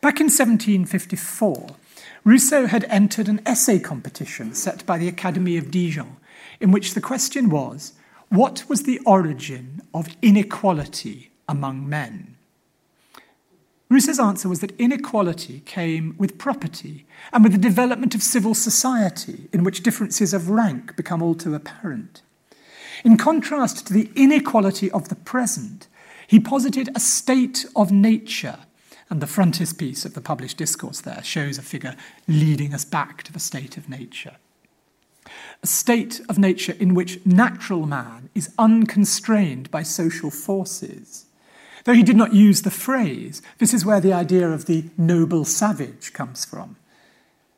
Back 0.00 0.20
in 0.20 0.26
1754, 0.26 1.70
Rousseau 2.22 2.66
had 2.66 2.84
entered 2.84 3.28
an 3.28 3.40
essay 3.44 3.80
competition 3.80 4.54
set 4.54 4.86
by 4.86 4.96
the 4.96 5.08
Academy 5.08 5.56
of 5.56 5.72
Dijon, 5.72 6.16
in 6.60 6.70
which 6.70 6.94
the 6.94 7.00
question 7.00 7.50
was 7.50 7.94
what 8.28 8.64
was 8.68 8.84
the 8.84 9.00
origin 9.00 9.80
of 9.92 10.14
inequality 10.22 11.32
among 11.48 11.88
men. 11.88 12.36
Rousseau's 13.88 14.20
answer 14.20 14.48
was 14.48 14.60
that 14.60 14.78
inequality 14.78 15.62
came 15.64 16.14
with 16.16 16.38
property 16.38 17.04
and 17.32 17.42
with 17.42 17.52
the 17.52 17.58
development 17.58 18.14
of 18.14 18.22
civil 18.22 18.54
society, 18.54 19.48
in 19.52 19.64
which 19.64 19.82
differences 19.82 20.32
of 20.32 20.50
rank 20.50 20.94
become 20.94 21.22
all 21.22 21.34
too 21.34 21.54
apparent. 21.54 22.22
In 23.04 23.16
contrast 23.16 23.86
to 23.86 23.92
the 23.92 24.10
inequality 24.14 24.90
of 24.92 25.08
the 25.08 25.16
present, 25.16 25.88
he 26.26 26.38
posited 26.38 26.90
a 26.94 27.00
state 27.00 27.64
of 27.74 27.90
nature, 27.90 28.58
and 29.10 29.20
the 29.20 29.26
frontispiece 29.26 30.04
of 30.04 30.14
the 30.14 30.20
published 30.20 30.56
discourse 30.56 31.00
there 31.00 31.22
shows 31.22 31.58
a 31.58 31.62
figure 31.62 31.96
leading 32.26 32.74
us 32.74 32.84
back 32.84 33.22
to 33.24 33.32
the 33.32 33.40
state 33.40 33.76
of 33.76 33.88
nature. 33.88 34.36
A 35.62 35.66
state 35.66 36.20
of 36.28 36.38
nature 36.38 36.74
in 36.78 36.94
which 36.94 37.24
natural 37.26 37.86
man 37.86 38.30
is 38.34 38.54
unconstrained 38.58 39.70
by 39.70 39.82
social 39.82 40.30
forces 40.30 41.26
Though 41.88 41.94
he 41.94 42.02
did 42.02 42.16
not 42.16 42.34
use 42.34 42.60
the 42.60 42.70
phrase, 42.70 43.40
this 43.56 43.72
is 43.72 43.82
where 43.82 43.98
the 43.98 44.12
idea 44.12 44.46
of 44.46 44.66
the 44.66 44.84
noble 44.98 45.46
savage 45.46 46.12
comes 46.12 46.44
from. 46.44 46.76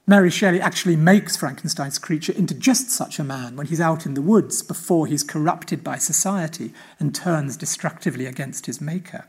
Mary 0.07 0.31
Shelley 0.31 0.61
actually 0.61 0.95
makes 0.95 1.37
Frankenstein's 1.37 1.99
creature 1.99 2.33
into 2.33 2.55
just 2.55 2.91
such 2.91 3.19
a 3.19 3.25
man 3.25 3.57
when 3.57 3.67
he's 3.67 3.81
out 3.81 4.07
in 4.07 4.15
the 4.15 4.23
woods 4.23 4.63
before 4.63 5.09
he's 5.09 5.25
corrupted 5.25 5.83
by 5.83 5.99
society 5.99 6.73
and 7.01 7.13
turns 7.13 7.57
destructively 7.57 8.25
against 8.25 8.67
his 8.67 8.81
maker. 8.81 9.27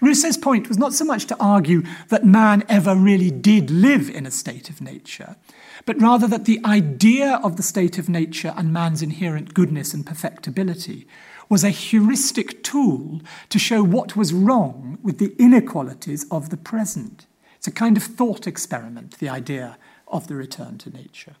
Rousseau's 0.00 0.36
point 0.36 0.68
was 0.68 0.78
not 0.78 0.92
so 0.92 1.04
much 1.04 1.26
to 1.26 1.36
argue 1.38 1.82
that 2.08 2.24
man 2.24 2.64
ever 2.68 2.94
really 2.94 3.30
did 3.30 3.70
live 3.70 4.10
in 4.10 4.26
a 4.26 4.30
state 4.30 4.70
of 4.70 4.80
nature, 4.80 5.36
but 5.84 6.00
rather 6.00 6.26
that 6.28 6.44
the 6.44 6.60
idea 6.64 7.40
of 7.42 7.56
the 7.56 7.62
state 7.62 7.98
of 7.98 8.08
nature 8.08 8.54
and 8.56 8.72
man's 8.72 9.02
inherent 9.02 9.54
goodness 9.54 9.94
and 9.94 10.06
perfectibility 10.06 11.06
was 11.48 11.64
a 11.64 11.70
heuristic 11.70 12.62
tool 12.62 13.20
to 13.48 13.58
show 13.58 13.82
what 13.82 14.16
was 14.16 14.32
wrong 14.32 14.98
with 15.02 15.18
the 15.18 15.34
inequalities 15.38 16.24
of 16.30 16.50
the 16.50 16.56
present. 16.56 17.26
It's 17.56 17.68
a 17.68 17.72
kind 17.72 17.96
of 17.96 18.02
thought 18.02 18.46
experiment, 18.46 19.18
the 19.18 19.28
idea 19.28 19.76
of 20.08 20.28
the 20.28 20.34
return 20.34 20.78
to 20.78 20.90
nature. 20.90 21.36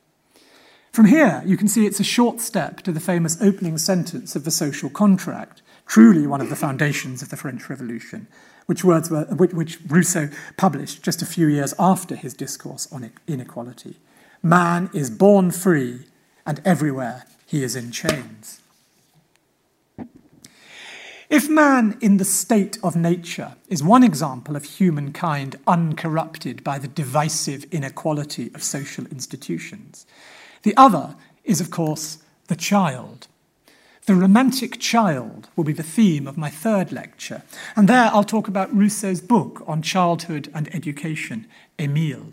From 0.92 1.06
here, 1.06 1.42
you 1.46 1.56
can 1.56 1.68
see 1.68 1.86
it's 1.86 2.00
a 2.00 2.04
short 2.04 2.40
step 2.40 2.82
to 2.82 2.92
the 2.92 3.00
famous 3.00 3.40
opening 3.40 3.78
sentence 3.78 4.36
of 4.36 4.44
the 4.44 4.50
social 4.50 4.90
contract, 4.90 5.61
truly 5.86 6.26
one 6.26 6.40
of 6.40 6.48
the 6.48 6.56
foundations 6.56 7.22
of 7.22 7.28
the 7.28 7.36
French 7.36 7.68
Revolution, 7.68 8.26
which, 8.66 8.84
Wordsworth, 8.84 9.32
which 9.32 9.78
Rousseau 9.86 10.28
published 10.56 11.02
just 11.02 11.22
a 11.22 11.26
few 11.26 11.46
years 11.46 11.74
after 11.78 12.14
his 12.14 12.34
discourse 12.34 12.90
on 12.92 13.10
inequality. 13.26 13.96
Man 14.42 14.90
is 14.92 15.10
born 15.10 15.50
free, 15.50 16.06
and 16.46 16.60
everywhere 16.64 17.24
he 17.46 17.62
is 17.62 17.76
in 17.76 17.90
chains. 17.90 18.60
If 21.32 21.48
man 21.48 21.96
in 22.02 22.18
the 22.18 22.26
state 22.26 22.78
of 22.82 22.94
nature 22.94 23.54
is 23.68 23.82
one 23.82 24.04
example 24.04 24.54
of 24.54 24.64
humankind 24.64 25.56
uncorrupted 25.66 26.62
by 26.62 26.78
the 26.78 26.88
divisive 26.88 27.64
inequality 27.70 28.50
of 28.54 28.62
social 28.62 29.06
institutions, 29.06 30.04
the 30.62 30.76
other 30.76 31.16
is, 31.42 31.58
of 31.60 31.70
course, 31.70 32.18
the 32.48 32.56
child. 32.56 33.28
The 34.06 34.16
romantic 34.16 34.80
child 34.80 35.48
will 35.54 35.62
be 35.62 35.72
the 35.72 35.84
theme 35.84 36.26
of 36.26 36.36
my 36.36 36.50
third 36.50 36.90
lecture, 36.90 37.42
and 37.76 37.88
there 37.88 38.10
I'll 38.12 38.24
talk 38.24 38.48
about 38.48 38.74
Rousseau's 38.74 39.20
book 39.20 39.62
on 39.64 39.80
childhood 39.80 40.50
and 40.52 40.74
education, 40.74 41.46
Emile, 41.78 42.32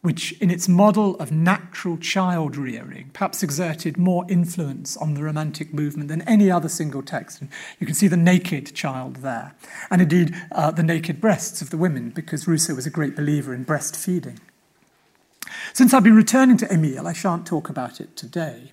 which, 0.00 0.32
in 0.40 0.50
its 0.50 0.68
model 0.68 1.14
of 1.16 1.30
natural 1.30 1.98
child 1.98 2.56
rearing, 2.56 3.10
perhaps 3.12 3.42
exerted 3.42 3.98
more 3.98 4.24
influence 4.30 4.96
on 4.96 5.12
the 5.12 5.22
Romantic 5.22 5.74
movement 5.74 6.08
than 6.08 6.22
any 6.22 6.50
other 6.50 6.68
single 6.68 7.02
text. 7.02 7.42
And 7.42 7.50
you 7.78 7.84
can 7.84 7.94
see 7.94 8.08
the 8.08 8.16
naked 8.16 8.74
child 8.74 9.16
there, 9.16 9.54
and 9.90 10.00
indeed 10.00 10.34
uh, 10.50 10.70
the 10.70 10.82
naked 10.82 11.20
breasts 11.20 11.60
of 11.60 11.68
the 11.68 11.76
women, 11.76 12.08
because 12.08 12.48
Rousseau 12.48 12.74
was 12.74 12.86
a 12.86 12.90
great 12.90 13.14
believer 13.14 13.52
in 13.52 13.66
breastfeeding. 13.66 14.38
Since 15.74 15.92
I've 15.92 16.04
been 16.04 16.16
returning 16.16 16.56
to 16.56 16.72
Emile, 16.72 17.06
I 17.06 17.12
shan't 17.12 17.46
talk 17.46 17.68
about 17.68 18.00
it 18.00 18.16
today. 18.16 18.72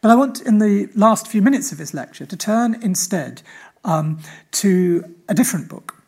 But 0.00 0.10
I 0.10 0.14
want, 0.14 0.40
in 0.40 0.58
the 0.58 0.88
last 0.94 1.26
few 1.26 1.42
minutes 1.42 1.72
of 1.72 1.78
this 1.78 1.92
lecture, 1.92 2.26
to 2.26 2.36
turn 2.36 2.80
instead 2.82 3.42
um, 3.84 4.20
to 4.52 5.14
a 5.28 5.34
different 5.34 5.68
book. 5.68 6.02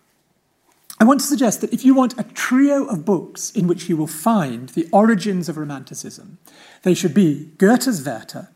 I 1.00 1.04
want 1.04 1.20
to 1.20 1.26
suggest 1.26 1.62
that 1.62 1.72
if 1.72 1.84
you 1.84 1.94
want 1.94 2.18
a 2.20 2.24
trio 2.24 2.84
of 2.84 3.06
books 3.06 3.50
in 3.52 3.66
which 3.66 3.88
you 3.88 3.96
will 3.96 4.06
find 4.06 4.68
the 4.70 4.86
origins 4.92 5.48
of 5.48 5.56
Romanticism, 5.56 6.38
they 6.82 6.92
should 6.92 7.14
be 7.14 7.52
Goethe's 7.56 8.04
Werther, 8.04 8.50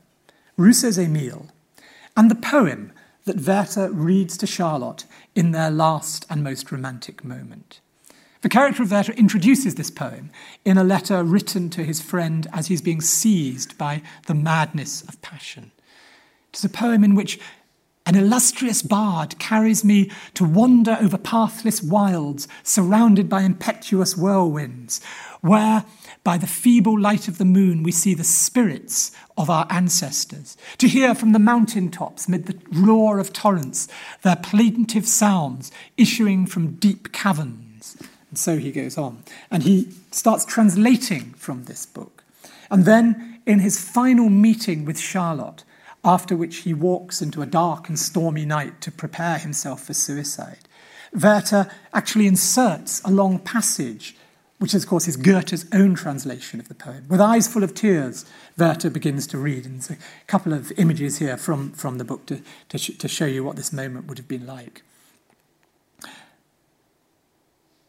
Rousseau's 0.56 0.98
Emile, 0.98 1.46
and 2.16 2.30
the 2.30 2.34
poem 2.34 2.92
that 3.24 3.40
Werther 3.40 3.90
reads 3.90 4.36
to 4.36 4.46
Charlotte 4.46 5.06
in 5.34 5.52
their 5.52 5.70
last 5.70 6.26
and 6.28 6.44
most 6.44 6.70
romantic 6.70 7.24
moment. 7.24 7.80
The 8.44 8.50
character 8.50 8.82
of 8.82 8.90
Werther 8.90 9.14
introduces 9.14 9.76
this 9.76 9.90
poem 9.90 10.28
in 10.66 10.76
a 10.76 10.84
letter 10.84 11.24
written 11.24 11.70
to 11.70 11.82
his 11.82 12.02
friend 12.02 12.46
as 12.52 12.66
he's 12.66 12.82
being 12.82 13.00
seized 13.00 13.78
by 13.78 14.02
the 14.26 14.34
madness 14.34 15.00
of 15.00 15.22
passion. 15.22 15.72
It 16.52 16.58
is 16.58 16.64
a 16.66 16.68
poem 16.68 17.04
in 17.04 17.14
which 17.14 17.40
an 18.04 18.16
illustrious 18.16 18.82
bard 18.82 19.38
carries 19.38 19.82
me 19.82 20.10
to 20.34 20.44
wander 20.44 20.98
over 21.00 21.16
pathless 21.16 21.82
wilds, 21.82 22.46
surrounded 22.62 23.30
by 23.30 23.40
impetuous 23.40 24.14
whirlwinds, 24.14 25.02
where, 25.40 25.86
by 26.22 26.36
the 26.36 26.46
feeble 26.46 27.00
light 27.00 27.28
of 27.28 27.38
the 27.38 27.46
moon, 27.46 27.82
we 27.82 27.92
see 27.92 28.12
the 28.12 28.24
spirits 28.24 29.10
of 29.38 29.48
our 29.48 29.66
ancestors, 29.70 30.58
to 30.76 30.86
hear 30.86 31.14
from 31.14 31.32
the 31.32 31.38
mountain 31.38 31.90
tops, 31.90 32.28
mid 32.28 32.44
the 32.44 32.58
roar 32.70 33.18
of 33.18 33.32
torrents, 33.32 33.88
their 34.20 34.36
plaintive 34.36 35.08
sounds 35.08 35.72
issuing 35.96 36.44
from 36.44 36.72
deep 36.72 37.10
caverns 37.10 37.96
and 38.34 38.38
so 38.40 38.58
he 38.58 38.72
goes 38.72 38.98
on. 38.98 39.22
And 39.48 39.62
he 39.62 39.90
starts 40.10 40.44
translating 40.44 41.34
from 41.34 41.66
this 41.66 41.86
book. 41.86 42.24
And 42.68 42.84
then, 42.84 43.38
in 43.46 43.60
his 43.60 43.80
final 43.80 44.28
meeting 44.28 44.84
with 44.84 44.98
Charlotte, 44.98 45.62
after 46.04 46.36
which 46.36 46.56
he 46.56 46.74
walks 46.74 47.22
into 47.22 47.42
a 47.42 47.46
dark 47.46 47.88
and 47.88 47.96
stormy 47.96 48.44
night 48.44 48.80
to 48.80 48.90
prepare 48.90 49.38
himself 49.38 49.84
for 49.84 49.94
suicide, 49.94 50.66
Werther 51.12 51.70
actually 51.92 52.26
inserts 52.26 53.00
a 53.04 53.10
long 53.12 53.38
passage, 53.38 54.16
which, 54.58 54.74
of 54.74 54.84
course, 54.84 55.06
is 55.06 55.16
Goethe's 55.16 55.66
own 55.72 55.94
translation 55.94 56.58
of 56.58 56.66
the 56.66 56.74
poem. 56.74 57.06
With 57.08 57.20
eyes 57.20 57.46
full 57.46 57.62
of 57.62 57.72
tears, 57.72 58.24
Werther 58.58 58.90
begins 58.90 59.28
to 59.28 59.38
read. 59.38 59.64
And 59.64 59.76
there's 59.76 59.92
a 59.92 59.98
couple 60.26 60.52
of 60.52 60.72
images 60.76 61.20
here 61.20 61.36
from, 61.36 61.70
from 61.70 61.98
the 61.98 62.04
book 62.04 62.26
to, 62.26 62.42
to, 62.70 62.78
sh- 62.78 62.98
to 62.98 63.06
show 63.06 63.26
you 63.26 63.44
what 63.44 63.54
this 63.54 63.72
moment 63.72 64.08
would 64.08 64.18
have 64.18 64.26
been 64.26 64.44
like. 64.44 64.82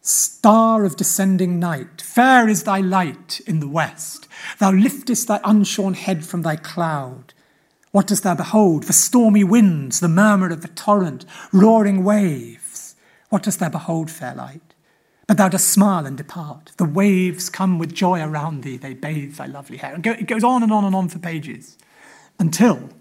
Star 0.07 0.85
of 0.85 0.97
descending 0.97 1.57
night, 1.57 1.99
fair 1.99 2.47
is 2.47 2.61
thy 2.61 2.79
light 2.79 3.41
in 3.47 3.59
the 3.59 3.67
west. 3.67 4.27
Thou 4.59 4.71
liftest 4.71 5.27
thy 5.27 5.39
unshorn 5.39 5.95
head 5.95 6.23
from 6.23 6.43
thy 6.43 6.57
cloud. 6.57 7.33
What 7.89 8.05
dost 8.05 8.21
thou 8.21 8.35
behold? 8.35 8.83
The 8.83 8.93
stormy 8.93 9.43
winds, 9.43 10.01
the 10.01 10.07
murmur 10.07 10.51
of 10.51 10.61
the 10.61 10.67
torrent, 10.67 11.25
roaring 11.51 12.03
waves. 12.03 12.95
What 13.29 13.41
dost 13.41 13.57
thou 13.57 13.69
behold, 13.69 14.11
fair 14.11 14.35
light? 14.35 14.75
But 15.25 15.37
thou 15.37 15.49
dost 15.49 15.69
smile 15.69 16.05
and 16.05 16.15
depart. 16.15 16.73
The 16.77 16.85
waves 16.85 17.49
come 17.49 17.79
with 17.79 17.91
joy 17.91 18.21
around 18.21 18.61
thee, 18.61 18.77
they 18.77 18.93
bathe 18.93 19.37
thy 19.37 19.47
lovely 19.47 19.77
hair. 19.77 19.95
And 19.95 20.05
it 20.05 20.27
goes 20.27 20.43
on 20.43 20.61
and 20.61 20.71
on 20.71 20.85
and 20.85 20.93
on 20.93 21.09
for 21.09 21.17
pages 21.17 21.79
until 22.37 22.91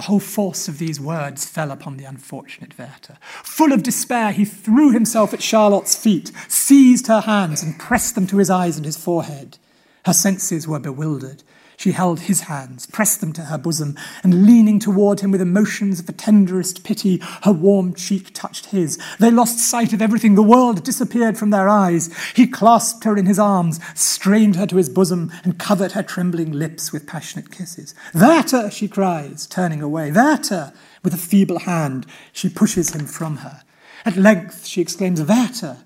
the 0.00 0.06
whole 0.06 0.18
force 0.18 0.66
of 0.66 0.78
these 0.78 0.98
words 0.98 1.44
fell 1.44 1.70
upon 1.70 1.98
the 1.98 2.06
unfortunate 2.06 2.78
Werther. 2.78 3.18
Full 3.42 3.70
of 3.70 3.82
despair, 3.82 4.32
he 4.32 4.46
threw 4.46 4.92
himself 4.92 5.34
at 5.34 5.42
Charlotte's 5.42 5.94
feet, 5.94 6.32
seized 6.48 7.06
her 7.08 7.20
hands, 7.20 7.62
and 7.62 7.78
pressed 7.78 8.14
them 8.14 8.26
to 8.28 8.38
his 8.38 8.48
eyes 8.48 8.78
and 8.78 8.86
his 8.86 8.96
forehead. 8.96 9.58
Her 10.06 10.14
senses 10.14 10.66
were 10.66 10.78
bewildered. 10.78 11.42
She 11.80 11.92
held 11.92 12.20
his 12.20 12.42
hands, 12.42 12.84
pressed 12.84 13.22
them 13.22 13.32
to 13.32 13.44
her 13.44 13.56
bosom, 13.56 13.96
and 14.22 14.44
leaning 14.44 14.78
toward 14.78 15.20
him 15.20 15.30
with 15.30 15.40
emotions 15.40 15.98
of 15.98 16.04
the 16.04 16.12
tenderest 16.12 16.84
pity, 16.84 17.22
her 17.44 17.52
warm 17.52 17.94
cheek 17.94 18.34
touched 18.34 18.66
his. 18.66 18.98
They 19.18 19.30
lost 19.30 19.58
sight 19.58 19.94
of 19.94 20.02
everything. 20.02 20.34
The 20.34 20.42
world 20.42 20.84
disappeared 20.84 21.38
from 21.38 21.48
their 21.48 21.70
eyes. 21.70 22.14
He 22.36 22.46
clasped 22.46 23.04
her 23.04 23.16
in 23.16 23.24
his 23.24 23.38
arms, 23.38 23.80
strained 23.94 24.56
her 24.56 24.66
to 24.66 24.76
his 24.76 24.90
bosom, 24.90 25.32
and 25.42 25.58
covered 25.58 25.92
her 25.92 26.02
trembling 26.02 26.52
lips 26.52 26.92
with 26.92 27.06
passionate 27.06 27.50
kisses. 27.50 27.94
Werther, 28.14 28.70
she 28.70 28.86
cries, 28.86 29.46
turning 29.46 29.80
away. 29.80 30.12
Werther! 30.12 30.74
With 31.02 31.14
a 31.14 31.16
feeble 31.16 31.60
hand, 31.60 32.04
she 32.30 32.50
pushes 32.50 32.94
him 32.94 33.06
from 33.06 33.38
her. 33.38 33.62
At 34.04 34.18
length, 34.18 34.66
she 34.66 34.82
exclaims, 34.82 35.22
Werther! 35.22 35.78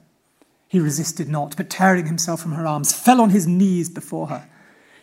He 0.66 0.80
resisted 0.80 1.28
not, 1.28 1.56
but 1.56 1.70
tearing 1.70 2.06
himself 2.06 2.40
from 2.40 2.54
her 2.54 2.66
arms, 2.66 2.92
fell 2.92 3.20
on 3.20 3.30
his 3.30 3.46
knees 3.46 3.88
before 3.88 4.26
her. 4.26 4.48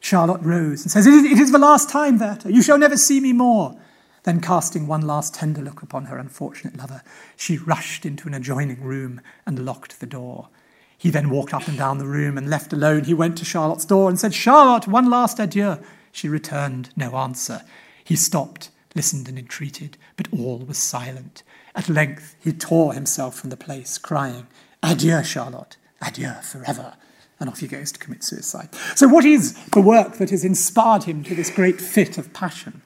Charlotte 0.02 0.42
rose 0.42 0.82
and 0.82 0.92
says, 0.92 1.06
It 1.06 1.40
is, 1.40 1.52
the 1.52 1.60
last 1.60 1.88
time, 1.88 2.18
Werther. 2.18 2.50
You 2.50 2.64
shall 2.64 2.80
never 2.80 2.98
see 2.98 3.20
me 3.20 3.34
more. 3.34 3.80
Then, 4.24 4.42
casting 4.42 4.88
one 4.88 5.02
last 5.02 5.34
tender 5.36 5.62
look 5.62 5.82
upon 5.82 6.06
her 6.06 6.18
unfortunate 6.18 6.76
lover, 6.76 7.04
she 7.38 7.58
rushed 7.58 8.06
into 8.06 8.28
an 8.28 8.34
adjoining 8.34 8.82
room 8.82 9.22
and 9.46 9.64
locked 9.64 10.00
the 10.00 10.08
door. 10.08 10.50
He 10.98 11.12
then 11.12 11.30
walked 11.30 11.54
up 11.54 11.68
and 11.68 11.78
down 11.78 12.00
the 12.00 12.08
room, 12.08 12.38
and 12.38 12.50
left 12.50 12.74
alone, 12.74 13.04
he 13.06 13.14
went 13.14 13.38
to 13.38 13.46
Charlotte's 13.46 13.86
door 13.86 14.10
and 14.10 14.20
said, 14.20 14.34
Charlotte, 14.34 14.88
one 14.88 15.10
last 15.10 15.40
adieu. 15.40 15.78
She 16.12 16.28
returned 16.28 16.90
no 16.96 17.16
answer. 17.16 17.62
He 18.04 18.16
stopped, 18.16 18.70
listened, 18.96 19.30
and 19.30 19.38
entreated, 19.38 19.98
but 20.18 20.28
all 20.34 20.58
was 20.58 20.78
silent. 20.78 21.44
At 21.76 21.90
length, 21.90 22.36
he 22.40 22.52
tore 22.52 22.94
himself 22.94 23.36
from 23.36 23.52
the 23.52 23.58
place, 23.58 23.98
crying, 23.98 24.48
Adieu, 24.84 25.24
Charlotte, 25.24 25.78
adieu 26.02 26.34
forever 26.42 26.96
and 27.42 27.50
off 27.50 27.60
he 27.60 27.68
goes 27.68 27.92
to 27.92 28.00
commit 28.00 28.24
suicide. 28.24 28.70
So, 28.96 29.08
what 29.08 29.26
is 29.26 29.54
the 29.72 29.82
work 29.82 30.18
that 30.18 30.30
has 30.30 30.46
inspired 30.46 31.04
him 31.04 31.24
to 31.24 31.36
this 31.36 31.50
great 31.50 31.82
fit 31.82 32.18
of 32.18 32.32
passion? 32.34 32.84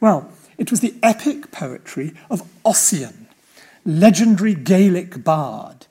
Well, 0.00 0.32
it 0.58 0.70
was 0.70 0.80
the 0.80 0.94
epic 1.02 1.52
poetry 1.52 2.14
of 2.30 2.42
Ossian, 2.64 3.26
legendary 3.84 4.54
Gaelic 4.54 5.22
bard, 5.22 5.86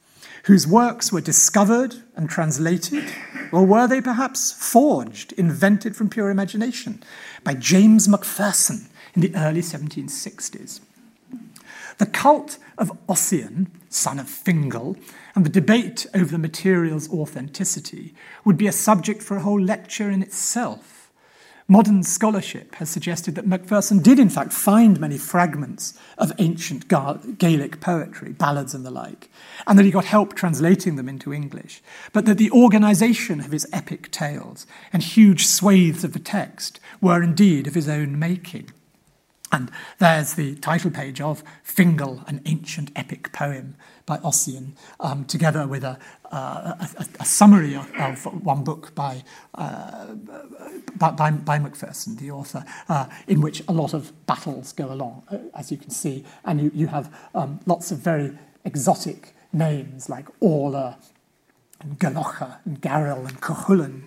whose 0.45 0.67
works 0.67 1.11
were 1.11 1.21
discovered 1.21 1.95
and 2.15 2.27
translated, 2.27 3.03
or 3.51 3.65
were 3.65 3.87
they 3.87 4.01
perhaps 4.01 4.51
forged, 4.51 5.33
invented 5.33 5.95
from 5.95 6.09
pure 6.09 6.31
imagination, 6.31 7.03
by 7.43 7.53
James 7.53 8.09
Macpherson 8.09 8.87
in 9.13 9.21
the 9.21 9.35
early 9.35 9.61
1760s. 9.61 10.81
The 11.99 12.05
cult 12.07 12.57
of 12.79 12.91
Ossian, 13.07 13.67
son 13.89 14.19
of 14.19 14.27
Fingal, 14.27 14.97
and 15.35 15.45
the 15.45 15.49
debate 15.49 16.05
over 16.13 16.31
the 16.31 16.37
material's 16.37 17.09
authenticity 17.09 18.13
would 18.43 18.57
be 18.57 18.67
a 18.67 18.71
subject 18.71 19.21
for 19.23 19.37
a 19.37 19.41
whole 19.41 19.61
lecture 19.61 20.09
in 20.09 20.21
itself. 20.21 21.01
Modern 21.67 22.03
scholarship 22.03 22.75
has 22.75 22.89
suggested 22.89 23.35
that 23.35 23.47
Macpherson 23.47 23.99
did, 23.99 24.19
in 24.19 24.29
fact, 24.29 24.51
find 24.51 24.99
many 24.99 25.17
fragments 25.17 25.97
of 26.17 26.33
ancient 26.37 26.89
Gaelic 26.89 27.79
poetry, 27.79 28.33
ballads 28.33 28.73
and 28.73 28.85
the 28.85 28.91
like, 28.91 29.29
and 29.65 29.79
that 29.79 29.85
he 29.85 29.91
got 29.91 30.03
help 30.03 30.33
translating 30.33 30.97
them 30.97 31.07
into 31.07 31.33
English, 31.33 31.81
but 32.11 32.25
that 32.25 32.37
the 32.37 32.51
organization 32.51 33.39
of 33.39 33.53
his 33.53 33.65
epic 33.71 34.11
tales 34.11 34.67
and 34.91 35.01
huge 35.01 35.47
swathes 35.47 36.03
of 36.03 36.11
the 36.11 36.19
text 36.19 36.81
were 36.99 37.23
indeed 37.23 37.67
of 37.67 37.75
his 37.75 37.87
own 37.87 38.19
making. 38.19 38.69
And 39.51 39.69
there's 39.99 40.35
the 40.35 40.55
title 40.55 40.91
page 40.91 41.19
of 41.19 41.43
Fingal, 41.63 42.23
an 42.27 42.41
ancient 42.45 42.91
epic 42.95 43.33
poem 43.33 43.75
by 44.05 44.17
Ossian, 44.19 44.73
um, 44.99 45.25
together 45.25 45.67
with 45.67 45.83
a, 45.83 45.99
uh, 46.31 46.73
a, 46.97 47.05
a, 47.19 47.25
summary 47.25 47.75
of, 47.75 47.91
of, 47.95 48.45
one 48.45 48.63
book 48.63 48.95
by, 48.95 49.23
uh, 49.55 50.07
by, 50.95 51.31
by, 51.31 51.59
Macpherson, 51.59 52.15
the 52.15 52.31
author, 52.31 52.65
uh, 52.89 53.07
in 53.27 53.41
which 53.41 53.61
a 53.67 53.71
lot 53.73 53.93
of 53.93 54.13
battles 54.25 54.71
go 54.73 54.91
along, 54.91 55.23
uh, 55.29 55.37
as 55.53 55.71
you 55.71 55.77
can 55.77 55.89
see. 55.91 56.23
And 56.45 56.61
you, 56.61 56.71
you 56.73 56.87
have 56.87 57.13
um, 57.35 57.59
lots 57.65 57.91
of 57.91 57.99
very 57.99 58.37
exotic 58.63 59.33
names 59.53 60.09
like 60.09 60.27
Orla 60.39 60.97
and 61.81 61.99
Galocha 61.99 62.57
and 62.65 62.81
Garel 62.81 63.27
and 63.27 63.41
Cuchulainn. 63.41 64.03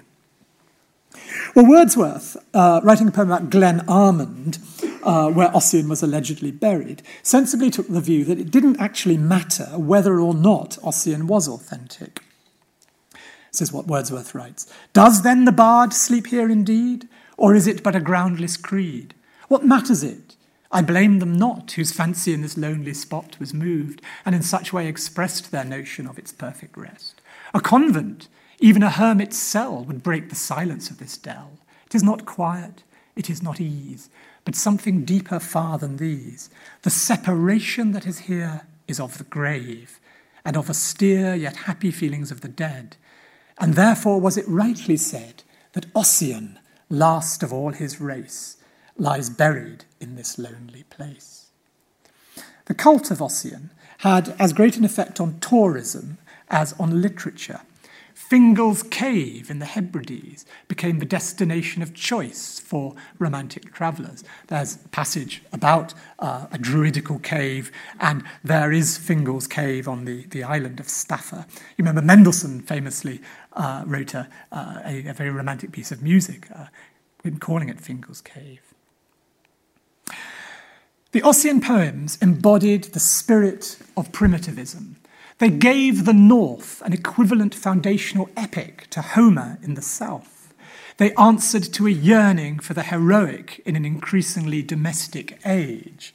Well, 1.55 1.67
Wordsworth, 1.67 2.37
uh, 2.53 2.81
writing 2.83 3.09
a 3.09 3.13
poem 3.13 3.31
about 3.31 3.51
Glen 3.51 3.85
Armand, 3.87 4.59
uh, 5.05 5.31
where 5.31 5.49
Ossian 5.51 5.89
was 5.89 6.03
allegedly 6.03 6.51
buried, 6.51 7.03
sensibly 7.23 7.71
took 7.71 7.89
the 7.89 8.01
view 8.01 8.25
that 8.25 8.39
it 8.39 8.51
didn't 8.51 8.81
actually 8.81 9.17
matter 9.17 9.67
whether 9.77 10.19
or 10.21 10.35
not 10.35 10.79
Ossian 10.83 11.25
was 11.25 11.47
authentic. 11.49 12.21
This 13.53 13.61
is 13.61 13.73
what 13.73 13.87
Wordsworth 13.87 14.35
writes 14.35 14.73
Does 14.93 15.23
then 15.23 15.45
the 15.45 15.53
bard 15.53 15.93
sleep 15.93 16.29
here 16.29 16.51
indeed, 16.51 17.09
or 17.37 17.55
is 17.55 17.67
it 17.67 17.83
but 17.83 17.95
a 17.95 18.01
groundless 18.01 18.57
creed? 18.57 19.15
What 19.49 19.65
matters 19.65 20.03
it? 20.03 20.37
I 20.73 20.83
blame 20.83 21.21
them 21.21 21.39
not, 21.39 21.71
whose 21.73 21.93
fancy 21.93 22.35
in 22.35 22.43
this 22.43 22.59
lonely 22.59 22.95
spot 22.95 23.39
was 23.39 23.55
moved, 23.55 24.03
and 24.27 24.35
in 24.35 24.43
such 24.43 24.73
way 24.73 24.89
expressed 24.89 25.53
their 25.53 25.65
notion 25.65 26.09
of 26.09 26.19
its 26.19 26.33
perfect 26.33 26.77
rest. 26.77 27.21
A 27.55 27.61
convent, 27.61 28.27
even 28.59 28.83
a 28.83 28.91
hermit's 28.91 29.39
cell, 29.39 29.85
would 29.85 30.03
break 30.03 30.31
the 30.31 30.35
silence 30.35 30.91
of 30.91 30.99
this 30.99 31.17
dell. 31.17 31.53
It 31.87 31.95
is 31.95 32.03
not 32.03 32.27
quiet, 32.27 32.83
it 33.15 33.31
is 33.31 33.41
not 33.41 33.61
ease, 33.61 34.11
but 34.45 34.55
something 34.55 35.05
deeper 35.05 35.41
far 35.41 35.79
than 35.79 35.97
these. 35.97 36.51
The 36.83 36.91
separation 36.91 37.93
that 37.93 38.07
is 38.07 38.21
here 38.21 38.67
is 38.87 39.01
of 39.01 39.19
the 39.19 39.25
grave, 39.25 39.99
and 40.45 40.57
of 40.57 40.69
austere 40.69 41.35
yet 41.35 41.57
happy 41.57 41.91
feelings 41.91 42.31
of 42.31 42.43
the 42.43 42.49
dead. 42.49 42.97
And 43.59 43.75
therefore 43.75 44.21
was 44.21 44.37
it 44.37 44.49
rightly 44.49 44.97
said 44.97 45.43
that 45.73 45.93
Ossian, 45.95 46.59
last 46.89 47.43
of 47.43 47.53
all 47.53 47.71
his 47.71 48.01
race, 48.01 48.57
lies 48.97 49.31
buried 49.31 49.85
in 50.01 50.17
this 50.17 50.39
lonely 50.39 50.85
place. 50.85 51.47
The 52.67 52.75
cult 52.75 53.11
of 53.11 53.19
Ossian 53.19 53.71
had 53.99 54.35
as 54.39 54.53
great 54.53 54.77
an 54.77 54.85
effect 54.85 55.21
on 55.21 55.39
tourism 55.41 56.19
as 56.49 56.75
on 56.79 57.01
literature. 57.01 57.61
Fingal's 58.27 58.83
Cave 58.83 59.51
in 59.51 59.59
the 59.59 59.67
Hebrides 59.67 60.47
became 60.67 60.99
the 60.99 61.05
destination 61.05 61.83
of 61.83 61.93
choice 61.93 62.59
for 62.59 62.95
romantic 63.19 63.75
travellers. 63.75 64.25
There's 64.47 64.77
a 64.77 64.89
passage 64.89 65.43
about 65.53 65.93
uh, 66.19 66.47
a 66.51 66.57
druidical 66.57 67.19
cave, 67.19 67.71
and 68.01 68.25
there 68.43 68.73
is 68.73 68.97
Fingal's 68.97 69.47
Cave 69.47 69.87
on 69.87 70.07
the, 70.07 70.25
the 70.29 70.43
island 70.43 70.81
of 70.81 70.87
Staffa. 70.87 71.47
You 71.77 71.85
remember 71.85 72.01
Mendelssohn 72.01 72.63
famously 72.63 73.21
uh, 73.53 73.85
wrote 73.87 74.15
a, 74.15 74.27
uh, 74.51 74.81
a, 74.87 75.07
a, 75.09 75.13
very 75.13 75.31
romantic 75.31 75.71
piece 75.71 75.93
of 75.93 76.03
music, 76.03 76.49
uh, 76.51 76.69
calling 77.41 77.69
it 77.69 77.79
Fingal's 77.79 78.23
Cave. 78.23 78.63
The 81.13 81.21
Ossian 81.21 81.63
poems 81.63 82.17
embodied 82.23 82.85
the 82.85 83.01
spirit 83.01 83.79
of 83.99 84.13
primitivism 84.13 84.97
they 85.39 85.51
gave 85.51 86.05
the 86.05 86.13
North 86.13 86.81
an 86.83 86.93
equivalent 86.93 87.55
foundational 87.55 88.29
epic 88.37 88.87
to 88.91 89.03
Homer 89.03 89.59
in 89.63 89.75
the 89.75 89.83
South. 89.83 90.55
They 90.97 91.13
answered 91.15 91.65
to 91.75 91.87
a 91.87 91.91
yearning 91.91 92.61
for 92.61 92.73
the 92.73 92.85
heroic 92.85 93.61
in 93.67 93.75
an 93.75 93.85
increasingly 93.85 94.63
domestic 94.63 95.41
age. 95.45 96.15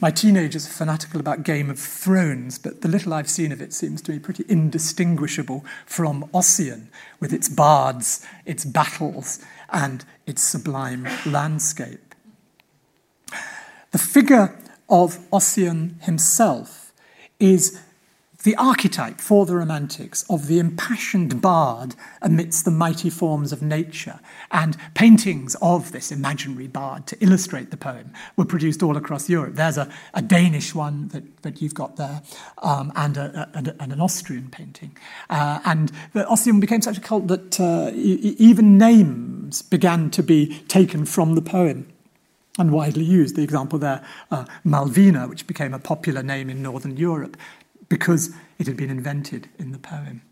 My 0.00 0.10
teenagers 0.10 0.66
are 0.66 0.70
fanatical 0.70 1.18
about 1.18 1.42
Game 1.42 1.70
of 1.70 1.78
Thrones, 1.78 2.58
but 2.58 2.82
the 2.82 2.88
little 2.88 3.14
I've 3.14 3.30
seen 3.30 3.50
of 3.50 3.60
it 3.60 3.72
seems 3.72 4.00
to 4.02 4.12
me 4.12 4.18
pretty 4.18 4.44
indistinguishable 4.48 5.64
from 5.86 6.28
Ossian, 6.32 6.88
with 7.18 7.32
its 7.32 7.48
bards, 7.48 8.24
its 8.44 8.64
battles, 8.64 9.40
and 9.70 10.04
its 10.26 10.42
sublime 10.42 11.08
landscape. 11.26 12.14
The 13.90 13.98
figure 13.98 14.56
of 14.88 15.18
Ossian 15.32 16.00
himself 16.02 16.92
is 17.40 17.80
the 18.44 18.54
archetype 18.54 19.20
for 19.20 19.46
the 19.46 19.56
Romantics 19.56 20.24
of 20.30 20.46
the 20.46 20.60
impassioned 20.60 21.42
bard 21.42 21.96
amidst 22.22 22.64
the 22.64 22.70
mighty 22.70 23.10
forms 23.10 23.52
of 23.52 23.62
nature, 23.62 24.20
and 24.52 24.76
paintings 24.94 25.56
of 25.60 25.90
this 25.90 26.12
imaginary 26.12 26.68
bard 26.68 27.06
to 27.08 27.18
illustrate 27.20 27.72
the 27.72 27.76
poem 27.76 28.12
were 28.36 28.44
produced 28.44 28.82
all 28.82 28.96
across 28.96 29.28
Europe. 29.28 29.56
There's 29.56 29.76
a, 29.76 29.90
a 30.14 30.22
Danish 30.22 30.72
one 30.72 31.08
that, 31.08 31.42
that 31.42 31.60
you've 31.60 31.74
got 31.74 31.96
there, 31.96 32.22
um, 32.58 32.92
and, 32.94 33.16
a, 33.16 33.50
a, 33.54 33.58
and, 33.58 33.92
an 33.92 34.00
Austrian 34.00 34.50
painting. 34.50 34.96
Uh, 35.28 35.58
and 35.64 35.90
the 36.12 36.24
Ossian 36.24 36.60
became 36.60 36.80
such 36.80 36.98
a 36.98 37.00
cult 37.00 37.26
that 37.26 37.58
uh, 37.58 37.90
even 37.94 38.78
names 38.78 39.62
began 39.62 40.10
to 40.10 40.22
be 40.22 40.60
taken 40.68 41.04
from 41.04 41.34
the 41.34 41.42
poem 41.42 41.88
and 42.58 42.72
widely 42.72 43.04
used. 43.04 43.36
The 43.36 43.42
example 43.42 43.78
there, 43.78 44.04
uh, 44.30 44.44
Malvina, 44.66 45.28
which 45.28 45.46
became 45.46 45.72
a 45.72 45.78
popular 45.78 46.22
name 46.22 46.50
in 46.50 46.62
Northern 46.62 46.96
Europe, 46.96 47.36
because 47.88 48.34
it 48.58 48.66
had 48.66 48.76
been 48.76 48.90
invented 48.90 49.48
in 49.58 49.72
the 49.72 49.78
poem. 49.78 50.22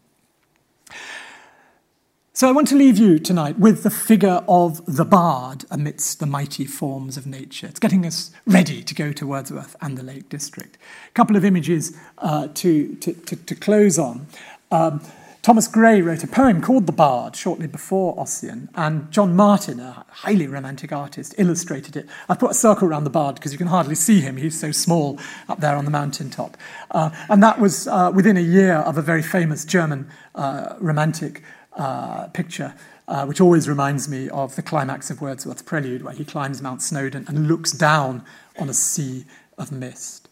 So 2.37 2.47
I 2.47 2.53
want 2.53 2.69
to 2.69 2.77
leave 2.77 2.99
you 2.99 3.19
tonight 3.19 3.59
with 3.59 3.83
the 3.83 3.89
figure 3.89 4.45
of 4.47 4.85
the 4.85 5.07
bard 5.07 5.65
amidst 5.71 6.21
the 6.21 6.27
mighty 6.27 6.67
forms 6.67 7.17
of 7.17 7.27
nature. 7.27 7.67
It's 7.67 7.81
getting 7.81 8.05
us 8.05 8.31
ready 8.47 8.83
to 8.83 8.95
go 8.95 9.11
to 9.11 9.27
Wordsworth 9.27 9.75
and 9.81 9.97
the 9.97 10.03
Lake 10.03 10.29
District. 10.29 10.77
A 11.09 11.13
couple 11.13 11.35
of 11.37 11.47
images 11.47 11.97
uh, 12.19 12.49
to, 12.49 12.95
to, 12.97 13.15
to, 13.15 13.37
to, 13.37 13.55
close 13.55 13.99
on. 13.99 14.27
Um, 14.71 15.01
Thomas 15.47 15.69
Gray 15.69 16.03
wrote 16.03 16.25
a 16.25 16.27
poem 16.27 16.61
called 16.61 16.87
The 16.87 16.93
Bard 16.93 17.37
shortly 17.37 17.69
before 17.69 18.17
Ossian, 18.17 18.69
and 18.75 19.09
John 19.13 19.37
Martin, 19.37 19.79
a 19.79 20.05
highly 20.09 20.49
romantic 20.49 20.91
artist, 20.91 21.37
illustrated 21.39 21.95
it. 21.95 22.09
I've 22.29 22.41
put 22.41 22.51
a 22.51 22.55
circle 22.55 22.89
around 22.89 23.05
the 23.05 23.11
Bard 23.11 23.37
because 23.37 23.53
you 23.53 23.59
can 23.59 23.69
hardly 23.69 23.95
see 23.95 24.21
him. 24.21 24.39
He's 24.39 24.59
so 24.59 24.73
small 24.73 25.21
up 25.49 25.61
there 25.61 25.77
on 25.77 25.85
the 25.85 25.91
mountaintop. 25.93 26.57
Uh, 26.91 27.11
and 27.29 27.45
that 27.45 27.61
was 27.61 27.87
uh, 27.87 28.11
within 28.13 28.37
a 28.37 28.41
year 28.41 28.75
of 28.79 28.99
a 28.99 29.03
very 29.03 29.23
famous 29.23 29.65
German 29.65 30.11
uh, 30.35 30.75
romantic 30.81 31.45
uh, 31.75 32.27
picture, 32.33 32.75
uh, 33.07 33.25
which 33.25 33.41
always 33.41 33.69
reminds 33.69 34.09
me 34.09 34.29
of 34.31 34.57
the 34.57 34.63
climax 34.63 35.13
of 35.13 35.21
Wordsworth's 35.21 35.63
Prelude, 35.63 36.03
where 36.03 36.15
he 36.15 36.25
climbs 36.25 36.61
Mount 36.61 36.83
Snowdon 36.83 37.25
and 37.29 37.47
looks 37.47 37.71
down 37.71 38.25
on 38.59 38.69
a 38.69 38.75
sea 38.75 39.27
of 39.57 39.71
mist. 39.71 40.29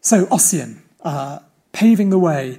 So, 0.00 0.26
Ossian, 0.26 0.78
uh, 1.02 1.38
paving 1.70 2.10
the 2.10 2.18
way 2.18 2.58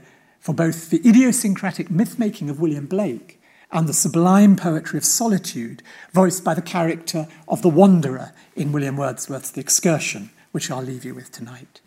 for 0.49 0.53
both 0.55 0.89
the 0.89 1.07
idiosyncratic 1.07 1.91
myth 1.91 2.17
making 2.17 2.49
of 2.49 2.59
William 2.59 2.87
Blake 2.87 3.39
and 3.71 3.87
the 3.87 3.93
sublime 3.93 4.55
poetry 4.55 4.97
of 4.97 5.05
solitude, 5.05 5.83
voiced 6.11 6.43
by 6.43 6.55
the 6.55 6.61
character 6.75 7.27
of 7.47 7.61
the 7.61 7.69
wanderer 7.69 8.33
in 8.55 8.71
William 8.71 8.97
Wordsworth's 8.97 9.51
The 9.51 9.61
Excursion, 9.61 10.31
which 10.51 10.71
I'll 10.71 10.81
leave 10.81 11.05
you 11.05 11.13
with 11.13 11.31
tonight. 11.31 11.81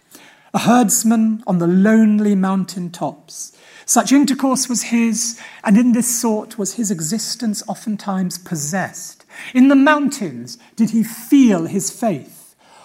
A 0.54 0.60
herdsman 0.60 1.42
on 1.44 1.58
the 1.58 1.66
lonely 1.66 2.36
mountain 2.36 2.90
tops. 2.90 3.50
Such 3.84 4.12
intercourse 4.12 4.68
was 4.68 4.84
his, 4.84 5.40
and 5.64 5.76
in 5.76 5.90
this 5.90 6.20
sort 6.20 6.56
was 6.56 6.74
his 6.74 6.92
existence 6.92 7.64
oftentimes 7.66 8.38
possessed. 8.38 9.24
In 9.54 9.66
the 9.66 9.74
mountains 9.74 10.56
did 10.76 10.90
he 10.90 11.02
feel 11.02 11.64
his 11.64 11.90
faith 11.90 12.41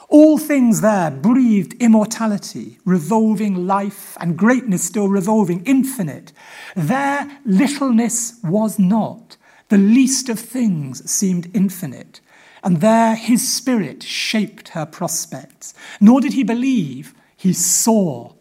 all 0.10 0.38
things 0.38 0.82
there 0.82 1.12
breathed 1.12 1.74
immortality, 1.82 2.80
revolving 2.86 3.68
life, 3.68 4.16
and 4.20 4.38
greatness 4.38 4.84
still 4.84 5.10
revolving, 5.10 5.64
infinite. 5.66 6.32
Their 6.76 7.40
littleness 7.46 8.40
was 8.44 8.80
not. 8.80 9.36
The 9.70 9.78
least 9.78 10.30
of 10.30 10.40
things 10.40 11.10
seemed 11.10 11.54
infinite. 11.54 12.22
And 12.64 12.80
there 12.80 13.16
his 13.16 13.54
spirit 13.54 14.02
shaped 14.02 14.70
her 14.70 14.86
prospects. 14.86 15.74
Nor 16.00 16.22
did 16.22 16.34
he 16.34 16.44
believe, 16.44 17.14
he 17.36 17.52
saw. 17.52 18.34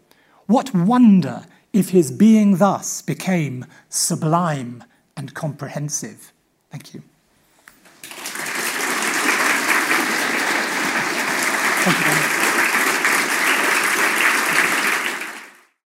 What 0.45 0.73
wonder 0.73 1.45
if 1.73 1.89
his 1.89 2.11
being 2.11 2.57
thus 2.57 3.01
became 3.01 3.65
sublime 3.89 4.83
and 5.17 5.33
comprehensive. 5.33 6.31
Thank 6.71 6.93
you. 6.93 7.03
Thank 11.87 12.21
you 12.21 12.26